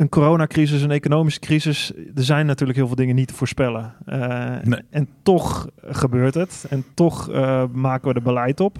een 0.00 0.08
coronacrisis, 0.08 0.82
een 0.82 0.90
economische 0.90 1.40
crisis, 1.40 1.92
er 2.14 2.22
zijn 2.22 2.46
natuurlijk 2.46 2.78
heel 2.78 2.86
veel 2.86 2.96
dingen 2.96 3.14
niet 3.14 3.28
te 3.28 3.34
voorspellen. 3.34 3.94
Uh, 4.06 4.56
Nee. 4.62 4.82
En 4.90 5.08
toch 5.22 5.68
gebeurt 5.80 6.34
het. 6.34 6.66
En 6.68 6.84
toch 6.94 7.30
eh, 7.30 7.64
maken 7.72 8.08
we 8.08 8.14
er 8.14 8.22
beleid 8.22 8.60
op. 8.60 8.78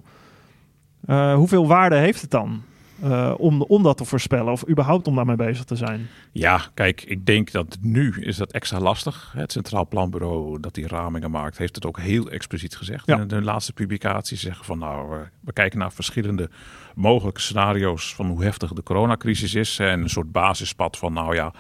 Eh, 1.07 1.35
hoeveel 1.35 1.67
waarde 1.67 1.97
heeft 1.97 2.21
het 2.21 2.31
dan 2.31 2.63
eh, 3.03 3.35
om, 3.39 3.63
om 3.63 3.83
dat 3.83 3.97
te 3.97 4.05
voorspellen? 4.05 4.53
Of 4.53 4.69
überhaupt 4.69 5.07
om 5.07 5.15
daarmee 5.15 5.37
bezig 5.37 5.65
te 5.65 5.77
zijn? 5.77 6.09
Ja, 6.33 6.61
kijk, 6.75 7.03
ik 7.03 7.27
denk 7.27 7.51
dat 7.53 7.79
nu 7.81 8.15
is 8.21 8.37
dat 8.37 8.53
extra 8.53 8.79
lastig. 8.81 9.33
Het 9.37 9.53
Centraal 9.53 9.87
Planbureau 9.89 10.61
dat 10.61 10.75
die 10.75 10.87
ramingen 10.87 11.31
maakt, 11.31 11.59
heeft 11.59 11.75
het 11.75 11.87
ook 11.87 11.99
heel 12.01 12.31
expliciet 12.31 12.77
gezegd. 12.77 13.07
Ja. 13.07 13.19
In 13.21 13.29
de 13.29 13.43
laatste 13.43 13.73
publicaties 13.73 14.41
zeggen 14.41 14.65
van 14.65 14.79
nou, 14.79 15.09
we- 15.11 15.29
we 15.41 15.53
kijken 15.53 15.79
naar 15.79 15.93
verschillende 15.93 16.51
mogelijke 16.95 17.41
scenario's 17.41 18.15
van 18.15 18.27
hoe 18.27 18.43
heftig 18.45 18.73
de 18.73 18.83
coronacrisis 18.83 19.55
is. 19.55 19.79
En 19.79 20.01
een 20.03 20.09
soort 20.11 20.33
basispad 20.33 20.97
van 20.99 21.13
nou 21.13 21.35
ja, 21.35 21.53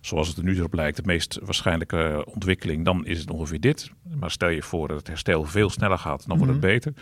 zoals 0.00 0.28
het 0.28 0.36
er 0.36 0.44
nu 0.44 0.60
op 0.60 0.74
lijkt, 0.74 0.96
de 0.96 1.02
meest 1.04 1.38
waarschijnlijke 1.42 2.22
ontwikkeling, 2.34 2.84
dan 2.84 3.06
is 3.06 3.18
het 3.20 3.30
ongeveer 3.30 3.60
dit. 3.60 3.90
Maar 4.18 4.30
stel 4.30 4.48
je 4.48 4.62
voor 4.62 4.88
dat 4.88 4.96
het 4.96 5.06
herstel 5.06 5.44
veel 5.44 5.70
sneller 5.70 5.98
gaat, 5.98 6.26
dan 6.26 6.36
wordt 6.38 6.52
het 6.52 6.62
Mhm. 6.62 6.70
beter. 6.72 6.92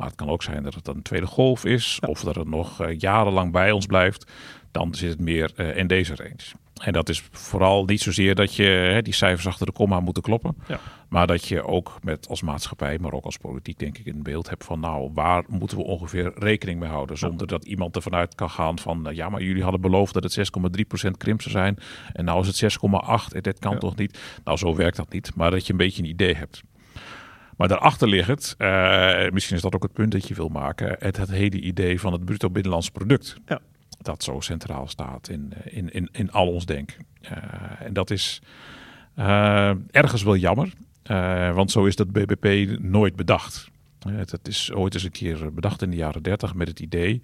Maar 0.00 0.08
het 0.08 0.18
kan 0.18 0.30
ook 0.30 0.42
zijn 0.42 0.62
dat 0.62 0.74
het 0.74 0.88
een 0.88 1.02
tweede 1.02 1.26
golf 1.26 1.64
is, 1.64 1.98
of 2.06 2.20
dat 2.20 2.34
het 2.34 2.48
nog 2.48 2.80
eh, 2.80 2.98
jarenlang 2.98 3.52
bij 3.52 3.70
ons 3.70 3.86
blijft. 3.86 4.32
Dan 4.70 4.94
zit 4.94 5.10
het 5.10 5.20
meer 5.20 5.52
eh, 5.56 5.76
in 5.76 5.86
deze 5.86 6.14
range. 6.16 6.36
En 6.82 6.92
dat 6.92 7.08
is 7.08 7.22
vooral 7.32 7.84
niet 7.84 8.00
zozeer 8.00 8.34
dat 8.34 8.54
je 8.54 8.62
hè, 8.64 9.02
die 9.02 9.12
cijfers 9.14 9.46
achter 9.46 9.66
de 9.66 9.72
komma 9.72 10.00
moeten 10.00 10.22
kloppen. 10.22 10.56
Ja. 10.68 10.80
Maar 11.08 11.26
dat 11.26 11.44
je 11.48 11.66
ook 11.66 11.98
met 12.02 12.28
als 12.28 12.42
maatschappij, 12.42 12.98
maar 12.98 13.12
ook 13.12 13.24
als 13.24 13.36
politiek 13.36 13.78
denk 13.78 13.98
ik 13.98 14.06
een 14.06 14.22
beeld 14.22 14.48
hebt 14.48 14.64
van 14.64 14.80
nou, 14.80 15.10
waar 15.14 15.44
moeten 15.48 15.76
we 15.76 15.84
ongeveer 15.84 16.32
rekening 16.34 16.80
mee 16.80 16.88
houden. 16.88 17.18
Zonder 17.18 17.46
dat 17.46 17.64
iemand 17.64 17.96
ervan 17.96 18.14
uit 18.14 18.34
kan 18.34 18.50
gaan 18.50 18.78
van 18.78 19.08
eh, 19.08 19.14
ja, 19.16 19.28
maar 19.28 19.42
jullie 19.42 19.62
hadden 19.62 19.80
beloofd 19.80 20.14
dat 20.14 20.22
het 20.22 20.36
6,3% 21.06 21.10
krimp 21.16 21.42
zou 21.42 21.54
zijn. 21.54 21.78
En 22.12 22.24
nou 22.24 22.46
is 22.46 22.60
het 22.60 22.72
6,8 22.78 23.34
en 23.34 23.42
dit 23.42 23.58
kan 23.58 23.72
Ja. 23.72 23.78
toch 23.78 23.96
niet. 23.96 24.18
Nou, 24.44 24.58
zo 24.58 24.74
werkt 24.74 24.96
dat 24.96 25.12
niet. 25.12 25.34
Maar 25.34 25.50
dat 25.50 25.66
je 25.66 25.72
een 25.72 25.78
beetje 25.78 26.02
een 26.02 26.08
idee 26.08 26.34
hebt. 26.34 26.62
Maar 27.60 27.68
daarachter 27.68 28.08
ligt, 28.08 28.54
eh, 28.58 29.30
misschien 29.30 29.56
is 29.56 29.62
dat 29.62 29.74
ook 29.74 29.82
het 29.82 29.92
punt 29.92 30.12
dat 30.12 30.28
je 30.28 30.34
wil 30.34 30.48
maken, 30.48 30.96
het, 30.98 31.16
het 31.16 31.30
hele 31.30 31.60
idee 31.60 32.00
van 32.00 32.12
het 32.12 32.24
bruto 32.24 32.50
binnenlands 32.50 32.90
product. 32.90 33.36
Ja. 33.46 33.60
Dat 33.98 34.22
zo 34.22 34.40
centraal 34.40 34.88
staat 34.88 35.28
in, 35.28 35.52
eh, 35.52 35.76
in, 35.76 35.92
in, 35.92 36.08
in 36.12 36.32
al 36.32 36.52
ons 36.52 36.66
denken. 36.66 37.06
Eh, 37.20 37.36
en 37.78 37.92
dat 37.92 38.10
is 38.10 38.42
ergens 39.90 40.22
wel 40.22 40.36
jammer, 40.36 40.72
want 41.54 41.70
zo 41.70 41.84
is 41.84 41.96
dat 41.96 42.12
BBP 42.12 42.78
nooit 42.80 43.16
bedacht. 43.16 43.70
Het, 44.08 44.30
het 44.30 44.48
is 44.48 44.72
ooit 44.72 44.94
eens 44.94 45.04
een 45.04 45.10
keer 45.10 45.52
bedacht 45.52 45.82
in 45.82 45.90
de 45.90 45.96
jaren 45.96 46.22
30 46.22 46.54
met 46.54 46.68
het 46.68 46.80
idee 46.80 47.20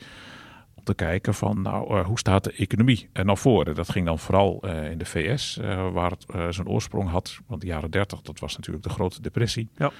om 0.75 0.85
te 0.85 0.94
kijken 0.94 1.35
van 1.35 1.62
nou, 1.62 2.03
hoe 2.03 2.18
staat 2.18 2.44
de 2.44 2.53
economie 2.53 3.09
er 3.12 3.25
nou 3.25 3.38
voor? 3.38 3.75
Dat 3.75 3.90
ging 3.90 4.07
dan 4.07 4.18
vooral 4.18 4.66
in 4.90 4.99
de 4.99 5.05
VS, 5.05 5.59
waar 5.92 6.11
het 6.11 6.25
eh, 6.25 6.46
zijn 6.51 6.68
oorsprong 6.68 7.11
had. 7.11 7.38
Want 7.46 7.61
de 7.61 7.66
jaren 7.66 7.90
30, 7.90 8.22
dat 8.22 8.38
was 8.38 8.57
natuurlijk 8.57 8.85
de 8.85 8.92
grote 8.92 9.22
depressie. 9.22 9.68
Ja. 9.77 9.92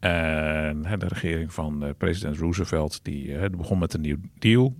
En 0.00 0.86
hè, 0.86 0.96
de 0.96 1.08
regering 1.08 1.52
van 1.52 1.84
eh, 1.84 1.90
president 1.98 2.38
Roosevelt, 2.38 3.04
die 3.04 3.36
eh, 3.36 3.50
begon 3.50 3.78
met 3.78 3.94
een 3.94 4.00
nieuw 4.00 4.16
deal. 4.38 4.74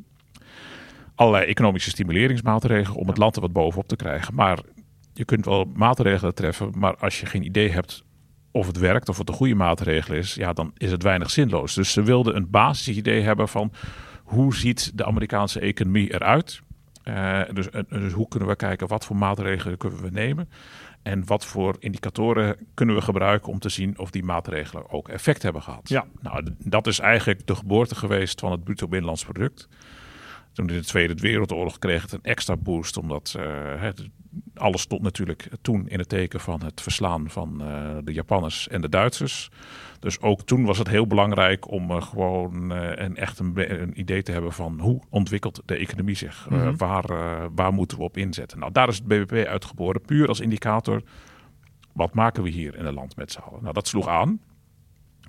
Allerlei 1.14 1.46
economische 1.46 1.90
stimuleringsmaatregelen 1.90 3.00
om 3.00 3.08
het 3.08 3.16
land 3.16 3.34
er 3.34 3.40
wat 3.40 3.52
bovenop 3.52 3.88
te 3.88 3.96
krijgen. 3.96 4.34
Maar 4.34 4.58
je 5.12 5.24
kunt 5.24 5.44
wel 5.44 5.64
maatregelen 5.74 6.34
treffen, 6.34 6.72
maar 6.76 6.96
als 6.96 7.20
je 7.20 7.26
geen 7.26 7.44
idee 7.44 7.70
hebt 7.70 8.04
of 8.50 8.66
het 8.66 8.78
werkt, 8.78 9.08
of 9.08 9.18
het 9.18 9.28
een 9.28 9.34
goede 9.34 9.54
maatregel 9.54 10.14
is, 10.14 10.34
ja, 10.34 10.52
dan 10.52 10.72
is 10.76 10.90
het 10.90 11.02
weinig 11.02 11.30
zinloos. 11.30 11.74
Dus 11.74 11.92
ze 11.92 12.02
wilden 12.02 12.36
een 12.36 12.50
basisidee 12.50 13.22
hebben 13.22 13.48
van 13.48 13.72
hoe 14.24 14.54
ziet 14.54 14.98
de 14.98 15.04
Amerikaanse 15.04 15.60
economie 15.60 16.14
eruit? 16.14 16.60
Eh, 17.02 17.40
dus, 17.52 17.66
dus 17.88 18.12
hoe 18.12 18.28
kunnen 18.28 18.48
we 18.48 18.56
kijken 18.56 18.88
wat 18.88 19.04
voor 19.04 19.16
maatregelen 19.16 19.78
kunnen 19.78 20.02
we 20.02 20.10
nemen? 20.10 20.48
En 21.02 21.26
wat 21.26 21.46
voor 21.46 21.76
indicatoren 21.78 22.56
kunnen 22.74 22.94
we 22.94 23.02
gebruiken 23.02 23.52
om 23.52 23.58
te 23.58 23.68
zien 23.68 23.98
of 23.98 24.10
die 24.10 24.24
maatregelen 24.24 24.90
ook 24.90 25.08
effect 25.08 25.42
hebben 25.42 25.62
gehad? 25.62 25.88
Ja. 25.88 26.06
Nou, 26.20 26.46
dat 26.58 26.86
is 26.86 26.98
eigenlijk 26.98 27.46
de 27.46 27.54
geboorte 27.54 27.94
geweest 27.94 28.40
van 28.40 28.50
het 28.50 28.64
bruto 28.64 28.88
binnenlands 28.88 29.24
product. 29.24 29.68
Toen 30.52 30.68
in 30.68 30.76
de 30.76 30.84
Tweede 30.84 31.14
Wereldoorlog 31.14 31.78
kreeg 31.78 32.02
het 32.02 32.12
een 32.12 32.22
extra 32.22 32.56
boost, 32.56 32.96
omdat 32.96 33.34
eh, 33.38 33.44
het, 33.80 34.08
alles 34.54 34.80
stond 34.80 35.02
natuurlijk 35.02 35.48
toen 35.62 35.88
in 35.88 35.98
het 35.98 36.08
teken 36.08 36.40
van 36.40 36.62
het 36.64 36.80
verslaan 36.80 37.30
van 37.30 37.62
eh, 37.62 37.96
de 38.04 38.12
Japanners 38.12 38.68
en 38.68 38.80
de 38.80 38.88
Duitsers. 38.88 39.50
Dus 39.98 40.20
ook 40.20 40.42
toen 40.42 40.64
was 40.64 40.78
het 40.78 40.88
heel 40.88 41.06
belangrijk 41.06 41.70
om 41.70 41.90
eh, 41.90 42.02
gewoon 42.02 42.70
een 42.70 43.16
echt 43.16 43.38
een, 43.38 44.00
idee 44.00 44.22
te 44.22 44.32
hebben 44.32 44.52
van 44.52 44.80
hoe 44.80 45.02
ontwikkelt 45.08 45.62
de 45.64 45.76
economie 45.76 46.14
zich? 46.16 46.46
Mhm. 46.50 46.76
waar, 46.76 47.06
waar 47.54 47.72
moeten 47.72 47.98
we 47.98 48.04
op 48.04 48.16
inzetten? 48.16 48.58
Nou, 48.58 48.72
daar 48.72 48.88
is 48.88 48.96
het 48.96 49.06
BBP 49.06 49.46
uitgeboren, 49.46 50.00
puur 50.00 50.28
als 50.28 50.40
indicator. 50.40 51.02
Wat 51.92 52.14
maken 52.14 52.42
we 52.42 52.48
hier 52.48 52.76
in 52.76 52.84
het 52.84 52.94
land 52.94 53.16
met 53.16 53.32
z'n 53.32 53.38
allen? 53.40 53.62
Nou, 53.62 53.74
dat 53.74 53.88
sloeg 53.88 54.08
aan. 54.08 54.40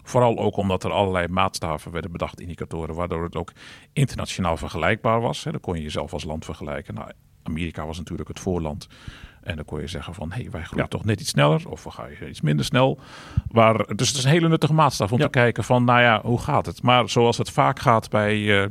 Vooral 0.03 0.37
ook 0.37 0.57
omdat 0.57 0.83
er 0.83 0.91
allerlei 0.91 1.27
maatstaven 1.27 1.91
werden 1.91 2.11
bedacht, 2.11 2.39
indicatoren, 2.41 2.95
waardoor 2.95 3.23
het 3.23 3.35
ook 3.35 3.51
internationaal 3.93 4.57
vergelijkbaar 4.57 5.21
was. 5.21 5.43
Hè. 5.43 5.51
Dan 5.51 5.59
kon 5.59 5.75
je 5.75 5.81
jezelf 5.81 6.13
als 6.13 6.23
land 6.23 6.45
vergelijken. 6.45 6.93
Nou, 6.93 7.11
Amerika 7.43 7.85
was 7.85 7.97
natuurlijk 7.97 8.27
het 8.29 8.39
voorland. 8.39 8.87
En 9.41 9.55
dan 9.55 9.65
kon 9.65 9.79
je 9.79 9.87
zeggen 9.87 10.13
van, 10.13 10.31
hé, 10.31 10.41
hey, 10.41 10.51
wij 10.51 10.61
groeien 10.63 10.83
Ja. 10.83 10.89
toch 10.89 11.05
net 11.05 11.19
iets 11.21 11.29
sneller. 11.29 11.69
Of 11.69 11.83
we 11.83 11.91
gaan 11.91 12.07
iets 12.29 12.41
minder 12.41 12.65
snel. 12.65 12.99
Waar, 13.47 13.95
dus 13.95 14.07
het 14.07 14.17
is 14.17 14.23
een 14.23 14.29
hele 14.29 14.47
nuttige 14.47 14.73
maatstaf 14.73 15.11
om 15.11 15.17
Ja. 15.17 15.23
te 15.23 15.29
kijken 15.29 15.63
van, 15.63 15.83
nou 15.83 16.01
ja, 16.01 16.21
hoe 16.23 16.39
gaat 16.39 16.65
het? 16.65 16.81
Maar 16.81 17.09
zoals 17.09 17.37
het 17.37 17.49
vaak 17.49 17.79
gaat 17.79 18.09
bij 18.09 18.61
eh, 18.63 18.67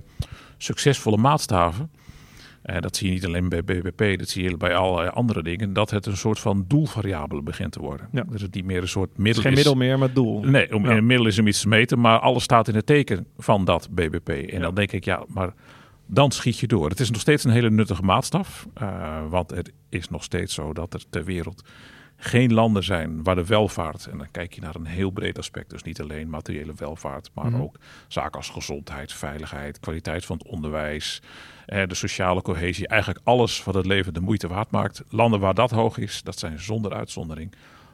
succesvolle 0.59 1.16
maatstaven. 1.16 1.90
En 2.62 2.81
dat 2.83 2.96
zie 2.96 3.07
je 3.09 3.12
niet 3.14 3.27
alleen 3.27 3.49
bij 3.49 3.64
BBP, 3.64 4.18
dat 4.18 4.29
zie 4.29 4.42
je 4.42 4.57
bij 4.57 4.75
allerlei 4.75 5.09
andere 5.09 5.42
dingen. 5.42 5.73
Dat 5.73 5.90
het 5.90 6.07
een 6.07 6.16
soort 6.16 6.38
van 6.38 6.64
doelvariabele 6.68 7.42
begint 7.42 7.73
te 7.73 7.81
worden. 7.81 8.09
Ja. 8.12 8.23
Dat 8.31 8.40
het 8.40 8.55
niet 8.55 8.64
meer 8.64 8.83
een 8.83 8.88
soort 8.88 9.16
middel 9.16 9.33
is 9.35 9.38
geen 9.40 9.51
is. 9.51 9.57
middel 9.57 9.75
meer, 9.75 9.99
maar 9.99 10.12
doel. 10.12 10.40
Nee, 10.42 10.75
om, 10.75 10.85
Ja. 10.85 10.96
een 10.96 11.07
middel 11.07 11.27
is 11.27 11.38
om 11.38 11.46
iets 11.46 11.61
te 11.61 11.68
meten, 11.68 12.01
maar 12.01 12.18
alles 12.18 12.42
staat 12.42 12.68
in 12.68 12.75
het 12.75 12.87
teken 12.87 13.27
van 13.38 13.64
dat 13.64 13.88
BBP. 13.90 14.29
En 14.29 14.46
Ja. 14.57 14.59
dan 14.61 14.75
denk 14.75 14.92
ik, 14.92 15.05
ja, 15.05 15.25
maar 15.29 15.55
dan 16.07 16.31
schiet 16.31 16.59
je 16.59 16.66
door. 16.66 16.88
Het 16.88 17.01
is 17.01 17.11
nog 17.11 17.20
steeds 17.20 17.44
een 17.44 17.51
hele 17.51 17.70
nuttige 17.70 18.03
maatstaf, 18.03 18.66
eh, 18.75 19.23
want 19.29 19.51
het 19.51 19.73
is 19.88 20.09
nog 20.09 20.23
steeds 20.23 20.55
zo 20.55 20.73
dat 20.73 20.94
er 20.94 21.03
ter 21.11 21.25
wereld 21.25 21.62
geen 22.23 22.53
landen 22.53 22.85
zijn 22.85 23.23
waar 23.23 23.35
de 23.35 23.47
welvaart, 23.47 24.07
en 24.07 24.19
dan 24.19 24.31
kijk 24.31 24.53
je 24.55 24.61
naar 24.61 24.75
een 24.75 24.87
heel 24.87 25.11
breed 25.11 25.39
aspect, 25.39 25.71
dus 25.71 25.83
niet 25.83 26.01
alleen 26.01 26.31
materiële 26.31 26.73
welvaart, 26.77 27.31
maar 27.35 27.51
Mhm. 27.51 27.61
ook 27.61 27.77
zaken 28.09 28.33
als 28.37 28.49
gezondheid, 28.49 29.13
veiligheid, 29.13 29.81
kwaliteit 29.81 30.25
van 30.25 30.37
het 30.39 30.47
onderwijs, 30.47 31.23
de 31.67 31.95
sociale 31.95 32.43
cohesie, 32.43 32.89
eigenlijk 32.89 33.21
alles 33.25 33.65
wat 33.65 33.75
het 33.75 33.87
leven 33.87 34.15
de 34.15 34.21
moeite 34.21 34.49
waard 34.49 34.71
maakt. 34.71 35.03
Landen 35.09 35.41
waar 35.41 35.55
dat 35.55 35.71
hoog 35.71 35.99
is, 35.99 36.23
dat 36.23 36.39
zijn 36.39 36.59
zonder 36.59 36.93
uitzondering 36.95 37.53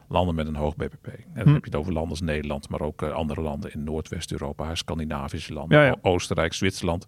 landen 0.09 0.35
met 0.35 0.47
een 0.47 0.57
hoog 0.57 0.77
BBP. 0.77 1.07
En 1.07 1.25
dan 1.35 1.43
Hm. 1.47 1.53
heb 1.53 1.65
je 1.65 1.71
het 1.71 1.75
over 1.75 1.93
landen 1.93 2.11
als 2.11 2.21
Nederland, 2.21 2.69
maar 2.69 2.81
ook 2.81 3.03
eh, 3.03 3.11
andere 3.11 3.41
landen 3.41 3.73
in 3.73 3.85
Noordwest-Europa, 3.85 4.75
Scandinavische 4.75 5.53
landen, 5.53 5.79
Ja, 5.79 5.85
ja. 5.85 5.97
Oostenrijk, 6.03 6.53
Zwitserland. 6.53 7.07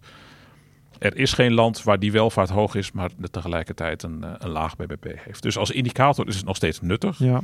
Er 0.99 1.17
is 1.17 1.33
geen 1.33 1.53
land 1.53 1.83
waar 1.83 1.99
die 1.99 2.11
welvaart 2.11 2.49
hoog 2.49 2.75
is, 2.75 2.91
maar 2.91 3.09
de 3.17 3.29
tegelijkertijd 3.29 4.03
een, 4.03 4.23
eh, 4.23 4.31
een 4.37 4.49
laag 4.49 4.75
BBP 4.75 5.05
heeft. 5.15 5.41
Dus 5.41 5.57
als 5.57 5.71
indicator 5.71 6.27
is 6.27 6.35
het 6.35 6.45
nog 6.45 6.55
steeds 6.55 6.81
nuttig, 6.81 7.19
Ja. 7.19 7.41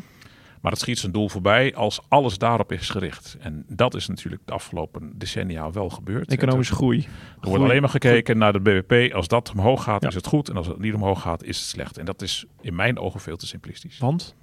maar 0.61 0.71
het 0.71 0.81
schiet 0.81 0.99
zijn 0.99 1.11
doel 1.11 1.29
voorbij 1.29 1.75
als 1.75 1.99
alles 2.07 2.37
daarop 2.37 2.71
is 2.71 2.89
gericht. 2.89 3.37
En 3.39 3.65
dat 3.67 3.95
is 3.95 4.07
natuurlijk 4.07 4.41
de 4.45 4.53
afgelopen 4.53 5.11
decennia 5.17 5.71
wel 5.71 5.89
gebeurd. 5.89 6.31
Economische 6.31 6.75
groei. 6.75 7.07
Er 7.41 7.49
wordt 7.49 7.63
alleen 7.63 7.81
maar 7.81 7.89
gekeken 7.89 8.37
naar 8.37 8.53
de 8.53 8.59
BBP. 8.59 9.13
Als 9.13 9.27
dat 9.27 9.51
omhoog 9.51 9.83
gaat, 9.83 10.01
Ja. 10.01 10.07
is 10.07 10.15
het 10.15 10.27
goed. 10.27 10.49
En 10.49 10.57
als 10.57 10.67
het 10.67 10.79
niet 10.79 10.93
omhoog 10.93 11.21
gaat, 11.21 11.43
is 11.43 11.57
het 11.57 11.65
slecht. 11.67 11.97
En 11.97 12.05
dat 12.05 12.21
is 12.21 12.45
in 12.61 12.75
mijn 12.75 12.99
ogen 12.99 13.19
veel 13.19 13.37
te 13.37 13.47
simplistisch. 13.47 13.97
Want? 13.97 14.35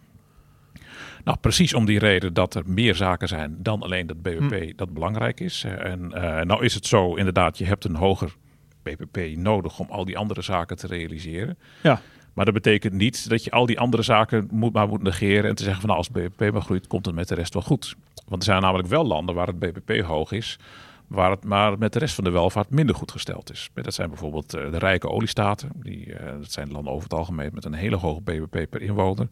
Nou, 1.24 1.38
precies 1.40 1.74
om 1.74 1.84
die 1.84 1.98
reden 1.98 2.34
dat 2.34 2.54
er 2.54 2.62
meer 2.66 2.94
zaken 2.94 3.28
zijn 3.28 3.56
dan 3.58 3.82
alleen 3.82 4.06
dat 4.06 4.22
BBP 4.22 4.50
Hm. 4.62 4.72
dat 4.76 4.92
belangrijk 4.94 5.40
is. 5.40 5.64
En 5.64 6.12
eh, 6.12 6.44
nou 6.44 6.64
is 6.64 6.74
het 6.74 6.86
zo, 6.86 7.14
inderdaad, 7.14 7.58
je 7.58 7.64
hebt 7.64 7.84
een 7.84 7.94
hoger 7.96 8.36
BBP 8.82 9.36
nodig 9.36 9.78
om 9.78 9.86
al 9.90 10.04
die 10.04 10.18
andere 10.18 10.42
zaken 10.42 10.76
te 10.76 10.86
realiseren. 10.86 11.58
Ja. 11.82 12.00
Maar 12.32 12.44
dat 12.44 12.54
betekent 12.54 12.92
niet 12.92 13.28
dat 13.28 13.44
je 13.44 13.50
al 13.50 13.66
die 13.66 13.80
andere 13.80 14.02
zaken 14.02 14.48
moet, 14.50 14.72
maar 14.72 14.88
moet 14.88 15.02
negeren 15.02 15.50
en 15.50 15.54
te 15.54 15.62
zeggen 15.62 15.80
van 15.80 15.90
nou, 15.90 16.00
als 16.00 16.10
het 16.12 16.36
BBP 16.36 16.52
maar 16.52 16.62
groeit, 16.62 16.86
komt 16.86 17.06
het 17.06 17.14
met 17.14 17.28
de 17.28 17.34
rest 17.34 17.54
wel 17.54 17.62
goed. 17.62 17.94
Want 18.28 18.42
er 18.42 18.48
zijn 18.48 18.62
namelijk 18.62 18.88
wel 18.88 19.04
landen 19.04 19.34
waar 19.34 19.46
het 19.46 19.58
BBP 19.58 20.04
hoog 20.04 20.32
is, 20.32 20.58
waar 21.06 21.30
het 21.30 21.44
maar 21.44 21.78
met 21.78 21.92
de 21.92 21.98
rest 21.98 22.14
van 22.14 22.24
de 22.24 22.30
welvaart 22.30 22.70
minder 22.70 22.94
goed 22.94 23.10
gesteld 23.10 23.50
is. 23.50 23.70
Dat 23.74 23.94
zijn 23.94 24.08
bijvoorbeeld 24.08 24.54
eh, 24.54 24.70
de 24.70 24.78
rijke 24.78 25.08
oliestaten. 25.08 25.70
Die, 25.74 26.14
eh, 26.14 26.32
dat 26.38 26.52
zijn 26.52 26.72
landen 26.72 26.92
over 26.92 27.04
het 27.04 27.18
algemeen 27.18 27.50
met 27.52 27.64
een 27.64 27.74
hele 27.74 27.96
hoge 27.96 28.20
BBP 28.20 28.70
per 28.70 28.82
inwoner. 28.82 29.28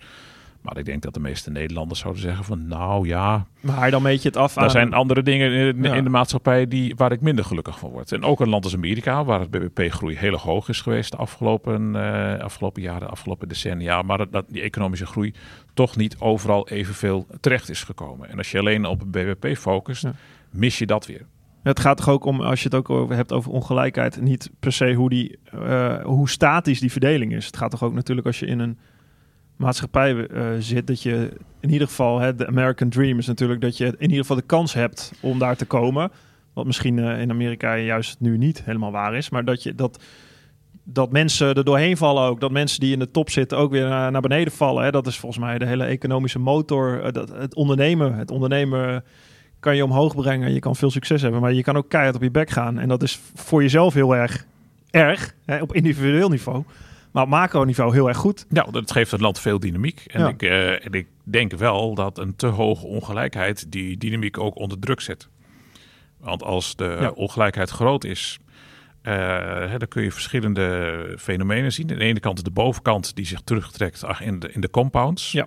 Maar 0.62 0.78
ik 0.78 0.84
denk 0.84 1.02
dat 1.02 1.14
de 1.14 1.20
meeste 1.20 1.50
Nederlanders 1.50 2.00
zouden 2.00 2.22
zeggen 2.22 2.44
van 2.44 2.66
nou 2.66 3.06
ja, 3.06 3.46
Maar 3.60 3.90
dan 3.90 4.02
meet 4.02 4.22
je 4.22 4.28
het 4.28 4.36
af 4.36 4.56
aan... 4.56 4.64
er 4.64 4.70
zijn 4.70 4.92
andere 4.94 5.22
dingen 5.22 5.52
in, 5.52 5.82
Ja. 5.82 6.00
de 6.00 6.08
maatschappij 6.08 6.66
die, 6.68 6.94
waar 6.96 7.12
ik 7.12 7.20
minder 7.20 7.44
gelukkig 7.44 7.78
van 7.78 7.90
word. 7.90 8.12
En 8.12 8.22
ook 8.24 8.40
een 8.40 8.48
land 8.48 8.64
als 8.64 8.74
Amerika, 8.74 9.24
waar 9.24 9.40
het 9.40 9.50
BBP-groei 9.50 10.16
heel 10.16 10.36
hoog 10.36 10.68
is 10.68 10.80
geweest 10.80 11.10
de 11.10 11.16
afgelopen, 11.16 11.96
eh, 11.96 12.38
afgelopen 12.44 12.82
jaren, 12.82 13.00
de 13.00 13.06
afgelopen 13.06 13.48
decennia. 13.48 14.02
Maar 14.02 14.18
dat, 14.18 14.32
dat 14.32 14.44
die 14.48 14.62
economische 14.62 15.06
groei 15.06 15.34
toch 15.74 15.96
niet 15.96 16.16
overal 16.18 16.68
evenveel 16.68 17.26
terecht 17.40 17.68
is 17.68 17.82
gekomen. 17.84 18.28
En 18.28 18.38
als 18.38 18.50
je 18.50 18.58
alleen 18.58 18.84
op 18.86 19.02
BBP 19.06 19.56
focust, 19.56 20.02
Ja. 20.02 20.12
mis 20.50 20.78
je 20.78 20.86
dat 20.86 21.06
weer. 21.06 21.26
Het 21.62 21.80
gaat 21.80 21.96
toch 21.96 22.08
ook 22.08 22.24
om, 22.24 22.40
als 22.40 22.58
je 22.62 22.64
het 22.68 22.74
ook 22.74 22.90
over 22.90 23.16
hebt 23.16 23.32
over 23.32 23.50
ongelijkheid, 23.50 24.20
niet 24.20 24.50
per 24.60 24.72
se 24.72 24.92
hoe, 24.94 25.08
die, 25.08 25.38
uh, 25.54 26.02
hoe 26.02 26.28
statisch 26.28 26.80
die 26.80 26.90
verdeling 26.92 27.32
is. 27.34 27.46
Het 27.46 27.56
gaat 27.56 27.70
toch 27.70 27.82
ook 27.82 27.94
natuurlijk 27.94 28.26
als 28.26 28.38
je 28.38 28.46
in 28.46 28.58
een 28.58 28.78
maatschappij 29.60 30.14
uh, 30.14 30.46
zit, 30.58 30.86
dat 30.86 31.02
je 31.02 31.32
in 31.60 31.70
ieder 31.70 31.86
geval, 31.86 32.18
hè, 32.18 32.34
de 32.34 32.46
American 32.46 32.88
Dream 32.88 33.18
is 33.18 33.26
natuurlijk 33.26 33.60
dat 33.60 33.76
je 33.76 33.86
in 33.86 34.00
ieder 34.00 34.18
geval 34.18 34.36
de 34.36 34.42
kans 34.42 34.72
hebt 34.74 35.12
om 35.20 35.38
daar 35.38 35.56
te 35.56 35.66
komen. 35.66 36.10
Wat 36.52 36.66
misschien 36.66 36.96
uh, 36.96 37.20
in 37.20 37.30
Amerika 37.30 37.76
juist 37.76 38.20
nu 38.20 38.38
niet 38.38 38.62
helemaal 38.64 38.90
waar 38.90 39.14
is, 39.14 39.30
maar 39.30 39.44
dat 39.44 39.62
je 39.62 39.74
dat 39.74 40.02
dat 40.92 41.12
mensen 41.12 41.54
er 41.54 41.64
doorheen 41.64 41.96
vallen 41.96 42.22
ook. 42.22 42.40
Dat 42.40 42.50
mensen 42.50 42.80
die 42.80 42.92
in 42.92 42.98
de 42.98 43.10
top 43.10 43.30
zitten 43.30 43.58
ook 43.58 43.70
weer 43.70 43.88
naar, 43.88 44.10
naar 44.10 44.20
beneden 44.20 44.52
vallen. 44.52 44.84
Hè. 44.84 44.90
Dat 44.90 45.06
is 45.06 45.18
volgens 45.18 45.44
mij 45.44 45.58
de 45.58 45.66
hele 45.66 45.84
economische 45.84 46.38
motor. 46.38 47.12
Dat, 47.12 47.28
het 47.28 47.54
ondernemen. 47.54 48.14
Het 48.14 48.30
ondernemen 48.30 49.04
kan 49.60 49.76
je 49.76 49.84
omhoog 49.84 50.14
brengen. 50.14 50.52
Je 50.52 50.58
kan 50.58 50.76
veel 50.76 50.90
succes 50.90 51.22
hebben. 51.22 51.40
Maar 51.40 51.52
je 51.52 51.62
kan 51.62 51.76
ook 51.76 51.88
keihard 51.88 52.16
op 52.16 52.22
je 52.22 52.30
bek 52.30 52.50
gaan. 52.50 52.78
En 52.78 52.88
dat 52.88 53.02
is 53.02 53.20
voor 53.34 53.62
jezelf 53.62 53.94
heel 53.94 54.16
erg 54.16 54.46
erg. 54.90 55.34
Hè, 55.44 55.60
op 55.60 55.74
individueel 55.74 56.28
niveau. 56.28 56.64
Maar 57.12 57.22
op 57.22 57.28
macro-niveau 57.28 57.92
heel 57.92 58.08
erg 58.08 58.16
goed. 58.16 58.46
Ja, 58.48 58.62
dat 58.62 58.92
geeft 58.92 59.10
het 59.10 59.20
land 59.20 59.40
veel 59.40 59.60
dynamiek. 59.60 60.04
En, 60.06 60.28
ik, 60.28 60.42
uh, 60.42 60.86
en 60.86 60.92
ik 60.92 61.06
denk 61.24 61.52
wel 61.52 61.94
dat 61.94 62.18
een 62.18 62.36
te 62.36 62.46
hoge 62.46 62.86
ongelijkheid 62.86 63.72
die 63.72 63.96
dynamiek 63.96 64.38
ook 64.38 64.56
onder 64.56 64.78
druk 64.78 65.00
zet. 65.00 65.28
Want 66.18 66.42
als 66.42 66.76
de 66.76 67.12
ongelijkheid 67.14 67.70
groot 67.70 68.04
is, 68.04 68.38
uh, 69.02 69.12
hè, 69.68 69.78
dan 69.78 69.88
kun 69.88 70.02
je 70.02 70.12
verschillende 70.12 71.14
fenomenen 71.18 71.72
zien. 71.72 71.90
Aan 71.90 71.98
de 71.98 72.04
ene 72.04 72.20
kant 72.20 72.44
de 72.44 72.50
bovenkant 72.50 73.16
die 73.16 73.26
zich 73.26 73.40
terugtrekt 73.40 74.04
in 74.20 74.38
de, 74.38 74.52
in 74.52 74.60
de 74.60 74.70
compounds. 74.70 75.32
Ja. 75.32 75.46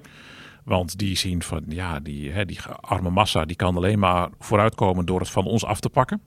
Want 0.63 0.97
die 0.97 1.17
zien 1.17 1.43
van 1.43 1.63
ja, 1.67 1.99
die, 1.99 2.31
hè, 2.31 2.45
die 2.45 2.59
arme 2.81 3.09
massa 3.09 3.45
die 3.45 3.55
kan 3.55 3.75
alleen 3.75 3.99
maar 3.99 4.29
vooruitkomen 4.39 5.05
door 5.05 5.19
het 5.19 5.29
van 5.29 5.45
ons 5.45 5.65
af 5.65 5.79
te 5.79 5.89
pakken. 5.89 6.21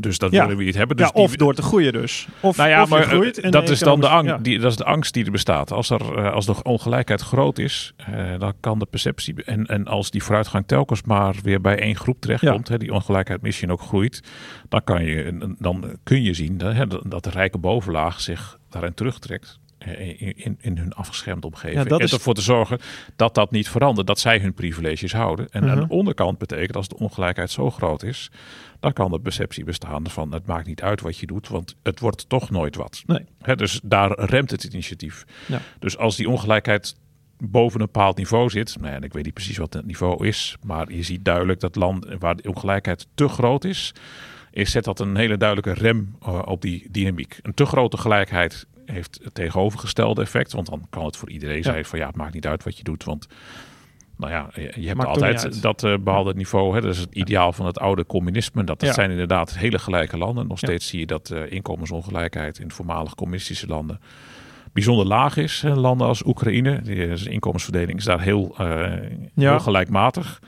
Dus 0.00 0.18
dat 0.18 0.30
willen 0.30 0.56
we 0.56 0.64
niet 0.64 0.74
hebben. 0.74 0.96
Dus 0.96 1.10
ja, 1.14 1.20
of 1.22 1.36
door 1.36 1.54
te 1.54 1.62
groeien 1.62 1.92
dus. 1.92 2.26
Of, 2.40 2.56
nou 2.56 2.68
ja, 2.68 2.84
maar 2.84 3.00
eh, 3.00 3.08
groeit 3.08 3.52
dat 3.52 3.70
is 3.70 3.78
dan 3.78 4.00
de 4.00 4.08
angst. 4.08 4.44
Die, 4.44 4.58
dat 4.58 4.70
is 4.70 4.76
de 4.76 4.84
angst 4.84 5.14
die 5.14 5.24
er 5.24 5.30
bestaat. 5.30 5.72
Als 5.72 5.90
er 5.90 6.18
uh, 6.18 6.32
als 6.32 6.46
de 6.46 6.62
ongelijkheid 6.62 7.20
groot 7.20 7.58
is, 7.58 7.94
uh, 8.10 8.38
dan 8.38 8.52
kan 8.60 8.78
de 8.78 8.86
perceptie 8.86 9.44
en, 9.44 9.66
en 9.66 9.86
als 9.86 10.10
die 10.10 10.22
vooruitgang 10.22 10.66
telkens 10.66 11.02
maar 11.02 11.34
weer 11.42 11.60
bij 11.60 11.78
één 11.78 11.96
groep 11.96 12.20
terechtkomt, 12.20 12.68
hè, 12.68 12.78
die 12.78 12.92
ongelijkheid 12.92 13.42
misschien 13.42 13.72
ook 13.72 13.80
groeit, 13.80 14.22
dan 14.68 14.84
kan 14.84 15.04
je 15.04 15.54
dan 15.58 15.98
kun 16.02 16.22
je 16.22 16.34
zien 16.34 16.60
hè, 16.60 16.86
dat 16.86 17.24
de 17.24 17.30
rijke 17.30 17.58
bovenlaag 17.58 18.20
zich 18.20 18.58
daarin 18.70 18.94
terugtrekt. 18.94 19.62
In, 19.98 20.36
in, 20.36 20.58
in, 20.60 20.78
hun 20.78 20.92
afgeschermde 20.92 21.46
omgeving. 21.46 21.88
Ja, 21.88 21.96
en 21.98 22.08
ervoor 22.08 22.34
te 22.34 22.40
zorgen 22.40 22.78
dat 23.16 23.34
dat 23.34 23.50
niet 23.50 23.68
verandert, 23.68 24.06
dat 24.06 24.18
zij 24.18 24.38
hun 24.38 24.54
privileges 24.54 25.12
houden. 25.12 25.48
En 25.50 25.70
aan 25.70 25.80
de 25.80 25.88
onderkant 25.88 26.38
betekent 26.38 26.76
als 26.76 26.88
de 26.88 26.98
ongelijkheid 26.98 27.50
zo 27.50 27.70
groot 27.70 28.02
is, 28.02 28.30
dan 28.84 28.92
kan 28.92 29.10
de 29.10 29.20
perceptie 29.20 29.64
bestaan 29.64 30.10
van 30.10 30.32
het 30.32 30.46
maakt 30.46 30.66
niet 30.66 30.82
uit 30.82 31.00
wat 31.00 31.18
je 31.18 31.26
doet, 31.26 31.48
want 31.48 31.76
het 31.82 32.00
wordt 32.00 32.28
toch 32.28 32.50
nooit 32.50 32.76
wat. 32.76 33.02
Nee. 33.06 33.56
dus 33.56 33.80
daar 33.82 34.20
remt 34.20 34.50
het 34.50 34.64
initiatief. 34.64 35.24
Ja. 35.46 35.60
Dus 35.78 35.98
als 35.98 36.16
die 36.16 36.28
ongelijkheid 36.28 36.96
boven 37.38 37.80
een 37.80 37.86
bepaald 37.86 38.16
niveau 38.16 38.50
zit, 38.50 38.76
nou 38.76 38.90
ja, 38.90 38.96
en 38.96 39.02
ik 39.02 39.12
weet 39.12 39.24
niet 39.24 39.34
precies 39.34 39.56
wat 39.56 39.72
het 39.72 39.86
niveau 39.86 40.26
is, 40.26 40.56
maar 40.62 40.92
je 40.92 41.02
ziet 41.02 41.24
duidelijk 41.24 41.60
dat 41.60 41.76
landen 41.76 42.18
waar 42.18 42.36
de 42.36 42.48
ongelijkheid 42.48 43.06
te 43.14 43.28
groot 43.28 43.64
is, 43.64 43.94
is 44.50 44.70
zet 44.70 44.84
dat 44.84 45.00
een 45.00 45.16
hele 45.16 45.36
duidelijke 45.36 45.80
rem 45.80 46.16
uh, 46.22 46.42
op 46.44 46.62
die 46.62 46.86
dynamiek. 46.90 47.38
Een 47.42 47.54
te 47.54 47.66
grote 47.66 47.96
gelijkheid 47.96 48.66
heeft 48.86 49.20
het 49.22 49.34
tegenovergestelde 49.34 50.22
effect, 50.22 50.52
want 50.52 50.66
dan 50.66 50.86
kan 50.90 51.04
het 51.04 51.16
voor 51.16 51.30
iedereen 51.30 51.56
ja. 51.56 51.62
zijn 51.62 51.84
van 51.84 51.98
ja, 51.98 52.06
het 52.06 52.16
maakt 52.16 52.34
niet 52.34 52.46
uit 52.46 52.64
wat 52.64 52.76
je 52.76 52.84
doet, 52.84 53.04
want 53.04 53.26
nou 54.16 54.32
ja, 54.32 54.48
je 54.74 54.86
hebt 54.86 55.04
altijd 55.04 55.62
dat 55.62 55.82
uh, 55.82 55.94
behaalde 56.00 56.34
niveau. 56.34 56.74
Hè, 56.74 56.80
dat 56.80 56.94
is 56.94 56.98
het 56.98 57.14
ideaal 57.14 57.52
van 57.52 57.66
het 57.66 57.78
oude 57.78 58.06
communisme. 58.06 58.64
Dat, 58.64 58.80
dat 58.80 58.94
zijn 58.94 59.10
inderdaad 59.10 59.58
hele 59.58 59.78
gelijke 59.78 60.18
landen. 60.18 60.46
Nog 60.46 60.58
steeds 60.58 60.88
zie 60.88 61.00
je 61.00 61.06
dat 61.06 61.30
uh, 61.30 61.52
inkomensongelijkheid 61.52 62.58
in 62.58 62.70
voormalig 62.70 63.14
communistische 63.14 63.66
landen 63.66 64.00
bijzonder 64.72 65.06
laag 65.06 65.36
is. 65.36 65.62
Landen 65.74 66.06
als 66.06 66.24
Oekraïne, 66.24 66.80
de 66.82 67.30
inkomensverdeling 67.30 67.98
is 67.98 68.04
daar 68.04 68.20
heel, 68.20 68.54
uh, 68.60 68.92
heel 69.34 69.60
gelijkmatig 69.60 70.40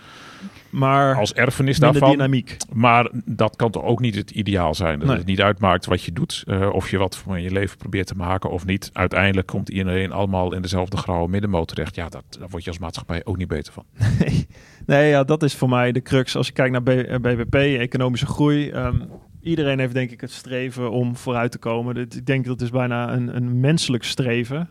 maar 0.77 1.17
als 1.17 1.33
erfenis 1.33 1.79
daarvan. 1.79 2.11
dynamiek. 2.11 2.57
Maar 2.73 3.11
dat 3.25 3.57
kan 3.57 3.71
toch 3.71 3.83
ook 3.83 4.01
niet 4.01 4.15
het 4.15 4.31
ideaal 4.31 4.75
zijn. 4.75 4.99
Dat 4.99 5.09
het 5.09 5.27
niet 5.27 5.41
uitmaakt 5.41 5.87
wat 5.87 6.03
je 6.03 6.13
doet, 6.13 6.45
uh, 6.47 6.69
of 6.73 6.91
je 6.91 6.99
wat 6.99 7.17
van 7.17 7.43
je 7.43 7.51
leven 7.51 7.77
probeert 7.77 8.07
te 8.07 8.15
maken 8.15 8.51
of 8.51 8.67
niet. 8.67 8.91
Uiteindelijk 8.93 9.47
komt 9.47 9.69
iedereen 9.69 10.13
allemaal 10.13 10.55
in 10.55 10.63
dezelfde 10.63 10.97
grauwe 10.97 11.29
middenmoot 11.29 11.69
terecht. 11.69 11.95
Ja, 11.95 12.09
dat, 12.09 12.25
daar 12.39 12.49
word 12.49 12.65
je 12.65 12.71
als 12.71 12.79
maatschappij 12.79 13.25
ook 13.25 13.37
niet 13.37 13.49
beter 13.49 13.73
van. 13.73 13.85
Nee, 14.19 14.47
nee 14.87 15.09
ja, 15.09 15.25
dat 15.25 15.43
is 15.43 15.55
voor 15.55 15.69
mij 15.69 15.93
de 15.93 16.03
crux. 16.03 16.37
Als 16.37 16.47
je 16.47 16.53
kijkt 16.53 16.73
naar 16.73 16.83
BBP, 17.21 17.55
eh, 17.55 17.81
economische 17.81 18.27
groei. 18.27 18.71
Um, 18.71 19.03
iedereen 19.43 19.79
heeft 19.79 19.95
denk 19.95 20.11
ik 20.11 20.21
het 20.21 20.31
streven 20.31 20.91
om 20.91 21.17
vooruit 21.17 21.51
te 21.51 21.59
komen. 21.59 21.97
Ik 21.97 22.27
denk 22.27 22.45
dat 22.45 22.61
is 22.61 22.71
bijna 22.71 23.13
een, 23.13 23.37
een 23.37 23.61
menselijk 23.61 24.05
streven. 24.05 24.71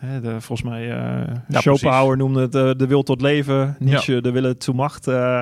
De, 0.00 0.40
volgens 0.40 0.62
mij, 0.68 0.82
uh, 0.82 1.34
ja, 1.48 1.60
Schopenhauer 1.60 2.16
noemde 2.16 2.40
het 2.40 2.54
uh, 2.54 2.70
de 2.76 2.86
wil 2.86 3.02
tot 3.02 3.20
leven. 3.20 3.76
Nietzsche, 3.78 4.14
ja. 4.14 4.20
de 4.20 4.30
willen 4.30 4.58
toe 4.58 4.74
macht. 4.74 5.08
Uh, 5.08 5.40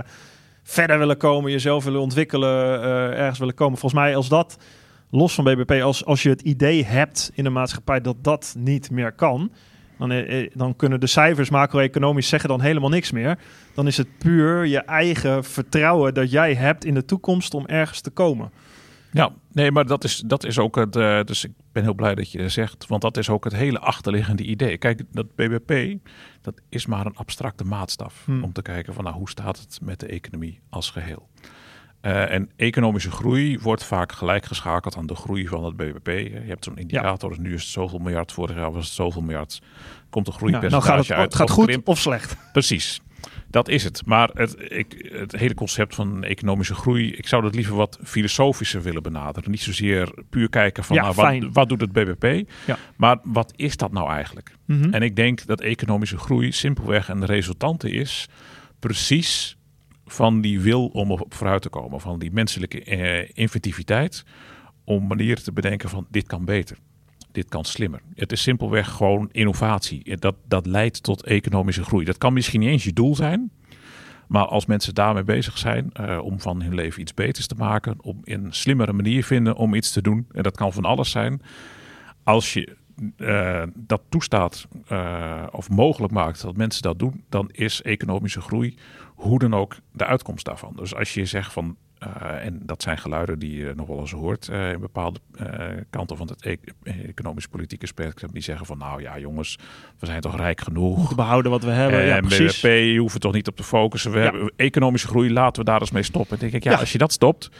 verder 0.63 0.99
willen 0.99 1.17
komen, 1.17 1.51
jezelf 1.51 1.85
willen 1.85 2.01
ontwikkelen, 2.01 2.83
ergens 3.17 3.39
willen 3.39 3.55
komen. 3.55 3.79
Volgens 3.79 4.01
mij, 4.01 4.17
als 4.17 4.29
dat, 4.29 4.59
los 5.11 5.35
van 5.35 5.45
BBP, 5.45 5.83
als, 5.83 6.05
als 6.05 6.23
je 6.23 6.29
het 6.29 6.41
idee 6.41 6.85
hebt 6.85 7.31
in 7.35 7.45
de 7.45 7.51
maatschappij 7.51 8.01
dat 8.01 8.17
dat 8.21 8.55
niet 8.59 8.91
meer 8.91 9.13
kan... 9.13 9.51
Dan, 9.99 10.25
dan 10.53 10.77
kunnen 10.77 11.01
de 11.01 11.07
cijfers 11.07 11.51
macro-economisch 11.51 12.29
zeggen 12.29 12.49
dan 12.49 12.61
helemaal 12.61 12.89
niks 12.89 13.11
meer. 13.11 13.39
Dan 13.75 13.87
is 13.87 13.97
het 13.97 14.19
puur 14.19 14.67
je 14.67 14.79
eigen 14.79 15.45
vertrouwen 15.45 16.15
dat 16.15 16.31
jij 16.31 16.55
hebt 16.55 16.85
in 16.85 16.95
de 16.95 17.05
toekomst 17.05 17.55
om 17.55 17.67
ergens 17.67 18.01
te 18.01 18.11
komen. 18.11 18.51
Ja, 19.15 19.33
nee, 19.53 19.73
maar 19.73 19.87
dat 19.87 20.05
is, 20.05 20.23
dat 20.27 20.45
is 20.45 20.59
ook 20.59 20.77
het. 20.77 20.97
Uh, 20.97 21.23
dus 21.23 21.45
ik 21.45 21.53
ben 21.73 21.83
heel 21.83 21.95
blij 21.95 22.15
dat 22.15 22.31
je 22.31 22.39
dat 22.39 22.51
zegt, 22.51 22.87
want 22.87 23.03
dat 23.03 23.17
is 23.17 23.29
ook 23.29 23.45
het 23.45 23.53
hele 23.53 23.79
achterliggende 23.79 24.43
idee. 24.43 24.79
Kijk, 24.79 25.03
dat 25.13 25.35
BBP, 25.35 25.99
dat 26.41 26.55
is 26.69 26.87
maar 26.87 27.07
een 27.07 27.17
abstracte 27.17 27.65
maatstaf 27.65 28.23
hmm. 28.25 28.45
om 28.45 28.53
te 28.53 28.63
kijken 28.63 28.95
van 28.95 29.05
nou, 29.05 29.17
hoe 29.17 29.29
staat 29.29 29.59
het 29.59 29.79
met 29.83 30.01
de 30.01 30.07
economie 30.07 30.61
als 30.71 30.91
geheel. 30.91 31.29
Uh, 32.03 32.31
en 32.31 32.51
economische 32.57 33.11
groei 33.11 33.59
wordt 33.59 33.85
vaak 33.85 34.13
gelijk 34.13 34.45
geschakeld 34.45 34.97
aan 34.97 35.07
de 35.07 35.15
groei 35.15 35.49
van 35.49 35.65
het 35.65 35.77
BBP. 35.77 36.07
Je 36.07 36.43
hebt 36.47 36.65
zo'n 36.65 36.79
indicator, 36.79 37.31
ja. 37.31 37.37
dus 37.37 37.47
nu 37.47 37.55
is 37.55 37.63
het 37.63 37.71
zoveel 37.71 37.99
miljard, 37.99 38.33
vorig 38.33 38.57
jaar 38.57 38.73
was 38.73 38.85
het 38.85 38.95
zoveel 38.95 39.23
miljard. 39.23 39.63
Komt 40.11 40.27
een 40.27 40.33
groeipercentage 40.33 40.87
ja, 40.87 40.95
nou 40.95 41.03
gaat 41.03 41.09
het, 41.09 41.19
uit. 41.19 41.33
Het 41.33 41.35
gaat 41.35 41.51
goed 41.51 41.85
of 41.85 41.99
slecht. 41.99 42.37
Precies. 42.53 43.01
Dat 43.55 43.69
is 43.69 43.85
het. 43.85 44.07
Maar 44.07 44.31
het, 44.33 44.57
ik, 44.59 45.09
het 45.13 45.33
hele 45.33 45.55
concept 45.55 45.95
van 45.95 46.25
economische 46.25 46.75
groei, 46.75 47.13
ik 47.13 47.27
zou 47.27 47.43
dat 47.43 47.55
liever 47.55 47.75
wat 47.75 47.99
filosofischer 48.05 48.83
willen 48.83 49.03
benaderen. 49.03 49.51
Niet 49.51 49.61
zozeer 49.61 50.15
puur 50.31 50.49
kijken 50.49 50.85
van 50.85 50.97
nou, 50.97 51.15
wat, 51.15 51.53
wat, 51.53 51.69
doet 51.69 51.81
het 51.81 51.93
BBP, 51.93 52.51
ja. 52.67 52.79
maar 52.97 53.19
wat 53.23 53.53
is 53.57 53.77
dat 53.77 53.93
nou 53.93 54.11
eigenlijk? 54.11 54.57
Mm 54.67 54.93
En 54.93 55.03
ik 55.03 55.17
denk 55.17 55.47
dat 55.47 55.61
economische 55.61 56.19
groei 56.19 56.53
simpelweg 56.53 57.09
een 57.09 57.25
resultante 57.25 57.91
is 57.91 58.29
precies 58.79 59.57
van 60.07 60.41
die 60.41 60.61
wil 60.61 60.87
om 60.87 61.11
op 61.11 61.35
vooruit 61.35 61.63
te 61.63 61.69
komen, 61.69 62.01
van 62.01 62.19
die 62.19 62.33
menselijke 62.33 62.85
eh, 62.85 63.31
inventiviteit 63.35 64.25
om 64.85 65.07
manieren 65.07 65.43
te 65.43 65.53
bedenken 65.53 65.89
van 65.89 66.07
dit 66.11 66.27
kan 66.27 66.45
beter 66.45 66.77
dit 67.35 67.49
kan 67.49 67.65
slimmer. 67.65 68.01
Het 68.15 68.33
is 68.33 68.43
simpelweg 68.43 68.91
gewoon 68.91 69.29
innovatie. 69.33 70.17
Dat, 70.17 70.35
dat 70.49 70.67
leidt 70.67 71.03
tot 71.03 71.25
economische 71.25 71.85
groei. 71.85 72.05
Dat 72.05 72.19
kan 72.19 72.33
misschien 72.33 72.61
niet 72.61 72.69
eens 72.69 72.85
je 72.85 72.93
doel 72.93 73.15
zijn. 73.15 73.51
Maar 74.29 74.47
als 74.47 74.67
mensen 74.67 74.95
daarmee 74.95 75.25
bezig 75.25 75.59
zijn 75.59 75.93
uh, 76.01 76.19
om 76.23 76.41
van 76.41 76.63
hun 76.63 76.75
leven 76.75 77.01
iets 77.01 77.15
beters 77.15 77.47
te 77.47 77.55
maken, 77.55 77.97
om 78.01 78.21
een 78.25 78.47
slimmere 78.51 78.93
manier 78.93 79.25
vinden 79.25 79.57
om 79.57 79.75
iets 79.75 79.93
te 79.93 80.03
doen, 80.03 80.27
en 80.33 80.43
dat 80.43 80.57
kan 80.57 80.73
van 80.73 80.85
alles 80.85 81.11
zijn. 81.11 81.43
Als 82.23 82.53
je 82.53 82.77
uh, 83.17 83.63
dat 83.75 84.03
toestaat 84.09 84.69
uh, 84.93 85.47
of 85.51 85.71
mogelijk 85.71 86.13
maakt 86.13 86.43
dat 86.43 86.57
mensen 86.57 86.83
dat 86.83 86.99
doen, 86.99 87.25
dan 87.29 87.49
is 87.53 87.83
economische 87.83 88.41
groei 88.41 88.79
hoe 89.15 89.39
dan 89.39 89.55
ook 89.55 89.77
de 89.93 90.05
uitkomst 90.05 90.45
daarvan. 90.45 90.73
Dus 90.77 90.95
als 90.95 91.15
je 91.15 91.25
zegt 91.25 91.53
van 91.53 91.77
en 92.43 92.61
dat 92.63 92.83
zijn 92.83 92.99
geluiden 92.99 93.39
die 93.39 93.57
je 93.57 93.73
nog 93.77 93.87
wel 93.87 94.01
eens 94.01 94.13
hoort 94.13 94.49
uh, 94.53 94.73
in 94.73 94.81
bepaalde 94.81 95.21
uh, 95.41 95.47
kanten 95.91 96.17
van 96.17 96.29
het 96.29 96.45
e 96.45 96.57
economisch-politieke 97.07 97.87
spectrum. 97.87 98.31
Die 98.33 98.43
zeggen 98.43 98.67
van 98.67 98.79
nou 98.79 99.03
ja 99.03 99.19
jongens, 99.19 99.59
we 99.99 100.07
zijn 100.07 100.21
toch 100.21 100.37
rijk 100.37 100.61
genoeg. 100.61 101.15
Behouden 101.15 101.51
wat 101.51 101.63
we 101.63 101.71
hebben. 101.71 102.01
En 102.01 102.07
ja, 102.07 102.21
BBP, 102.21 102.63
je 102.63 102.99
hoeft 102.99 103.15
er 103.15 103.21
toch 103.21 103.33
niet 103.33 103.49
op 103.49 103.57
te 103.57 103.63
focussen. 103.63 104.11
We 104.11 104.19
ja. 104.19 104.25
hebben 104.25 104.53
economische 104.57 105.09
groei, 105.09 105.33
laten 105.33 105.65
we 105.65 105.71
daar 105.71 105.81
eens 105.81 105.91
mee 105.91 106.03
stoppen. 106.03 106.39
denk 106.39 106.53
ik, 106.53 106.65
ja, 106.65 106.71
ja, 106.71 106.79
als 106.79 106.93
je 106.93 106.99
dat 106.99 107.13
stopt, 107.13 107.51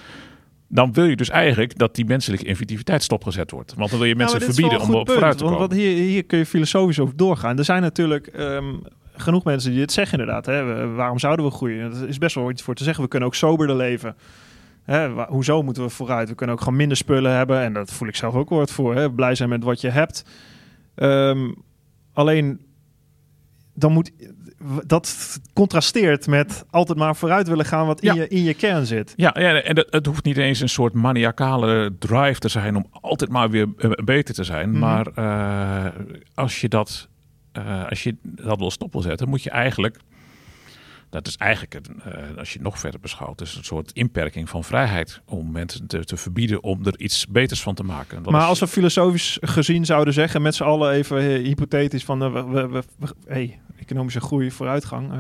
dan 0.69 0.93
wil 0.93 1.05
je 1.05 1.17
dus 1.17 1.29
eigenlijk 1.29 1.79
dat 1.79 1.95
die 1.95 2.05
menselijke 2.05 2.45
inventiviteit 2.45 3.03
stopgezet 3.03 3.51
wordt. 3.51 3.75
Want 3.75 3.91
dan 3.91 3.99
wil 3.99 4.09
je 4.09 4.17
mensen 4.17 4.41
verbieden 4.41 4.81
om 4.81 4.95
op 4.95 5.11
vooruit 5.11 5.39
te 5.39 5.45
komen. 5.45 5.59
Want 5.59 5.73
hier, 5.73 5.97
hier 5.97 6.25
kun 6.25 6.39
je 6.39 6.47
filosofisch 6.47 7.01
over 7.01 7.17
doorgaan. 7.17 7.59
Er 7.59 7.65
zijn 7.65 7.83
natuurlijk 7.83 8.31
um, 8.39 8.83
genoeg 9.17 9.45
mensen 9.45 9.71
die 9.71 9.81
het 9.81 9.93
zeggen 9.93 10.19
inderdaad. 10.19 10.47
Hè? 10.47 10.87
Waarom 10.95 11.19
zouden 11.19 11.45
we 11.45 11.51
groeien? 11.53 11.91
Dat 11.91 12.09
is 12.09 12.19
best 12.19 12.35
wel 12.35 12.51
iets 12.51 12.63
voor 12.63 12.75
te 12.75 12.85
zeggen. 12.85 13.03
We 13.03 13.09
kunnen 13.09 13.29
ook 13.29 13.35
soberder 13.35 13.77
leven. 13.77 14.17
Hè? 14.83 15.09
Hoezo 15.25 15.63
moeten 15.63 15.83
we 15.83 15.89
vooruit? 15.89 16.29
We 16.29 16.35
kunnen 16.35 16.55
ook 16.57 16.63
gewoon 16.63 16.79
minder 16.79 16.97
spullen 16.97 17.33
hebben. 17.33 17.61
En 17.61 17.73
dat 17.73 17.93
voel 17.93 18.09
ik 18.09 18.17
zelf 18.17 18.35
ook 18.35 18.49
woord 18.49 18.71
voor. 18.71 18.95
Hè? 18.95 19.13
Blij 19.13 19.35
zijn 19.35 19.49
met 19.49 19.65
wat 19.65 19.81
je 19.81 19.89
hebt. 19.91 20.25
Um, 20.97 21.55
alleen, 22.13 22.61
dan 23.75 23.93
moet... 23.93 24.11
dat 24.87 25.39
contrasteert 25.53 26.27
met 26.27 26.65
altijd 26.71 26.99
maar 26.99 27.17
vooruit 27.17 27.49
willen 27.49 27.65
gaan 27.65 27.87
wat 27.87 28.01
in, 28.01 28.15
Ja. 28.15 28.23
je, 28.23 28.29
in 28.29 28.43
je 28.43 28.55
kern 28.55 28.87
zit. 28.87 29.13
Ja, 29.17 29.37
ja 29.39 29.61
en 29.61 29.77
het, 29.77 29.87
het 29.91 30.07
hoeft 30.07 30.25
niet 30.25 30.37
eens 30.37 30.61
een 30.61 30.69
soort 30.69 30.93
maniacale 30.93 31.93
drive 31.99 32.39
te 32.39 32.49
zijn 32.49 32.77
om 32.77 32.87
altijd 32.91 33.31
maar 33.31 33.51
weer 33.51 33.69
eh, 33.77 33.91
beter 33.91 34.35
te 34.35 34.45
zijn. 34.45 34.71
Mhm. 34.71 34.79
Maar 34.79 35.07
eh, 35.07 35.93
als 36.35 36.61
je 36.61 36.69
dat, 36.69 37.09
eh, 37.55 37.89
als 37.89 38.03
je 38.03 38.17
dat 38.23 38.59
wil 38.59 38.71
stop 38.71 38.93
wil 38.93 39.03
zetten, 39.03 39.29
moet 39.29 39.43
je 39.43 39.51
eigenlijk. 39.51 39.97
Dat 41.11 41.27
is 41.27 41.37
eigenlijk, 41.37 41.75
een, 41.75 42.13
eh, 42.13 42.37
als 42.39 42.49
je 42.49 42.55
het 42.55 42.63
nog 42.63 42.79
verder 42.79 43.01
beschouwt, 43.01 43.41
is 43.41 43.55
een 43.55 43.65
soort 43.65 43.93
inperking 43.93 44.49
van 44.49 44.65
vrijheid. 44.65 45.21
Om 45.27 45.51
mensen 45.53 45.87
te, 45.87 46.05
te 46.05 46.17
verbieden 46.17 46.63
om 46.63 46.87
er 46.87 46.99
iets 47.01 47.27
beters 47.27 47.63
van 47.63 47.75
te 47.75 47.83
maken. 47.83 48.23
Dat 48.23 48.33
maar 48.33 48.43
is- 48.43 48.49
als 48.49 48.61
we 48.61 48.67
filosofisch 48.67 49.39
gezien 49.41 49.85
zouden 49.85 50.15
zeggen, 50.15 50.43
met 50.43 50.55
z'n 50.55 50.63
allen 50.63 50.93
even 50.93 51.19
eh, 51.19 51.45
hypothetisch 51.45 52.05
van, 52.05 52.19
we, 52.33 52.43
we, 52.45 52.69
we- 52.69 52.83
we- 52.99 53.15
hey, 53.27 53.61
economische 53.81 54.21
groei, 54.21 54.51
vooruitgang. 54.51 55.13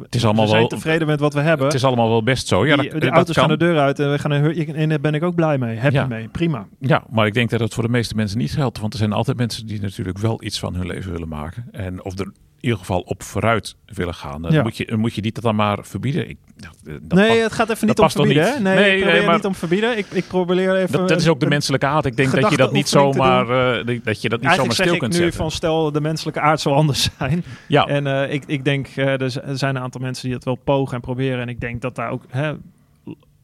Het 0.00 0.14
is 0.14 0.24
allemaal 0.24 0.44
we 0.44 0.48
zijn 0.50 0.60
wel, 0.60 0.68
tevreden 0.68 1.06
met 1.06 1.20
wat 1.20 1.34
we 1.34 1.40
hebben. 1.40 1.66
het 1.66 1.74
is 1.74 1.84
allemaal 1.84 2.08
wel 2.08 2.22
best 2.22 2.46
zo. 2.48 2.66
Ja, 2.66 2.76
die, 2.76 2.90
dat, 2.90 3.00
de 3.00 3.06
dat 3.06 3.14
auto's 3.14 3.34
kan. 3.34 3.48
gaan 3.48 3.58
de 3.58 3.64
deur 3.64 3.78
uit 3.78 3.98
en 3.98 4.10
we 4.10 4.18
gaan 4.18 4.30
een 4.30 4.74
en 4.74 4.88
daar 4.88 5.00
ben 5.00 5.14
ik 5.14 5.22
ook 5.22 5.34
blij 5.34 5.58
mee. 5.58 5.78
Happy 5.78 5.94
Ja. 5.94 6.06
mee. 6.06 6.28
Prima. 6.28 6.66
Ja, 6.78 7.04
maar 7.10 7.26
ik 7.26 7.34
denk 7.34 7.50
dat 7.50 7.60
het 7.60 7.74
voor 7.74 7.82
de 7.82 7.88
meeste 7.88 8.14
mensen 8.14 8.38
niet 8.38 8.52
geldt. 8.52 8.78
Want 8.80 8.92
er 8.92 8.98
zijn 8.98 9.12
altijd 9.12 9.36
mensen 9.36 9.66
die 9.66 9.80
natuurlijk 9.80 10.18
wel 10.18 10.42
iets 10.44 10.58
van 10.58 10.74
hun 10.74 10.86
leven 10.86 11.12
willen 11.12 11.28
maken. 11.28 11.64
En 11.72 12.04
of 12.04 12.18
er 12.18 12.24
in 12.24 12.32
ieder 12.62 12.78
geval 12.78 13.00
op 13.00 13.22
vooruit 13.22 13.76
willen 13.86 14.14
gaan. 14.14 14.42
Dan 14.42 14.52
Ja. 14.52 14.62
moet, 14.62 14.76
je, 14.76 14.96
moet 14.96 15.14
je 15.14 15.22
die 15.22 15.32
dat 15.32 15.42
dan 15.42 15.54
maar 15.56 15.78
verbieden. 15.82 16.28
Ik, 16.28 16.36
dat, 16.56 16.76
dat 17.02 17.18
nee, 17.18 17.28
past- 17.28 17.40
het 17.42 17.52
gaat 17.52 17.70
even 17.70 17.86
dat 17.86 17.96
niet 17.96 18.04
om 18.06 18.10
verbieden. 18.10 18.44
niet? 18.54 18.62
Nee, 18.62 18.74
Nee, 18.74 18.90
ik 18.92 18.96
probeer 19.00 19.14
nee, 19.18 19.26
maar- 19.26 19.34
niet 19.34 19.44
om 19.44 19.54
verbieden. 19.54 19.98
Ik, 19.98 20.06
ik 20.10 20.26
probeer 20.26 20.76
even... 20.76 20.98
dat, 20.98 21.08
dat 21.08 21.20
is 21.20 21.28
ook 21.28 21.40
de 21.40 21.46
menselijke 21.46 21.86
aard. 21.86 22.04
Ik 22.06 22.16
denk 22.16 22.40
dat 22.40 22.50
je 22.50 22.56
dat 22.56 22.72
niet 22.72 22.88
zomaar, 22.88 23.76
eh, 23.78 24.00
dat 24.04 24.22
je 24.22 24.28
dat 24.28 24.40
niet 24.40 24.50
zomaar 24.50 24.72
stil 24.72 24.84
zeg 24.84 24.94
ik 24.94 24.98
kunt 25.00 25.12
nu 25.12 25.18
zetten. 25.18 25.36
van 25.38 25.50
stel 25.50 25.92
de 25.92 26.00
menselijke 26.00 26.40
aard 26.40 26.60
zou 26.60 26.74
anders 26.74 27.08
zijn. 27.18 27.44
ja, 27.68 27.86
En 27.86 28.06
eh, 28.06 28.32
ik, 28.32 28.44
ik 28.46 28.64
denk, 28.64 28.86
eh, 28.96 29.20
er 29.20 29.30
zijn 29.58 29.76
een 29.76 29.82
aantal 29.82 30.00
mensen 30.00 30.24
die 30.24 30.34
het 30.34 30.44
wel 30.44 30.54
pogen 30.64 30.94
en 30.94 31.00
proberen. 31.00 31.40
En 31.40 31.48
ik 31.48 31.60
denk 31.60 31.80
dat 31.80 31.94
daar 31.94 32.10
ook... 32.10 32.24
Hè, 32.28 32.52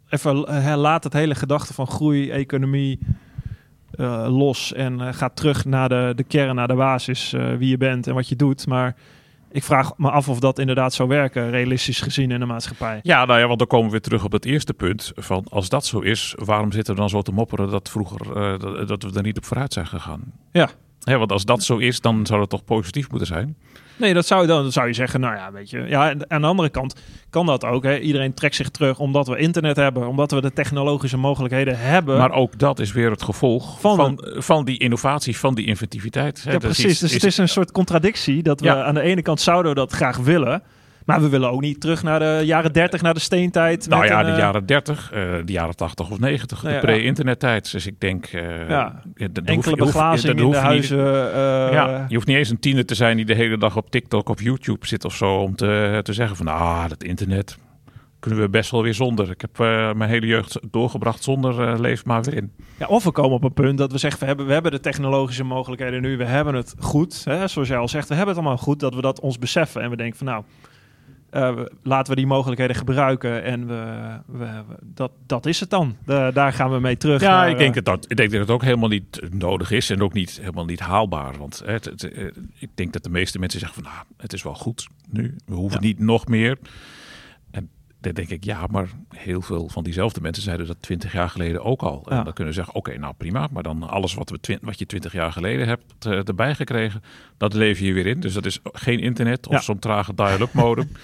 even 0.08 0.34
laat 0.76 1.04
het 1.04 1.12
hele 1.12 1.34
gedachte 1.34 1.74
van 1.74 1.86
groei, 1.86 2.30
economie 2.30 2.98
eh, 3.98 4.26
los. 4.28 4.72
En 4.72 5.00
eh, 5.00 5.12
ga 5.12 5.28
terug 5.28 5.64
naar 5.64 5.88
de, 5.88 6.12
de 6.16 6.24
kern, 6.24 6.54
naar 6.54 6.68
de 6.68 6.74
basis. 6.74 7.32
eh, 7.32 7.54
wie 7.54 7.68
je 7.68 7.76
bent 7.76 8.06
en 8.06 8.14
wat 8.14 8.28
je 8.28 8.36
doet. 8.36 8.66
Maar 8.66 8.96
ik 9.50 9.62
vraag 9.62 9.92
me 9.96 10.10
af 10.10 10.28
of 10.28 10.40
dat 10.40 10.58
inderdaad 10.58 10.94
zou 10.94 11.08
werken, 11.08 11.50
realistisch 11.50 12.00
gezien 12.00 12.30
in 12.30 12.40
de 12.40 12.46
maatschappij. 12.46 13.00
ja, 13.02 13.24
nou 13.24 13.38
ja, 13.40 13.46
want 13.46 13.58
dan 13.58 13.68
komen 13.68 13.86
we 13.86 13.92
weer 13.92 14.00
terug 14.00 14.24
op 14.24 14.32
het 14.32 14.44
eerste 14.44 14.74
punt. 14.74 15.12
Van 15.14 15.46
als 15.50 15.68
dat 15.68 15.86
zo 15.86 16.00
is, 16.00 16.34
waarom 16.44 16.72
zitten 16.72 16.94
we 16.94 17.00
dan 17.00 17.08
zo 17.08 17.22
te 17.22 17.32
mopperen 17.32 17.70
dat 17.70 17.88
vroeger 17.90 18.58
dat, 18.58 18.88
dat 18.88 19.02
we 19.02 19.10
er 19.14 19.22
niet 19.22 19.36
op 19.36 19.44
vooruit 19.44 19.72
zijn 19.72 19.86
gegaan? 19.86 20.22
Ja. 20.52 20.68
Hè, 21.02 21.18
want 21.18 21.32
als 21.32 21.44
dat 21.44 21.62
zo 21.62 21.76
is, 21.76 22.00
dan 22.00 22.26
zou 22.26 22.40
het 22.40 22.50
toch 22.50 22.64
positief 22.64 23.10
moeten 23.10 23.28
zijn? 23.28 23.56
Nee, 23.98 24.14
dat 24.14 24.26
zou, 24.26 24.46
dan 24.46 24.72
zou 24.72 24.86
je 24.86 24.92
zeggen, 24.92 25.20
nou 25.20 25.34
ja, 25.34 25.52
weet 25.52 25.70
je. 25.70 25.84
Ja, 25.88 26.10
en 26.10 26.30
aan 26.30 26.40
de 26.40 26.46
andere 26.46 26.68
kant 26.68 26.94
kan 27.30 27.46
dat 27.46 27.64
ook. 27.64 27.82
Hè. 27.82 27.98
Iedereen 27.98 28.34
trekt 28.34 28.54
zich 28.54 28.68
terug 28.68 28.98
omdat 28.98 29.26
we 29.28 29.36
internet 29.36 29.76
hebben, 29.76 30.08
omdat 30.08 30.30
we 30.30 30.40
de 30.40 30.52
technologische 30.52 31.16
mogelijkheden 31.16 31.78
hebben. 31.78 32.18
Maar 32.18 32.32
ook 32.32 32.58
dat 32.58 32.78
is 32.78 32.92
weer 32.92 33.10
het 33.10 33.22
gevolg 33.22 33.80
Van 33.80 33.96
van, 33.96 34.20
van, 34.36 34.64
die 34.64 34.78
innovatie, 34.78 35.36
van 35.38 35.54
die 35.54 35.66
inventiviteit. 35.66 36.44
hè. 36.44 36.52
ja, 36.52 36.58
Dat 36.58 36.70
is 36.70 36.76
precies. 36.80 36.98
dus 36.98 37.12
het 37.12 37.24
is 37.24 37.36
een 37.38 37.48
soort 37.48 37.72
contradictie 37.72 38.42
dat 38.42 38.60
we 38.60 38.66
Ja. 38.66 38.82
aan 38.84 38.94
de 38.94 39.00
ene 39.00 39.22
kant 39.22 39.40
zouden 39.40 39.72
we 39.72 39.78
dat 39.78 39.92
graag 39.92 40.16
willen, 40.16 40.62
maar 41.08 41.20
we 41.20 41.28
willen 41.28 41.50
ook 41.50 41.60
niet 41.60 41.80
terug 41.80 42.02
naar 42.02 42.18
de 42.18 42.40
jaren 42.44 42.72
30, 42.72 43.02
naar 43.02 43.14
de 43.14 43.20
steentijd. 43.20 43.88
Nou 43.88 44.06
ja, 44.06 44.18
een, 44.20 44.26
de 44.26 44.32
eh, 44.32 44.38
jaren 44.38 44.66
30, 44.66 45.12
eh, 45.12 45.20
de 45.44 45.52
jaren 45.52 45.76
80 45.76 46.10
of 46.10 46.18
90, 46.18 46.62
Nou 46.62 46.74
de 46.80 46.86
ja, 46.86 46.92
pre-internettijd. 46.92 47.72
Dus 47.72 47.86
ik 47.86 48.00
denk... 48.00 48.26
eh, 48.26 48.68
Ja, 48.68 49.02
dat 49.14 49.44
enkele 49.44 49.76
beglazing 49.76 50.30
in 50.32 50.36
de 50.38 50.44
niet- 50.44 50.54
huizen. 50.56 50.98
eh, 51.34 51.72
ja, 51.72 52.04
je 52.08 52.14
hoeft 52.14 52.26
niet 52.26 52.36
eens 52.36 52.50
een 52.50 52.60
tiener 52.60 52.86
te 52.86 52.94
zijn 52.94 53.16
die 53.16 53.24
de 53.26 53.34
hele 53.34 53.58
dag 53.58 53.76
op 53.76 53.90
TikTok 53.90 54.28
of 54.28 54.42
YouTube 54.42 54.86
zit 54.86 55.04
of 55.04 55.14
zo 55.14 55.36
om 55.36 55.54
te, 55.56 56.00
te 56.02 56.12
zeggen 56.12 56.36
van 56.36 56.48
ah, 56.48 56.88
dat 56.88 57.02
internet 57.02 57.58
kunnen 58.20 58.40
we 58.40 58.48
best 58.48 58.70
wel 58.70 58.82
weer 58.82 58.94
zonder. 58.94 59.30
Ik 59.30 59.40
heb 59.40 59.60
eh, 59.60 59.92
mijn 59.92 60.10
hele 60.10 60.26
jeugd 60.26 60.58
doorgebracht 60.70 61.22
zonder 61.22 61.68
eh, 61.68 61.78
leef 61.78 62.04
maar 62.04 62.22
weer 62.22 62.34
in. 62.34 62.52
Ja, 62.78 62.86
of 62.86 63.04
we 63.04 63.10
komen 63.12 63.36
op 63.36 63.44
een 63.44 63.52
punt 63.52 63.78
dat 63.78 63.92
we 63.92 63.98
zeggen, 63.98 64.20
we 64.20 64.26
hebben, 64.26 64.46
we 64.46 64.52
hebben 64.52 64.70
de 64.72 64.80
technologische 64.80 65.44
mogelijkheden 65.44 66.00
nu, 66.02 66.16
we 66.16 66.24
hebben 66.24 66.54
het 66.54 66.74
goed. 66.78 67.24
Hè? 67.24 67.48
Zoals 67.48 67.68
jij 67.68 67.76
al 67.78 67.88
zegt, 67.88 68.08
we 68.08 68.14
hebben 68.14 68.34
het 68.34 68.44
allemaal 68.44 68.62
goed, 68.62 68.80
dat 68.80 68.94
we 68.94 69.00
dat 69.00 69.20
ons 69.20 69.38
beseffen. 69.38 69.82
En 69.82 69.90
we 69.90 69.96
denken 69.96 70.16
van 70.18 70.26
nou, 70.26 70.42
eh, 71.30 71.58
laten 71.82 72.10
we 72.10 72.16
die 72.18 72.26
mogelijkheden 72.26 72.76
gebruiken 72.76 73.42
en 73.42 73.66
we, 73.66 73.74
we, 74.26 74.38
we- 74.68 74.76
dat, 74.94 75.10
dat 75.26 75.46
is 75.46 75.60
het 75.60 75.70
dan. 75.70 75.96
Da- 76.04 76.30
daar 76.30 76.52
gaan 76.52 76.70
we 76.72 76.80
mee 76.80 76.96
terug. 76.96 77.20
Ja, 77.20 77.30
naar, 77.30 77.50
ik 77.50 77.58
denk, 77.58 77.76
eh, 77.76 77.82
dat, 77.82 77.84
dat, 78.02 78.10
ik 78.10 78.16
denk 78.16 78.30
dat 78.30 78.40
het 78.40 78.50
ook 78.50 78.62
helemaal 78.62 78.88
niet 78.88 79.20
nodig 79.30 79.70
is 79.70 79.90
en 79.90 80.02
ook 80.02 80.12
niet, 80.12 80.38
helemaal 80.40 80.64
niet 80.64 80.80
haalbaar. 80.80 81.38
Want 81.38 81.62
hè, 81.64 81.72
het, 81.72 81.84
het, 81.84 82.12
eh, 82.12 82.24
ik 82.58 82.68
denk 82.74 82.92
dat 82.92 83.02
de 83.02 83.10
meeste 83.10 83.38
mensen 83.38 83.60
zeggen 83.60 83.82
van 83.82 83.92
nou, 83.92 84.04
het 84.16 84.32
is 84.32 84.42
wel 84.42 84.54
goed 84.54 84.88
nu. 85.10 85.34
We 85.46 85.54
hoeven 85.54 85.80
Ja. 85.80 85.86
niet 85.86 85.98
nog 85.98 86.26
meer. 86.26 86.58
En 88.00 88.04
dan 88.04 88.24
denk 88.24 88.28
ik, 88.40 88.44
ja, 88.44 88.66
maar 88.70 88.88
heel 89.16 89.40
veel 89.42 89.68
van 89.68 89.84
diezelfde 89.84 90.20
mensen 90.20 90.42
zeiden 90.42 90.66
dat 90.66 90.76
twintig 90.80 91.12
jaar 91.12 91.28
geleden 91.30 91.64
ook 91.64 91.82
al. 91.82 92.02
En 92.08 92.16
Ja. 92.16 92.22
dan 92.22 92.32
kunnen 92.32 92.54
we 92.54 92.58
zeggen, 92.58 92.74
oké, 92.74 92.98
nou 92.98 93.14
prima. 93.16 93.48
Maar 93.52 93.62
dan 93.62 93.82
alles 93.88 94.14
wat, 94.14 94.30
we 94.30 94.58
wat 94.62 94.78
je 94.78 94.86
twintig 94.86 95.12
jaar 95.12 95.32
geleden 95.32 95.66
hebt 95.68 96.06
eh, 96.06 96.28
erbij 96.28 96.54
gekregen, 96.54 97.02
dat 97.36 97.54
leef 97.54 97.78
je 97.78 97.92
weer 97.92 98.06
in. 98.06 98.20
Dus 98.20 98.32
dat 98.34 98.46
is 98.46 98.58
geen 98.62 99.00
internet 99.00 99.46
of 99.46 99.52
Ja. 99.54 99.60
zo'n 99.60 99.78
trage 99.78 100.14
dial-up 100.14 100.52
modem. 100.52 100.88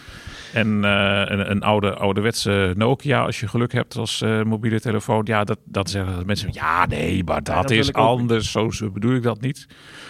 En 0.55 0.85
eh, 0.85 1.23
een, 1.25 1.51
een 1.51 1.63
oude, 1.63 1.95
ouderwetse 1.95 2.73
Nokia, 2.77 3.25
als 3.25 3.41
je 3.41 3.49
geluk 3.49 3.73
hebt 3.73 3.97
als 3.97 4.21
eh, 4.23 4.43
mobiele 4.43 4.81
telefoon. 4.81 5.21
Ja, 5.25 5.45
dat, 5.45 5.59
dat 5.65 5.91
zeggen 5.91 6.27
mensen. 6.27 6.49
Ja, 6.53 6.87
nee, 6.87 7.25
maar 7.25 7.43
dat, 7.43 7.71
is 7.71 7.89
ook 7.89 7.97
anders. 7.97 8.51
Zo, 8.51 8.71
bedoel 8.93 9.15
ik 9.15 9.23
dat 9.23 9.41
niet. 9.41 9.67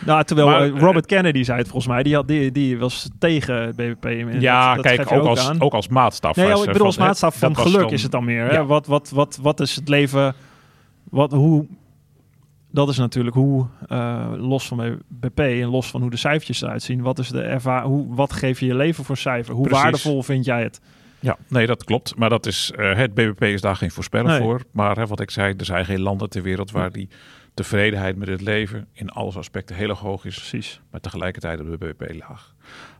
nou, 0.06 0.24
terwijl 0.24 0.48
maar, 0.48 0.62
eh, 0.62 0.78
Robert 0.80 1.06
Kennedy 1.06 1.42
zei 1.42 1.58
het 1.58 1.68
volgens 1.68 1.92
mij, 1.92 2.02
die, 2.02 2.14
had, 2.14 2.28
die, 2.28 2.52
die 2.52 2.78
was 2.78 3.08
tegen 3.18 3.70
BBP. 3.76 4.04
En 4.04 4.40
ja, 4.40 4.74
dat- 4.74 4.84
dat 4.84 4.94
kijk, 4.94 5.12
ook, 5.12 5.26
als, 5.26 5.48
aan. 5.48 5.60
ook 5.60 5.72
als 5.74 5.88
maatstaf. 5.88 6.36
Nee, 6.36 6.46
ja, 6.46 6.54
ik 6.56 6.64
bedoel 6.72 6.86
als 6.86 6.98
maatstaf 6.98 7.38
van 7.38 7.56
geluk 7.56 7.80
dan- 7.80 7.90
is 7.90 8.02
het 8.02 8.12
dan 8.12 8.24
meer. 8.24 8.50
Hè? 8.50 8.66
Wat, 8.66 8.86
wat, 8.86 9.10
wat, 9.10 9.38
wat 9.42 9.60
is 9.60 9.76
het 9.76 9.88
leven? 9.88 10.34
Wat, 11.10 11.32
hoe, 11.32 11.66
dat 12.74 12.88
is 12.88 12.96
natuurlijk 12.96 13.36
hoe, 13.36 13.66
eh, 13.86 14.32
los 14.36 14.66
van 14.68 15.02
BP 15.08 15.38
en 15.38 15.68
los 15.68 15.90
van 15.90 16.00
hoe 16.00 16.10
de 16.10 16.16
cijfertjes 16.16 16.62
eruit 16.62 16.82
zien, 16.82 17.02
wat, 17.02 17.18
is 17.18 17.28
de 17.28 17.42
erva 17.42 17.84
hoe, 17.84 18.14
wat 18.14 18.32
geef 18.32 18.60
je 18.60 18.66
je 18.66 18.74
leven 18.74 19.04
voor 19.04 19.16
cijfer? 19.16 19.54
Hoe 19.54 19.62
Precies. 19.62 19.82
waardevol 19.82 20.22
vind 20.22 20.44
jij 20.44 20.62
het? 20.62 20.80
Ja, 21.20 21.36
nee, 21.48 21.66
dat 21.66 21.84
klopt. 21.84 22.16
Maar 22.16 22.28
dat 22.28 22.46
is, 22.46 22.72
eh, 22.76 22.96
het 22.96 23.14
BBP 23.14 23.42
is 23.42 23.60
daar 23.60 23.76
geen 23.76 23.90
voorspeller 23.90 24.30
Nee. 24.30 24.40
voor. 24.40 24.62
Maar 24.70 24.96
hè, 24.96 25.06
wat 25.06 25.20
ik 25.20 25.30
zei, 25.30 25.54
er 25.56 25.64
zijn 25.64 25.84
geen 25.84 26.00
landen 26.00 26.28
ter 26.30 26.42
wereld 26.42 26.70
waar 26.70 26.92
die 26.92 27.08
tevredenheid 27.54 28.16
met 28.16 28.28
het 28.28 28.40
leven 28.40 28.86
in 28.92 29.10
alle 29.10 29.32
aspecten 29.32 29.76
heel 29.76 29.88
erg 29.88 29.98
hoog 29.98 30.24
is. 30.24 30.34
Precies. 30.34 30.80
Maar 30.90 31.00
tegelijkertijd 31.00 31.60
op 31.60 31.66
de 31.70 31.76
BBP 31.76 32.14
laag. 32.18 32.53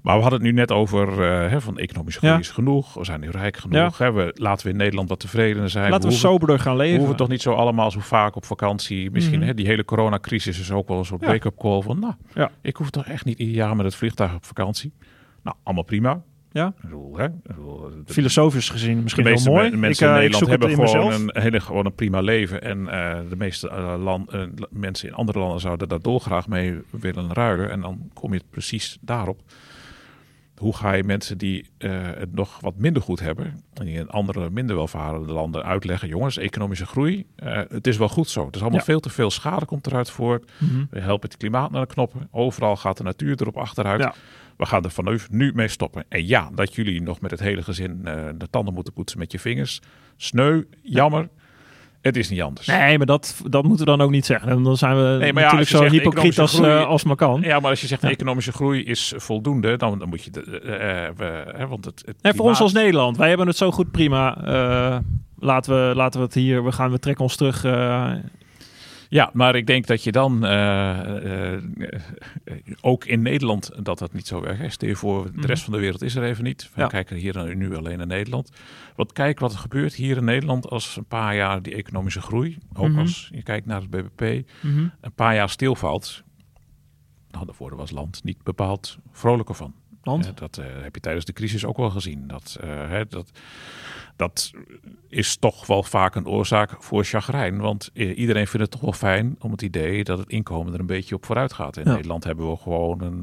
Maar 0.04 0.14
we 0.16 0.20
hadden 0.22 0.40
het 0.40 0.48
nu 0.48 0.54
net 0.54 0.72
over 0.72 1.08
eh, 1.22 1.50
hè, 1.50 1.60
van 1.60 1.78
economische 1.78 2.18
groei 2.18 2.32
Ja. 2.34 2.38
is 2.38 2.50
genoeg. 2.50 2.94
We 2.94 3.04
zijn 3.04 3.20
nu 3.20 3.30
rijk 3.30 3.56
genoeg. 3.56 3.98
Hè, 3.98 4.12
we, 4.12 4.30
laten 4.34 4.66
we 4.66 4.72
in 4.72 4.78
Nederland 4.78 5.08
wat 5.08 5.20
tevredener 5.20 5.70
zijn. 5.70 5.90
Laten 5.90 6.08
we 6.08 6.14
hoeven- 6.14 6.28
soberder 6.30 6.58
gaan 6.58 6.72
we 6.76 6.82
leven. 6.82 6.98
hoeven 6.98 7.16
toch 7.16 7.28
niet 7.28 7.42
zo 7.42 7.52
allemaal 7.52 7.90
zo 7.90 8.00
vaak 8.00 8.36
op 8.36 8.44
vakantie. 8.44 9.10
Misschien 9.10 9.38
Mhm. 9.38 9.46
hè, 9.48 9.54
die 9.54 9.66
hele 9.66 9.84
coronacrisis 9.84 10.60
is 10.60 10.72
ook 10.72 10.88
wel 10.88 10.98
een 10.98 11.04
soort 11.04 11.20
Ja. 11.20 11.26
wake-up 11.26 11.56
call 11.58 11.80
van... 11.82 11.98
Nou, 11.98 12.14
Ja. 12.34 12.50
ik 12.62 12.76
hoef 12.76 12.90
toch 12.90 13.06
echt 13.06 13.24
niet 13.24 13.38
ieder 13.38 13.54
jaar 13.54 13.76
met 13.76 13.84
het 13.84 13.94
vliegtuig 13.94 14.34
op 14.34 14.44
vakantie. 14.44 14.92
Nou, 15.42 15.56
allemaal 15.62 15.84
prima. 15.84 16.22
Ja. 16.52 16.72
Bedoel, 16.80 17.16
hè, 17.18 17.26
bedoel, 17.42 17.80
de- 18.04 18.12
Filosofisch 18.12 18.68
gezien 18.68 19.02
misschien 19.02 19.24
de 19.24 19.30
wel 19.30 19.52
mooi. 19.54 19.70
me- 19.70 19.76
mensen 19.76 20.06
ik, 20.06 20.12
in 20.12 20.18
eh, 20.18 20.22
Nederland 20.22 20.50
hebben 20.50 20.68
in 20.70 20.74
gewoon 20.88 21.06
mezelf. 21.08 21.34
een, 21.34 21.42
hele, 21.42 21.60
gewoon 21.60 21.86
een 21.86 21.94
prima 21.94 22.20
leven. 22.20 22.62
En 22.62 22.88
eh, 22.88 23.18
de 23.28 23.36
meeste 23.36 23.68
land, 23.98 24.30
mensen 24.70 25.08
in 25.08 25.14
andere 25.14 25.38
landen 25.38 25.60
zouden 25.60 25.88
daar 25.88 26.00
dolgraag 26.00 26.48
mee 26.48 26.78
willen 26.90 27.32
ruilen. 27.32 27.70
En 27.70 27.80
dan 27.80 28.10
kom 28.12 28.32
je 28.32 28.40
precies 28.50 28.98
daarop. 29.00 29.40
Hoe 30.54 30.76
ga 30.76 30.92
je 30.92 31.04
mensen 31.04 31.38
die 31.38 31.70
eh, 31.78 31.90
het 32.02 32.34
nog 32.34 32.60
wat 32.60 32.76
minder 32.76 33.02
goed 33.02 33.20
hebben, 33.20 33.62
en 33.74 33.84
die 33.84 33.98
in 33.98 34.08
andere 34.10 34.50
minder 34.50 34.76
welvarende 34.76 35.32
landen 35.32 35.64
uitleggen, 35.64 36.08
jongens, 36.08 36.36
economische 36.36 36.86
groei, 36.86 37.26
eh, 37.36 37.60
het 37.68 37.86
is 37.86 37.96
wel 37.96 38.08
goed 38.08 38.28
zo. 38.28 38.46
Het 38.46 38.54
is 38.54 38.60
allemaal 38.60 38.78
Ja. 38.78 38.84
veel 38.84 39.00
te 39.00 39.10
veel 39.10 39.30
schade 39.30 39.64
komt 39.64 39.86
eruit 39.86 40.10
voort. 40.10 40.50
Mhm. 40.58 40.84
We 40.90 41.00
helpen 41.00 41.28
het 41.28 41.38
klimaat 41.38 41.70
naar 41.70 41.80
de 41.86 41.92
knoppen. 41.92 42.28
Overal 42.30 42.76
gaat 42.76 42.96
de 42.96 43.02
natuur 43.02 43.40
erop 43.40 43.56
achteruit. 43.56 44.00
Ja. 44.00 44.14
We 44.56 44.66
gaan 44.66 44.84
er 44.84 44.90
vanaf 44.90 45.30
nu 45.30 45.52
mee 45.54 45.68
stoppen. 45.68 46.04
En 46.08 46.26
ja, 46.26 46.50
dat 46.54 46.74
jullie 46.74 47.02
nog 47.02 47.20
met 47.20 47.30
het 47.30 47.40
hele 47.40 47.62
gezin 47.62 48.00
eh, 48.06 48.24
de 48.36 48.50
tanden 48.50 48.74
moeten 48.74 48.92
poetsen 48.92 49.18
met 49.18 49.32
je 49.32 49.38
vingers. 49.38 49.80
Sneu, 50.16 50.62
jammer. 50.82 51.28
Het 52.04 52.16
is 52.16 52.30
niet 52.30 52.42
anders. 52.42 52.66
Nee, 52.66 52.96
maar 52.98 53.06
dat, 53.06 53.40
dat 53.48 53.64
moeten 53.64 53.84
we 53.84 53.90
dan 53.96 54.00
ook 54.00 54.10
niet 54.10 54.26
zeggen. 54.26 54.48
En 54.50 54.62
dan 54.62 54.76
zijn 54.76 54.96
we 54.96 55.02
maar 55.18 55.26
ja, 55.26 55.32
natuurlijk 55.32 55.70
zo 55.70 55.82
hypocriet 55.84 56.38
als, 56.38 56.54
groei- 56.54 56.70
eh, 56.70 56.86
als 56.86 57.04
maar 57.04 57.16
kan. 57.16 57.40
Ja, 57.40 57.60
maar 57.60 57.70
als 57.70 57.80
je 57.80 57.86
zegt 57.86 58.02
Ja. 58.02 58.08
economische 58.08 58.52
groei 58.52 58.84
is 58.84 59.12
voldoende, 59.16 59.76
dan, 59.76 59.98
dan 59.98 60.08
moet 60.08 60.24
je... 60.24 60.30
De, 60.30 60.60
hè, 61.56 61.66
want 61.66 61.84
het, 61.84 62.02
het 62.06 62.16
En 62.20 62.34
voor 62.36 62.46
ons 62.46 62.60
als 62.60 62.72
Nederland, 62.72 63.16
wij 63.16 63.28
hebben 63.28 63.46
het 63.46 63.56
zo 63.56 63.70
goed 63.70 63.90
prima. 63.90 64.36
Laten, 65.38 65.88
we, 65.88 65.94
laten 65.94 66.20
we 66.20 66.26
het 66.26 66.34
hier, 66.34 66.64
we, 66.64 66.72
gaan, 66.72 66.90
we 66.90 66.98
trekken 66.98 67.24
ons 67.24 67.36
terug. 67.36 67.62
Ja, 69.14 69.30
maar 69.32 69.54
ik 69.56 69.66
denk 69.66 69.86
dat 69.86 70.02
je 70.04 70.12
dan 70.12 70.44
eh, 70.44 71.54
eh, 71.54 71.62
ook 72.80 73.04
in 73.04 73.22
Nederland 73.22 73.70
dat 73.84 73.98
dat 73.98 74.12
niet 74.12 74.26
zo 74.26 74.40
werkt. 74.40 74.58
Hè. 74.60 74.68
Stel 74.68 74.88
je 74.88 74.96
voor, 74.96 75.24
de 75.24 75.30
Mhm. 75.36 75.46
rest 75.46 75.62
van 75.64 75.72
de 75.72 75.78
wereld 75.78 76.02
is 76.02 76.14
er 76.14 76.22
even 76.24 76.44
niet. 76.44 76.70
We 76.74 76.80
Ja. 76.80 76.86
kijken 76.86 77.16
hier 77.16 77.56
nu 77.56 77.76
alleen 77.76 77.98
naar 77.98 78.06
Nederland. 78.06 78.50
Want 78.96 79.12
kijk 79.12 79.38
wat 79.38 79.52
er 79.52 79.58
gebeurt 79.58 79.94
hier 79.94 80.16
in 80.16 80.24
Nederland 80.24 80.68
als 80.70 80.96
een 80.96 81.04
paar 81.04 81.36
jaar 81.36 81.62
die 81.62 81.74
economische 81.74 82.20
groei, 82.20 82.58
ook 82.72 82.88
Mhm. 82.88 82.98
als 82.98 83.28
je 83.34 83.42
kijkt 83.42 83.66
naar 83.66 83.80
het 83.80 83.90
BBP, 83.90 84.48
een 84.62 85.12
paar 85.14 85.34
jaar 85.34 85.48
stilvalt. 85.50 86.22
Nou, 87.30 87.46
daar 87.46 87.54
worden 87.58 87.76
we 87.76 87.82
als 87.84 87.92
land 87.92 88.24
niet 88.24 88.42
bepaald 88.42 88.98
vrolijker 89.12 89.54
van. 89.54 89.74
Want? 90.04 90.32
Dat 90.38 90.58
eh, 90.58 90.64
heb 90.82 90.94
je 90.94 91.00
tijdens 91.00 91.24
de 91.24 91.32
crisis 91.32 91.64
ook 91.64 91.76
wel 91.76 91.90
gezien. 91.90 92.24
Dat, 92.26 92.58
eh, 92.60 92.68
hè, 92.88 93.06
dat, 93.08 93.30
dat 94.16 94.50
is 95.08 95.36
toch 95.36 95.66
wel 95.66 95.82
vaak 95.82 96.14
een 96.14 96.26
oorzaak 96.26 96.70
voor 96.82 97.04
chagrijn. 97.04 97.58
Want 97.58 97.90
eh, 97.94 98.18
iedereen 98.18 98.46
vindt 98.46 98.60
het 98.60 98.70
toch 98.70 98.80
wel 98.80 98.92
fijn 98.92 99.36
om 99.40 99.50
het 99.50 99.62
idee 99.62 100.04
dat 100.04 100.18
het 100.18 100.28
inkomen 100.28 100.72
er 100.74 100.80
een 100.80 100.86
beetje 100.86 101.14
op 101.14 101.24
vooruit 101.26 101.52
gaat. 101.52 101.76
In 101.76 101.82
Ja. 101.86 101.92
Nederland 101.94 102.24
hebben 102.24 102.50
we 102.50 102.56
gewoon 102.56 103.00
een, 103.02 103.22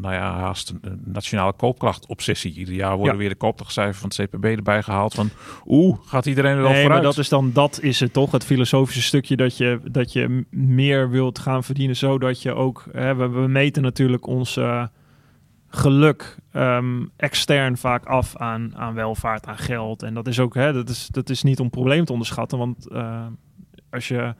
nou 0.00 0.12
ja, 0.14 0.32
haast 0.38 0.70
een, 0.70 0.78
een 0.82 1.02
nationale 1.04 1.52
koopkrachtobsessie. 1.52 2.54
Ieder 2.54 2.74
jaar 2.74 2.96
worden 2.96 3.12
Ja. 3.12 3.18
weer 3.20 3.28
de 3.28 3.34
koopkrachtcijfers 3.34 3.98
van 3.98 4.10
het 4.16 4.30
CPB 4.30 4.44
erbij 4.44 4.82
gehaald. 4.82 5.14
Van 5.14 5.30
oeh, 5.66 5.98
gaat 6.04 6.26
iedereen 6.26 6.50
er 6.56 6.62
wel 6.62 6.64
Nee, 6.70 6.72
maar 6.74 6.82
vooruit? 6.82 7.02
dat 7.02 7.18
is 7.18 7.28
dan 7.28 7.50
dat 7.52 7.80
is 7.82 8.00
het 8.00 8.12
toch, 8.12 8.30
het 8.32 8.44
filosofische 8.44 9.02
stukje 9.02 9.36
dat 9.36 9.56
je, 9.56 9.80
dat 9.90 10.12
je 10.12 10.44
meer 10.50 11.10
wilt 11.10 11.38
gaan 11.38 11.64
verdienen, 11.64 11.96
zodat 11.96 12.42
je 12.42 12.54
ook, 12.54 12.84
hè, 12.92 13.14
we, 13.14 13.28
we 13.28 13.48
meten 13.48 13.82
natuurlijk 13.82 14.26
ons 14.26 14.56
eh, 14.56 14.84
geluk 15.74 16.36
ehm, 16.50 17.04
extern 17.16 17.76
vaak 17.76 18.04
af 18.04 18.36
aan, 18.36 18.76
aan 18.76 18.94
welvaart, 18.94 19.46
aan 19.46 19.58
geld. 19.58 20.02
En 20.02 20.14
dat 20.14 20.26
is 20.26 20.40
ook, 20.40 20.54
hè, 20.54 20.72
dat 20.72 20.88
is, 20.88 21.08
dat 21.10 21.30
is 21.30 21.42
niet 21.42 21.60
om 21.60 21.70
probleem 21.70 22.04
te 22.04 22.12
onderschatten, 22.12 22.58
want 22.58 22.88
eh, 22.88 23.26
als 23.90 24.08
je, 24.08 24.34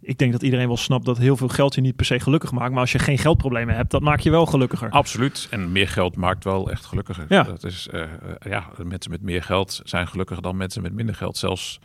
ik 0.00 0.18
denk 0.18 0.32
dat 0.32 0.42
iedereen 0.42 0.66
wel 0.66 0.76
snapt 0.76 1.04
dat 1.04 1.18
heel 1.18 1.36
veel 1.36 1.48
geld 1.48 1.74
je 1.74 1.80
niet 1.80 1.96
per 1.96 2.04
se 2.04 2.20
gelukkig 2.20 2.52
maakt, 2.52 2.70
maar 2.70 2.80
als 2.80 2.92
je 2.92 2.98
geen 2.98 3.18
geldproblemen 3.18 3.74
hebt, 3.74 3.90
dat 3.90 4.02
maakt 4.02 4.22
je 4.22 4.30
wel 4.30 4.46
gelukkiger. 4.46 4.90
Absoluut. 4.90 5.46
En 5.50 5.72
meer 5.72 5.88
geld 5.88 6.16
maakt 6.16 6.44
wel 6.44 6.70
echt 6.70 6.84
gelukkiger. 6.84 7.24
Ja. 7.28 7.42
Dat 7.42 7.64
is, 7.64 7.88
eh, 7.88 8.02
eh, 8.02 8.08
ja, 8.44 8.70
mensen 8.82 9.10
met 9.10 9.22
meer 9.22 9.42
geld 9.42 9.80
zijn 9.84 10.06
gelukkiger 10.06 10.42
dan 10.42 10.56
mensen 10.56 10.82
met 10.82 10.92
minder 10.92 11.14
geld. 11.14 11.36
Zelfs 11.36 11.80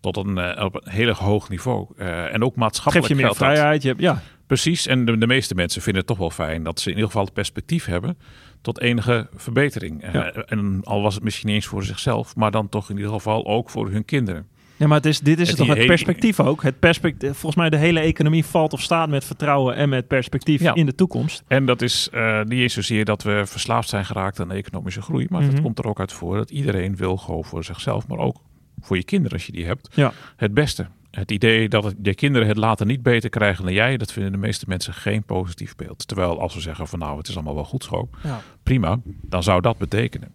tot 0.00 0.16
een, 0.16 0.62
op 0.62 0.74
een 0.74 0.92
heel 0.92 1.12
hoog 1.12 1.48
niveau. 1.48 1.86
En 1.96 2.42
ook 2.42 2.52
Geef 2.52 2.56
maatschappelijk 2.56 3.08
je 3.08 3.14
meer 3.14 3.34
vrijheid, 3.34 3.82
je 3.82 3.88
hebt, 3.88 4.00
ja, 4.00 4.22
Precies. 4.50 4.86
En 4.86 5.04
de, 5.04 5.18
de 5.18 5.26
meeste 5.26 5.54
mensen 5.54 5.82
vinden 5.82 6.00
het 6.00 6.10
toch 6.10 6.18
wel 6.18 6.30
fijn 6.30 6.62
dat 6.62 6.80
ze 6.80 6.88
in 6.88 6.94
ieder 6.94 7.06
geval 7.10 7.24
het 7.24 7.32
perspectief 7.34 7.84
hebben 7.84 8.18
tot 8.60 8.80
enige 8.80 9.28
verbetering. 9.34 10.02
Eh, 10.02 10.12
Ja. 10.12 10.32
en 10.32 10.80
al 10.84 11.02
was 11.02 11.14
het 11.14 11.24
misschien 11.24 11.48
eens 11.48 11.66
voor 11.66 11.84
zichzelf, 11.84 12.36
maar 12.36 12.50
dan 12.50 12.68
toch 12.68 12.90
in 12.90 12.96
ieder 12.96 13.12
geval 13.12 13.46
ook 13.46 13.70
voor 13.70 13.90
hun 13.90 14.04
kinderen. 14.04 14.46
Ja, 14.76 14.86
maar 14.86 14.96
het 14.96 15.06
is, 15.06 15.20
dit 15.20 15.40
is 15.40 15.48
Het 15.48 15.56
toch 15.56 15.66
het 15.66 15.76
idee- 15.76 15.86
perspectief 15.88 16.40
ook. 16.40 16.62
Het 16.62 16.78
perspectief, 16.78 17.30
volgens 17.30 17.54
mij 17.54 17.70
de 17.70 17.76
hele 17.76 18.00
economie 18.00 18.44
valt 18.44 18.72
of 18.72 18.80
staat 18.80 19.08
met 19.08 19.24
vertrouwen 19.24 19.74
en 19.74 19.88
met 19.88 20.06
perspectief 20.06 20.60
Ja. 20.60 20.74
in 20.74 20.86
de 20.86 20.94
toekomst. 20.94 21.42
En 21.48 21.66
dat 21.66 21.82
is 21.82 22.08
eh, 22.12 22.42
niet 22.42 22.60
eens 22.60 22.74
zozeer 22.74 23.04
dat 23.04 23.22
we 23.22 23.42
verslaafd 23.46 23.88
zijn 23.88 24.04
geraakt 24.04 24.40
aan 24.40 24.48
de 24.48 24.54
economische 24.54 25.02
groei, 25.02 25.26
maar 25.28 25.42
Mhm. 25.42 25.50
het 25.50 25.60
komt 25.60 25.78
er 25.78 25.86
ook 25.86 26.00
uit 26.00 26.12
voor 26.12 26.36
dat 26.36 26.50
iedereen 26.50 26.96
wil 26.96 27.16
gewoon 27.16 27.44
voor 27.44 27.64
zichzelf, 27.64 28.06
maar 28.08 28.18
ook 28.18 28.36
voor 28.80 28.96
je 28.96 29.04
kinderen 29.04 29.32
als 29.36 29.46
je 29.46 29.52
die 29.52 29.66
hebt, 29.66 29.88
Ja. 29.94 30.12
het 30.36 30.54
beste. 30.54 30.86
Het 31.10 31.30
idee 31.30 31.68
dat 31.68 31.84
het, 31.84 31.94
je 32.02 32.14
kinderen 32.14 32.48
het 32.48 32.56
later 32.56 32.86
niet 32.86 33.02
beter 33.02 33.30
krijgen 33.30 33.64
dan 33.64 33.72
jij, 33.72 33.96
dat 33.96 34.12
vinden 34.12 34.32
de 34.32 34.38
meeste 34.38 34.64
mensen 34.68 34.94
geen 34.94 35.22
positief 35.22 35.76
beeld. 35.76 36.06
Terwijl 36.08 36.40
als 36.40 36.54
we 36.54 36.60
zeggen 36.60 36.86
van 36.86 36.98
nou, 36.98 37.18
het 37.18 37.28
is 37.28 37.34
allemaal 37.34 37.54
wel 37.54 37.64
goed 37.64 37.84
zo, 37.84 38.08
Ja. 38.22 38.40
prima, 38.62 39.00
dan 39.04 39.42
zou 39.42 39.60
dat 39.60 39.78
betekenen. 39.78 40.34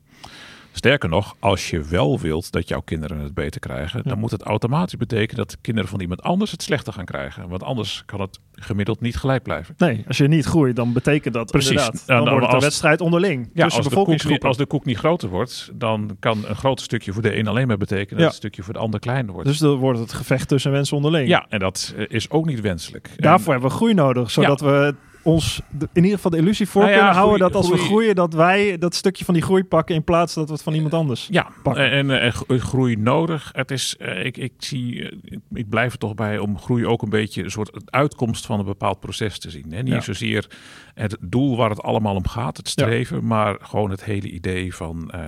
Sterker 0.77 1.09
nog, 1.09 1.35
als 1.39 1.69
je 1.69 1.81
wel 1.81 2.19
wilt 2.19 2.51
dat 2.51 2.67
jouw 2.67 2.81
kinderen 2.81 3.17
het 3.19 3.33
beter 3.33 3.59
krijgen, 3.61 4.01
Ja. 4.03 4.09
dan 4.09 4.19
moet 4.19 4.31
het 4.31 4.41
automatisch 4.41 4.97
betekenen 4.97 5.35
dat 5.35 5.51
de 5.51 5.57
kinderen 5.61 5.89
van 5.89 5.99
iemand 6.01 6.21
anders 6.21 6.51
het 6.51 6.63
slechter 6.63 6.93
gaan 6.93 7.05
krijgen. 7.05 7.49
Want 7.49 7.63
anders 7.63 8.03
kan 8.05 8.21
het 8.21 8.39
gemiddeld 8.51 9.01
niet 9.01 9.15
gelijk 9.17 9.43
blijven. 9.43 9.75
Nee, 9.77 10.03
als 10.07 10.17
je 10.17 10.27
niet 10.27 10.45
groeit, 10.45 10.75
dan 10.75 10.93
betekent 10.93 11.33
dat 11.33 11.51
Precies. 11.51 11.69
inderdaad. 11.69 12.03
Ja, 12.07 12.15
Dan 12.15 12.23
dan 12.23 12.33
wordt 12.33 12.45
het 12.45 12.55
een 12.55 12.61
wedstrijd 12.61 13.01
onderling 13.01 13.43
tussen 13.45 13.63
als 13.63 13.89
de, 13.89 13.95
koek 14.29 14.43
als 14.43 14.57
de 14.57 14.65
koek 14.65 14.85
niet 14.85 14.97
groter 14.97 15.29
wordt, 15.29 15.69
dan 15.73 16.15
kan 16.19 16.43
een 16.47 16.55
groot 16.55 16.81
stukje 16.81 17.13
voor 17.13 17.21
de 17.21 17.37
een 17.37 17.47
alleen 17.47 17.67
maar 17.67 17.77
betekenen 17.77 18.17
Ja. 18.19 18.23
dat 18.23 18.31
een 18.33 18.37
stukje 18.39 18.63
voor 18.63 18.73
de 18.73 18.79
ander 18.79 18.99
kleiner 18.99 19.33
wordt. 19.33 19.47
Dus 19.47 19.57
dan 19.57 19.75
wordt 19.77 19.99
het 19.99 20.13
gevecht 20.13 20.47
tussen 20.47 20.71
mensen 20.71 20.95
onderling. 20.97 21.27
ja, 21.27 21.45
en 21.49 21.59
dat 21.59 21.93
eh, 21.97 22.05
is 22.07 22.29
ook 22.29 22.45
niet 22.45 22.61
wenselijk. 22.61 23.07
En- 23.07 23.13
Daarvoor 23.17 23.51
hebben 23.53 23.69
we 23.69 23.75
groei 23.75 23.93
nodig, 23.93 24.31
zodat 24.31 24.59
we 24.61 24.95
ons 25.25 25.61
de- 25.69 25.89
in 25.93 26.01
ieder 26.03 26.15
geval 26.15 26.31
de 26.31 26.37
illusie 26.37 26.67
voor 26.67 26.81
Nou 26.81 26.93
ja, 26.93 26.99
kunnen 26.99 27.15
houden 27.17 27.37
groei- 27.37 27.51
dat 27.53 27.61
als 27.61 27.69
we 27.71 27.75
groei- 27.77 27.89
groeien, 27.89 28.15
dat 28.15 28.33
wij 28.33 28.77
dat 28.77 28.95
stukje 28.95 29.25
van 29.25 29.33
die 29.33 29.43
groei 29.43 29.63
pakken 29.63 29.95
in 29.95 30.03
plaats 30.03 30.33
dat 30.33 30.47
we 30.47 30.53
het 30.53 30.63
van 30.63 30.73
iemand 30.73 30.93
anders. 30.93 31.27
Ja, 31.31 31.47
pakken. 31.63 31.91
en, 31.91 32.09
en, 32.11 32.21
eh, 32.21 32.31
gro- 32.31 32.57
groei 32.57 32.95
nodig. 32.95 33.49
Het 33.53 33.71
is, 33.71 33.97
eh, 33.97 34.25
ik, 34.25 34.37
ik, 34.37 34.53
zie, 34.57 35.09
eh, 35.09 35.37
ik, 35.53 35.69
blijf 35.69 35.91
er 35.91 35.97
toch 35.97 36.13
bij 36.13 36.37
om 36.37 36.59
groei 36.59 36.85
ook 36.85 37.01
een 37.01 37.09
beetje 37.09 37.43
een 37.43 37.51
soort 37.51 37.91
uitkomst 37.91 38.45
van 38.45 38.59
een 38.59 38.65
bepaald 38.65 38.99
proces 38.99 39.39
te 39.39 39.49
zien. 39.49 39.65
Hè? 39.71 39.81
Niet 39.81 39.93
Ja. 39.93 40.01
zozeer 40.01 40.49
het 40.93 41.17
doel 41.21 41.57
waar 41.57 41.69
het 41.69 41.81
allemaal 41.81 42.15
om 42.15 42.27
gaat, 42.27 42.57
het 42.57 42.67
streven, 42.69 43.25
maar 43.27 43.57
gewoon 43.61 43.89
het 43.89 44.03
hele 44.03 44.29
idee 44.29 44.75
van 44.75 45.11
eh, 45.11 45.21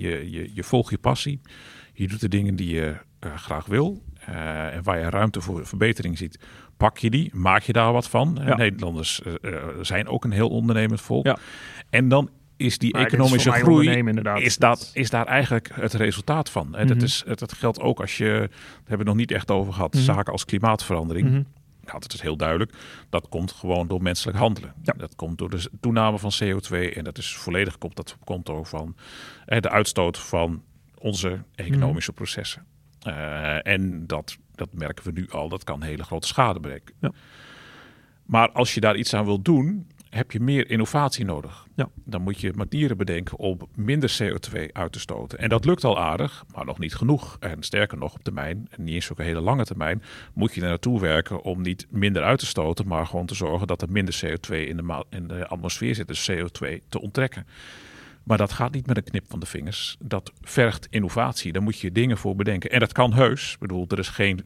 je, 0.00 0.30
je, 0.30 0.50
je 0.54 0.62
volgt 0.64 0.90
je 0.90 0.98
passie. 0.98 1.40
Je 1.92 2.08
doet 2.08 2.20
de 2.20 2.28
dingen 2.28 2.56
die 2.56 2.70
je 2.74 2.94
eh, 3.20 3.34
graag 3.36 3.66
wil. 3.66 4.02
eh, 4.26 4.74
en 4.74 4.82
waar 4.82 4.98
je 4.98 5.10
ruimte 5.10 5.40
voor 5.40 5.66
verbetering 5.66 6.18
ziet, 6.18 6.38
pak 6.80 6.98
je 6.98 7.10
die, 7.10 7.30
maak 7.34 7.62
je 7.62 7.72
daar 7.72 7.92
wat 7.92 8.08
van. 8.08 8.38
Ja. 8.44 8.56
Nederlanders 8.56 9.22
eh, 9.22 9.32
eh, 9.54 9.62
zijn 9.80 10.08
ook 10.08 10.24
een 10.24 10.30
heel 10.30 10.48
ondernemend 10.48 11.00
volk. 11.00 11.24
Ja. 11.26 11.38
En 11.90 12.08
dan 12.08 12.30
is 12.56 12.78
die 12.78 12.92
Maar 12.92 13.06
is 13.06 13.12
economische 13.12 13.48
mij 13.50 13.60
groei 13.60 13.88
is, 14.34 14.56
dat, 14.56 14.90
is 14.94 15.10
daar 15.10 15.26
eigenlijk 15.26 15.70
het 15.72 15.94
resultaat 15.94 16.50
van. 16.50 16.74
En 16.76 16.86
Mhm. 16.86 16.94
dat, 16.94 17.02
is, 17.02 17.22
het, 17.26 17.38
dat 17.38 17.52
geldt 17.52 17.80
ook 17.80 18.00
als 18.00 18.16
je, 18.16 18.24
daar 18.24 18.48
hebben 18.76 18.86
we 18.86 18.96
het 18.96 19.04
nog 19.04 19.16
niet 19.16 19.30
echt 19.30 19.50
over 19.50 19.72
gehad, 19.72 19.94
Mhm. 19.94 20.02
zaken 20.02 20.32
als 20.32 20.44
klimaatverandering. 20.44 21.26
Mhm. 21.28 21.42
Nou, 21.84 22.00
dat 22.00 22.12
is 22.14 22.20
heel 22.20 22.36
duidelijk. 22.36 22.72
Dat 23.10 23.28
komt 23.28 23.52
gewoon 23.52 23.88
door 23.88 24.02
menselijk 24.02 24.38
handelen. 24.38 24.72
Ja. 24.82 24.94
Dat 24.96 25.16
komt 25.16 25.38
door 25.38 25.50
de 25.50 25.70
toename 25.80 26.18
van 26.18 26.30
CO2 26.42 26.94
en 26.94 27.04
dat 27.04 27.18
is 27.18 27.36
volledig 27.36 27.78
komt 27.78 27.96
dat 27.96 28.16
op 28.20 28.26
konto 28.26 28.64
van 28.64 28.96
eh, 29.44 29.60
de 29.60 29.70
uitstoot 29.70 30.18
van 30.18 30.62
onze 30.98 31.38
economische 31.54 32.12
processen. 32.12 32.66
Eh, 33.00 33.66
en 33.66 34.06
dat, 34.06 34.36
dat 34.60 34.72
merken 34.72 35.04
we 35.04 35.20
nu 35.20 35.26
al, 35.30 35.48
dat 35.48 35.64
kan 35.64 35.82
hele 35.82 36.02
grote 36.02 36.26
schade 36.26 36.60
bereiken. 36.60 36.94
Ja. 37.00 37.12
Maar 38.24 38.50
als 38.50 38.74
je 38.74 38.80
daar 38.80 38.96
iets 38.96 39.14
aan 39.14 39.24
wilt 39.24 39.44
doen, 39.44 39.86
heb 40.10 40.32
je 40.32 40.40
meer 40.40 40.70
innovatie 40.70 41.24
nodig. 41.24 41.66
Ja. 41.74 41.88
Dan 42.04 42.22
moet 42.22 42.40
je 42.40 42.52
manieren 42.56 42.96
bedenken 42.96 43.38
om 43.38 43.58
minder 43.74 44.18
CO2 44.22 44.72
uit 44.72 44.92
te 44.92 45.00
stoten. 45.00 45.38
En 45.38 45.48
dat 45.48 45.64
lukt 45.64 45.84
al 45.84 45.98
aardig, 45.98 46.44
maar 46.54 46.64
nog 46.64 46.78
niet 46.78 46.94
genoeg. 46.94 47.36
En 47.40 47.62
sterker 47.62 47.98
nog, 47.98 48.14
op 48.14 48.24
termijn, 48.24 48.68
en 48.70 48.84
niet 48.84 48.94
eens 48.94 49.12
ook 49.12 49.18
een 49.18 49.24
hele 49.24 49.40
lange 49.40 49.64
termijn, 49.64 50.02
moet 50.34 50.54
je 50.54 50.60
er 50.60 50.68
naartoe 50.68 51.00
werken 51.00 51.42
om 51.42 51.62
niet 51.62 51.86
minder 51.90 52.22
uit 52.22 52.38
te 52.38 52.46
stoten, 52.46 52.86
maar 52.86 53.06
gewoon 53.06 53.26
te 53.26 53.34
zorgen 53.34 53.66
dat 53.66 53.82
er 53.82 53.90
minder 53.90 54.20
CO2 54.24 54.54
in 54.54 54.76
de, 54.76 55.04
in 55.10 55.28
de 55.28 55.46
atmosfeer 55.46 55.94
zit, 55.94 56.06
dus 56.06 56.30
CO2 56.30 56.88
te 56.88 57.00
onttrekken. 57.00 57.46
Maar 58.24 58.38
dat 58.38 58.52
gaat 58.52 58.72
niet 58.72 58.86
met 58.86 58.96
een 58.96 59.04
knip 59.04 59.24
van 59.28 59.40
de 59.40 59.46
vingers. 59.46 59.96
Dat 59.98 60.32
vergt 60.40 60.86
innovatie. 60.90 61.52
Daar 61.52 61.62
moet 61.62 61.80
je 61.80 61.92
dingen 61.92 62.18
voor 62.18 62.36
bedenken. 62.36 62.70
En 62.70 62.80
dat 62.80 62.92
kan 62.92 63.12
heus. 63.12 63.52
Ik 63.52 63.58
bedoel, 63.58 63.84
er 63.88 63.98
is 63.98 64.08
geen, 64.08 64.40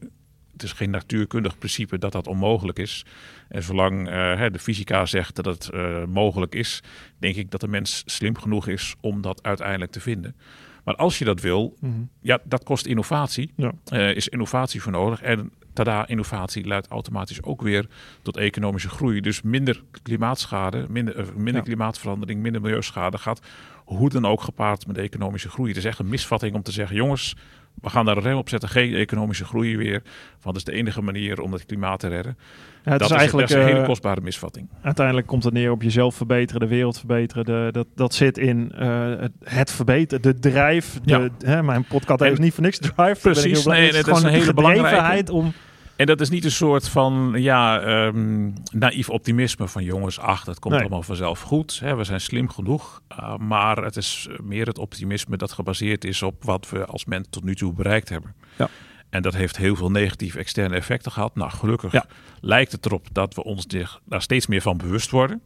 het 0.51 0.63
is 0.63 0.71
geen 0.71 0.89
natuurkundig 0.89 1.57
principe 1.57 1.97
dat 1.97 2.11
dat 2.11 2.27
onmogelijk 2.27 2.79
is. 2.79 3.05
En 3.49 3.63
zolang 3.63 4.07
eh, 4.09 4.45
de 4.51 4.59
fysica 4.59 5.05
zegt 5.05 5.35
dat 5.35 5.45
het 5.45 5.69
eh, 5.69 6.05
mogelijk 6.05 6.55
is, 6.55 6.83
denk 7.19 7.35
ik 7.35 7.51
dat 7.51 7.61
de 7.61 7.67
mens 7.67 8.03
slim 8.05 8.37
genoeg 8.37 8.67
is 8.67 8.95
om 9.01 9.21
dat 9.21 9.43
uiteindelijk 9.43 9.91
te 9.91 9.99
vinden. 9.99 10.35
Maar 10.83 10.95
als 10.95 11.17
je 11.19 11.25
dat 11.25 11.41
wil, 11.41 11.77
Mhm. 11.79 11.91
ja, 12.21 12.39
dat 12.43 12.63
kost 12.63 12.85
innovatie. 12.85 13.51
Ja. 13.55 13.71
Eh, 13.85 14.15
is 14.15 14.27
innovatie 14.27 14.81
voor 14.81 14.91
nodig. 14.91 15.21
En 15.21 15.51
tada, 15.75 16.07
innovatie 16.07 16.67
leidt 16.67 16.87
automatisch 16.87 17.43
ook 17.43 17.61
weer 17.61 17.85
tot 18.21 18.37
economische 18.37 18.89
groei. 18.89 19.21
Dus 19.21 19.41
minder 19.41 19.83
klimaatschade, 20.01 20.85
minder, 20.89 21.17
eh, 21.17 21.25
minder 21.35 21.55
Ja. 21.55 21.61
klimaatverandering, 21.61 22.41
minder 22.41 22.61
milieuschade 22.61 23.17
gaat 23.17 23.41
hoe 23.85 24.09
dan 24.09 24.25
ook 24.25 24.41
gepaard 24.41 24.87
met 24.87 24.97
economische 24.97 25.49
groei. 25.49 25.67
Het 25.69 25.77
is 25.77 25.85
echt 25.85 25.99
een 25.99 26.09
misvatting 26.09 26.55
om 26.55 26.61
te 26.63 26.71
zeggen, 26.71 26.95
jongens, 26.95 27.35
we 27.81 27.89
gaan 27.89 28.05
daar 28.05 28.17
een 28.17 28.23
rem 28.23 28.37
op 28.37 28.49
zetten, 28.49 28.69
geen 28.69 28.93
economische 28.93 29.45
groei 29.45 29.77
weer. 29.77 30.01
Want 30.31 30.43
dat 30.43 30.55
is 30.55 30.63
de 30.63 30.71
enige 30.71 31.01
manier 31.01 31.41
om 31.41 31.53
het 31.53 31.65
klimaat 31.65 31.99
te 31.99 32.07
redden. 32.07 32.37
Ja, 32.85 32.91
het 32.91 32.99
dat 32.99 33.09
is 33.11 33.15
eigenlijk 33.17 33.49
is 33.49 33.55
een 33.55 33.61
hele 33.63 33.79
eh, 33.79 33.85
kostbare 33.85 34.21
misvatting. 34.21 34.69
uiteindelijk 34.81 35.27
komt 35.27 35.43
het 35.43 35.53
neer 35.53 35.71
op 35.71 35.81
jezelf 35.81 36.15
verbeteren, 36.15 36.61
de 36.61 36.67
wereld 36.67 36.97
verbeteren. 36.97 37.45
De, 37.45 37.69
dat, 37.71 37.87
dat 37.95 38.13
zit 38.13 38.37
in 38.37 38.71
eh, 38.71 39.09
het, 39.19 39.31
het 39.43 39.71
verbeteren, 39.71 40.21
de 40.21 40.39
drive. 40.39 40.99
De, 41.03 41.11
Ja. 41.11 41.29
hè, 41.49 41.63
mijn 41.63 41.85
podcast 41.85 42.19
heeft 42.19 42.39
niet 42.39 42.53
voor 42.53 42.63
niks 42.63 42.77
drive. 42.79 43.15
Precies, 43.21 43.65
nee. 43.65 43.85
Het 43.85 43.95
is 43.95 44.01
gewoon 44.03 44.23
een 44.25 44.29
hele 44.29 44.53
belangrijke. 44.53 44.87
gedrevenheid 44.89 45.29
om... 45.29 45.53
En 45.95 46.05
dat 46.05 46.21
is 46.21 46.29
niet 46.29 46.45
een 46.45 46.51
soort 46.51 46.87
van 46.89 47.33
ja, 47.35 47.79
ehm, 47.81 48.49
naïef 48.71 49.09
optimisme 49.09 49.67
van 49.67 49.83
jongens, 49.83 50.19
ach, 50.19 50.43
dat 50.43 50.59
komt 50.59 50.73
Nee. 50.73 50.81
allemaal 50.83 51.03
vanzelf 51.03 51.41
goed. 51.41 51.79
Hè, 51.83 51.95
we 51.95 52.03
zijn 52.03 52.21
slim 52.21 52.49
genoeg. 52.49 53.01
Uh, 53.19 53.37
maar 53.37 53.77
het 53.77 53.95
is 53.95 54.27
meer 54.43 54.65
het 54.67 54.77
optimisme 54.77 55.37
dat 55.37 55.51
gebaseerd 55.51 56.05
is 56.05 56.23
op 56.23 56.43
wat 56.43 56.69
we 56.69 56.85
als 56.85 57.05
mens 57.05 57.27
tot 57.29 57.43
nu 57.43 57.55
toe 57.55 57.73
bereikt 57.73 58.09
hebben. 58.09 58.35
Ja. 58.57 58.69
En 59.15 59.21
dat 59.21 59.33
heeft 59.33 59.57
heel 59.57 59.75
veel 59.75 59.91
negatieve 59.91 60.39
externe 60.39 60.75
effecten 60.75 61.11
gehad. 61.11 61.35
Nou, 61.35 61.51
gelukkig 61.51 61.91
Ja. 61.91 62.05
lijkt 62.41 62.71
het 62.71 62.85
erop 62.85 63.07
dat 63.11 63.33
we 63.35 63.43
ons 63.43 63.67
daar 64.05 64.21
steeds 64.21 64.47
meer 64.47 64.61
van 64.61 64.77
bewust 64.77 65.11
worden. 65.11 65.41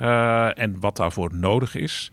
Uh, 0.00 0.58
en 0.58 0.80
wat 0.80 0.96
daarvoor 0.96 1.34
nodig 1.34 1.74
is. 1.74 2.10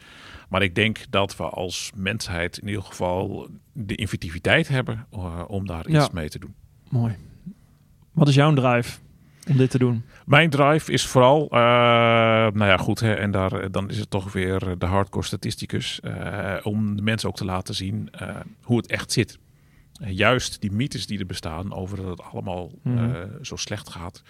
Maar 0.50 0.62
ik 0.62 0.76
denk 0.76 1.00
dat 1.10 1.36
we 1.38 1.44
als 1.44 1.92
mensheid 1.96 2.58
in 2.58 2.68
ieder 2.68 2.84
geval 2.84 3.48
de 3.74 3.96
inventiviteit 3.96 4.68
hebben 4.68 5.06
uh, 5.14 5.42
om 5.48 5.68
daar 5.68 5.92
Ja. 5.92 5.98
iets 6.00 6.10
mee 6.10 6.30
te 6.30 6.40
doen. 6.40 6.54
Mooi. 6.90 7.16
Wat 8.12 8.28
is 8.28 8.36
jouw 8.36 8.54
drive 8.54 8.98
om 9.50 9.58
dit 9.58 9.70
te 9.70 9.78
doen? 9.78 10.04
Mijn 10.26 10.50
drive 10.50 10.92
is 10.92 11.06
vooral, 11.06 11.44
uh, 11.44 11.50
nou 11.50 12.66
ja, 12.66 12.78
goed, 12.78 13.00
hè, 13.00 13.14
en 13.14 13.32
daar, 13.32 13.72
dan 13.72 13.90
is 13.90 13.98
het 13.98 14.10
toch 14.10 14.34
weer 14.34 14.76
de 14.78 14.86
hardcore 14.86 15.26
statisticus, 15.26 16.00
om 16.64 16.96
de 16.96 17.02
mensen 17.02 17.30
ook 17.30 17.36
te 17.36 17.46
laten 17.46 17.76
zien 17.76 18.10
hoe 18.62 18.78
het 18.78 18.88
echt 18.88 19.12
zit. 19.12 19.40
Juist 20.08 20.62
die 20.62 20.72
mythes 20.72 21.08
die 21.08 21.20
er 21.20 21.26
bestaan 21.26 21.74
over 21.74 21.98
dat 21.98 22.06
het 22.08 22.22
allemaal 22.22 22.72
Mhm. 22.84 23.44
zo 23.44 23.56
slecht 23.56 23.90
gaat, 23.90 24.22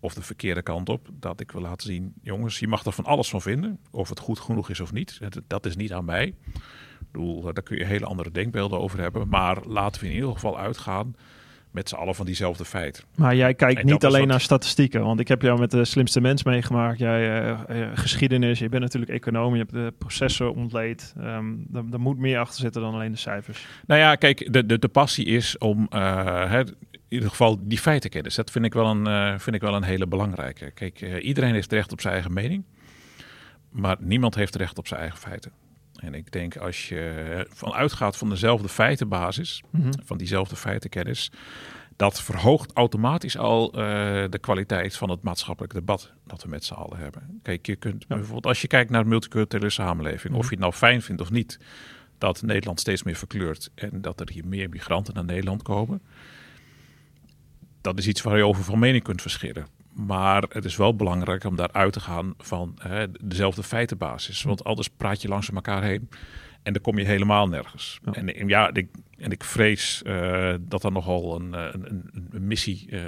of 0.00 0.14
de 0.14 0.22
verkeerde 0.22 0.62
kant 0.62 0.88
op. 0.88 1.08
Dat 1.12 1.40
ik 1.40 1.50
wil 1.52 1.60
laten 1.62 1.86
zien, 1.86 2.14
jongens, 2.22 2.58
je 2.58 2.68
mag 2.68 2.84
er 2.84 2.92
van 2.92 3.04
alles 3.04 3.28
van 3.28 3.42
vinden. 3.42 3.78
Of 3.90 4.08
het 4.08 4.18
goed 4.18 4.38
genoeg 4.40 4.70
is 4.70 4.80
of 4.80 4.92
niet. 4.92 5.18
Dat 5.46 5.66
is 5.66 5.76
niet 5.76 5.92
aan 5.92 6.04
mij. 6.04 6.26
Ik 6.26 7.12
bedoel, 7.12 7.42
daar 7.42 7.62
kun 7.62 7.76
je 7.78 7.84
hele 7.84 8.06
andere 8.06 8.30
denkbeelden 8.30 8.78
over 8.80 9.00
hebben. 9.00 9.28
Maar 9.28 9.66
laten 9.66 10.00
we 10.00 10.08
in 10.08 10.14
ieder 10.14 10.32
geval 10.32 10.58
uitgaan 10.58 11.14
met 11.76 11.88
z'n 11.88 11.94
allen 11.94 12.14
van 12.14 12.26
diezelfde 12.26 12.64
feiten. 12.64 13.04
Maar 13.14 13.36
jij 13.36 13.54
kijkt 13.54 13.84
niet 13.84 14.04
alleen 14.04 14.26
naar 14.26 14.40
statistieken, 14.40 15.02
want 15.02 15.20
ik 15.20 15.28
heb 15.28 15.42
jou 15.42 15.58
met 15.58 15.70
de 15.70 15.84
slimste 15.84 16.20
mens 16.20 16.42
meegemaakt. 16.42 16.98
Jij 16.98 17.50
uh, 17.50 17.90
geschiedenis, 17.94 18.58
je 18.58 18.68
bent 18.68 18.82
natuurlijk 18.82 19.12
econoom, 19.12 19.52
je 19.52 19.58
hebt 19.58 19.72
de 19.72 19.92
processen 19.98 20.54
ontleed. 20.54 21.14
Um, 21.18 21.66
er, 21.74 22.00
moet 22.00 22.18
meer 22.18 22.38
achter 22.38 22.60
zitten 22.60 22.82
dan 22.82 22.94
alleen 22.94 23.12
de 23.12 23.18
cijfers. 23.18 23.66
Nou 23.86 24.00
ja, 24.00 24.14
kijk, 24.14 24.52
de, 24.52 24.66
de, 24.66 24.78
de 24.78 24.88
passie 24.88 25.24
is 25.24 25.58
om 25.58 25.86
uh, 25.94 26.52
in 26.54 26.74
ieder 27.08 27.28
geval 27.28 27.58
die 27.60 27.78
feiten 27.78 28.10
kennen. 28.10 28.32
Dat 28.34 28.50
vind 28.50 28.64
ik 28.64 28.74
wel 28.74 28.86
een, 28.86 29.40
vind 29.40 29.56
ik 29.56 29.62
wel 29.62 29.74
een 29.74 29.82
hele 29.82 30.06
belangrijke. 30.06 30.70
Kijk, 30.70 31.20
iedereen 31.20 31.52
heeft 31.52 31.72
recht 31.72 31.92
op 31.92 32.00
zijn 32.00 32.12
eigen 32.12 32.32
mening, 32.32 32.64
maar 33.70 33.96
niemand 34.00 34.34
heeft 34.34 34.54
recht 34.54 34.78
op 34.78 34.86
zijn 34.86 35.00
eigen 35.00 35.18
feiten. 35.18 35.52
En 35.96 36.14
ik 36.14 36.32
denk 36.32 36.56
als 36.56 36.88
je 36.88 37.46
vanuit 37.50 37.92
gaat 37.92 38.16
van 38.16 38.28
dezelfde 38.28 38.68
feitenbasis, 38.68 39.62
mhm. 39.70 39.92
van 40.04 40.16
diezelfde 40.16 40.56
feitenkennis, 40.56 41.30
dat 41.96 42.22
verhoogt 42.22 42.72
automatisch 42.72 43.38
al 43.38 43.66
uh, 43.66 43.82
de 44.30 44.38
kwaliteit 44.40 44.96
van 44.96 45.10
het 45.10 45.22
maatschappelijk 45.22 45.74
debat 45.74 46.12
dat 46.26 46.42
we 46.42 46.48
met 46.48 46.64
z'n 46.64 46.74
allen 46.74 46.98
hebben. 46.98 47.40
Kijk, 47.42 47.66
je 47.66 47.76
kunt 47.76 48.06
bijvoorbeeld 48.06 48.46
als 48.46 48.60
je 48.60 48.66
kijkt 48.66 48.90
naar 48.90 49.02
de 49.02 49.08
multiculturele 49.08 49.70
samenleving, 49.70 50.34
of 50.34 50.40
mhm. 50.40 50.48
je 50.48 50.54
het 50.54 50.60
nou 50.60 50.72
fijn 50.72 51.02
vindt 51.02 51.20
of 51.22 51.30
niet, 51.30 51.58
dat 52.18 52.42
Nederland 52.42 52.80
steeds 52.80 53.02
meer 53.02 53.16
verkleurt 53.16 53.70
en 53.74 54.02
dat 54.02 54.20
er 54.20 54.30
hier 54.30 54.46
meer 54.46 54.68
migranten 54.68 55.14
naar 55.14 55.24
Nederland 55.24 55.62
komen. 55.62 56.02
Dat 57.80 57.98
is 57.98 58.06
iets 58.06 58.22
waar 58.22 58.36
je 58.36 58.46
over 58.46 58.64
van 58.64 58.78
mening 58.78 59.02
kunt 59.02 59.22
verschillen. 59.22 59.66
Maar 59.96 60.44
het 60.48 60.64
is 60.64 60.76
wel 60.76 60.96
belangrijk 60.96 61.44
om 61.44 61.56
daaruit 61.56 61.92
te 61.92 62.00
gaan 62.00 62.34
van 62.38 62.78
hè, 62.78 63.06
dezelfde 63.20 63.62
feitenbasis. 63.62 64.42
Want 64.42 64.64
anders 64.64 64.88
praat 64.88 65.22
je 65.22 65.28
langs 65.28 65.50
elkaar 65.50 65.82
heen 65.82 66.08
en 66.62 66.72
dan 66.72 66.82
kom 66.82 66.98
je 66.98 67.04
helemaal 67.04 67.48
nergens. 67.48 68.00
En, 68.12 68.48
ja, 68.48 68.70
ik, 68.72 68.88
en 69.18 69.30
ik 69.30 69.44
vrees 69.44 70.02
uh, 70.06 70.54
dat 70.60 70.84
er 70.84 70.92
nogal 70.92 71.40
een, 71.40 71.52
een, 71.52 72.10
een 72.30 72.46
missie 72.46 72.86
uh, 72.90 73.00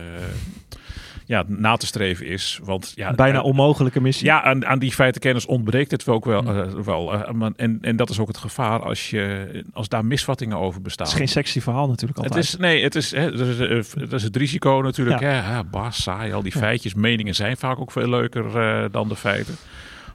ja, 1.28 1.44
na 1.46 1.76
te 1.76 1.86
streven 1.86 2.26
is. 2.26 2.60
Want, 2.62 2.92
ja, 2.94 3.12
Bijna 3.12 3.40
onmogelijke 3.40 4.00
missie. 4.00 4.26
Ja, 4.26 4.42
aan, 4.42 4.66
aan 4.66 4.78
die 4.78 4.92
feitenkennis 4.92 5.46
ontbreekt 5.46 5.90
het 5.90 6.08
ook 6.08 6.24
wel. 6.24 6.44
Uh, 6.44 6.72
wel 6.84 7.24
en, 7.56 7.78
en 7.80 7.96
dat 7.96 8.10
is 8.10 8.18
ook 8.18 8.28
het 8.28 8.36
gevaar 8.36 8.82
als, 8.82 9.10
je, 9.10 9.64
als 9.72 9.88
daar 9.88 10.04
misvattingen 10.04 10.58
over 10.58 10.82
bestaan. 10.82 11.06
Het 11.06 11.14
is 11.14 11.20
geen 11.20 11.28
sexy 11.28 11.60
verhaal 11.60 11.88
natuurlijk 11.88 12.18
altijd. 12.18 12.34
Het 12.34 12.44
is, 12.44 12.56
nee, 12.56 12.82
het 12.82 12.94
is, 12.94 13.10
hè, 13.10 13.30
dat, 13.30 13.46
is, 13.46 13.90
dat 13.94 14.12
is 14.12 14.22
het 14.22 14.36
risico 14.36 14.80
natuurlijk. 14.82 15.20
Ja. 15.20 15.42
Hè, 15.42 15.64
baas, 15.64 16.02
saai, 16.02 16.32
al 16.32 16.42
die 16.42 16.52
feitjes. 16.52 16.94
Meningen 16.94 17.34
zijn 17.34 17.56
vaak 17.56 17.80
ook 17.80 17.92
veel 17.92 18.08
leuker 18.08 18.44
dan 18.90 19.08
de 19.08 19.16
feiten. 19.16 19.56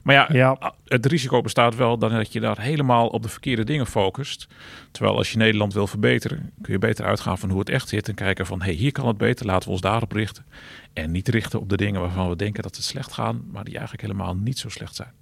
Maar 0.04 0.34
ja, 0.34 0.74
het 0.84 1.06
risico 1.06 1.40
bestaat 1.40 1.76
wel 1.76 1.98
dan 1.98 2.10
dat 2.10 2.32
je 2.32 2.40
daar 2.40 2.60
helemaal 2.60 3.06
op 3.06 3.22
de 3.22 3.28
verkeerde 3.28 3.64
dingen 3.64 3.86
focust. 3.86 4.46
Terwijl 4.90 5.16
als 5.16 5.32
je 5.32 5.38
Nederland 5.38 5.72
wil 5.72 5.86
verbeteren, 5.86 6.52
kun 6.62 6.72
je 6.72 6.78
beter 6.78 7.04
uitgaan 7.04 7.38
van 7.38 7.50
hoe 7.50 7.58
het 7.58 7.68
echt 7.68 7.88
zit. 7.88 8.08
En 8.08 8.14
kijken 8.14 8.46
van, 8.46 8.58
hé, 8.58 8.64
hey, 8.64 8.74
hier 8.74 8.92
kan 8.92 9.06
het 9.06 9.16
beter, 9.16 9.46
laten 9.46 9.64
we 9.64 9.72
ons 9.72 9.80
daarop 9.80 10.12
richten. 10.12 10.44
En 10.92 11.10
niet 11.10 11.28
richten 11.28 11.60
op 11.60 11.68
de 11.68 11.76
dingen 11.76 12.00
waarvan 12.00 12.28
we 12.28 12.36
denken 12.36 12.62
dat 12.62 12.76
het 12.76 12.84
slecht 12.84 13.12
gaan, 13.12 13.44
maar 13.52 13.64
die 13.64 13.74
eigenlijk 13.74 14.06
helemaal 14.06 14.34
niet 14.34 14.58
zo 14.58 14.68
slecht 14.68 14.94
zijn. 14.94 15.12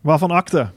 Waarvan 0.00 0.30
akte? 0.30 0.70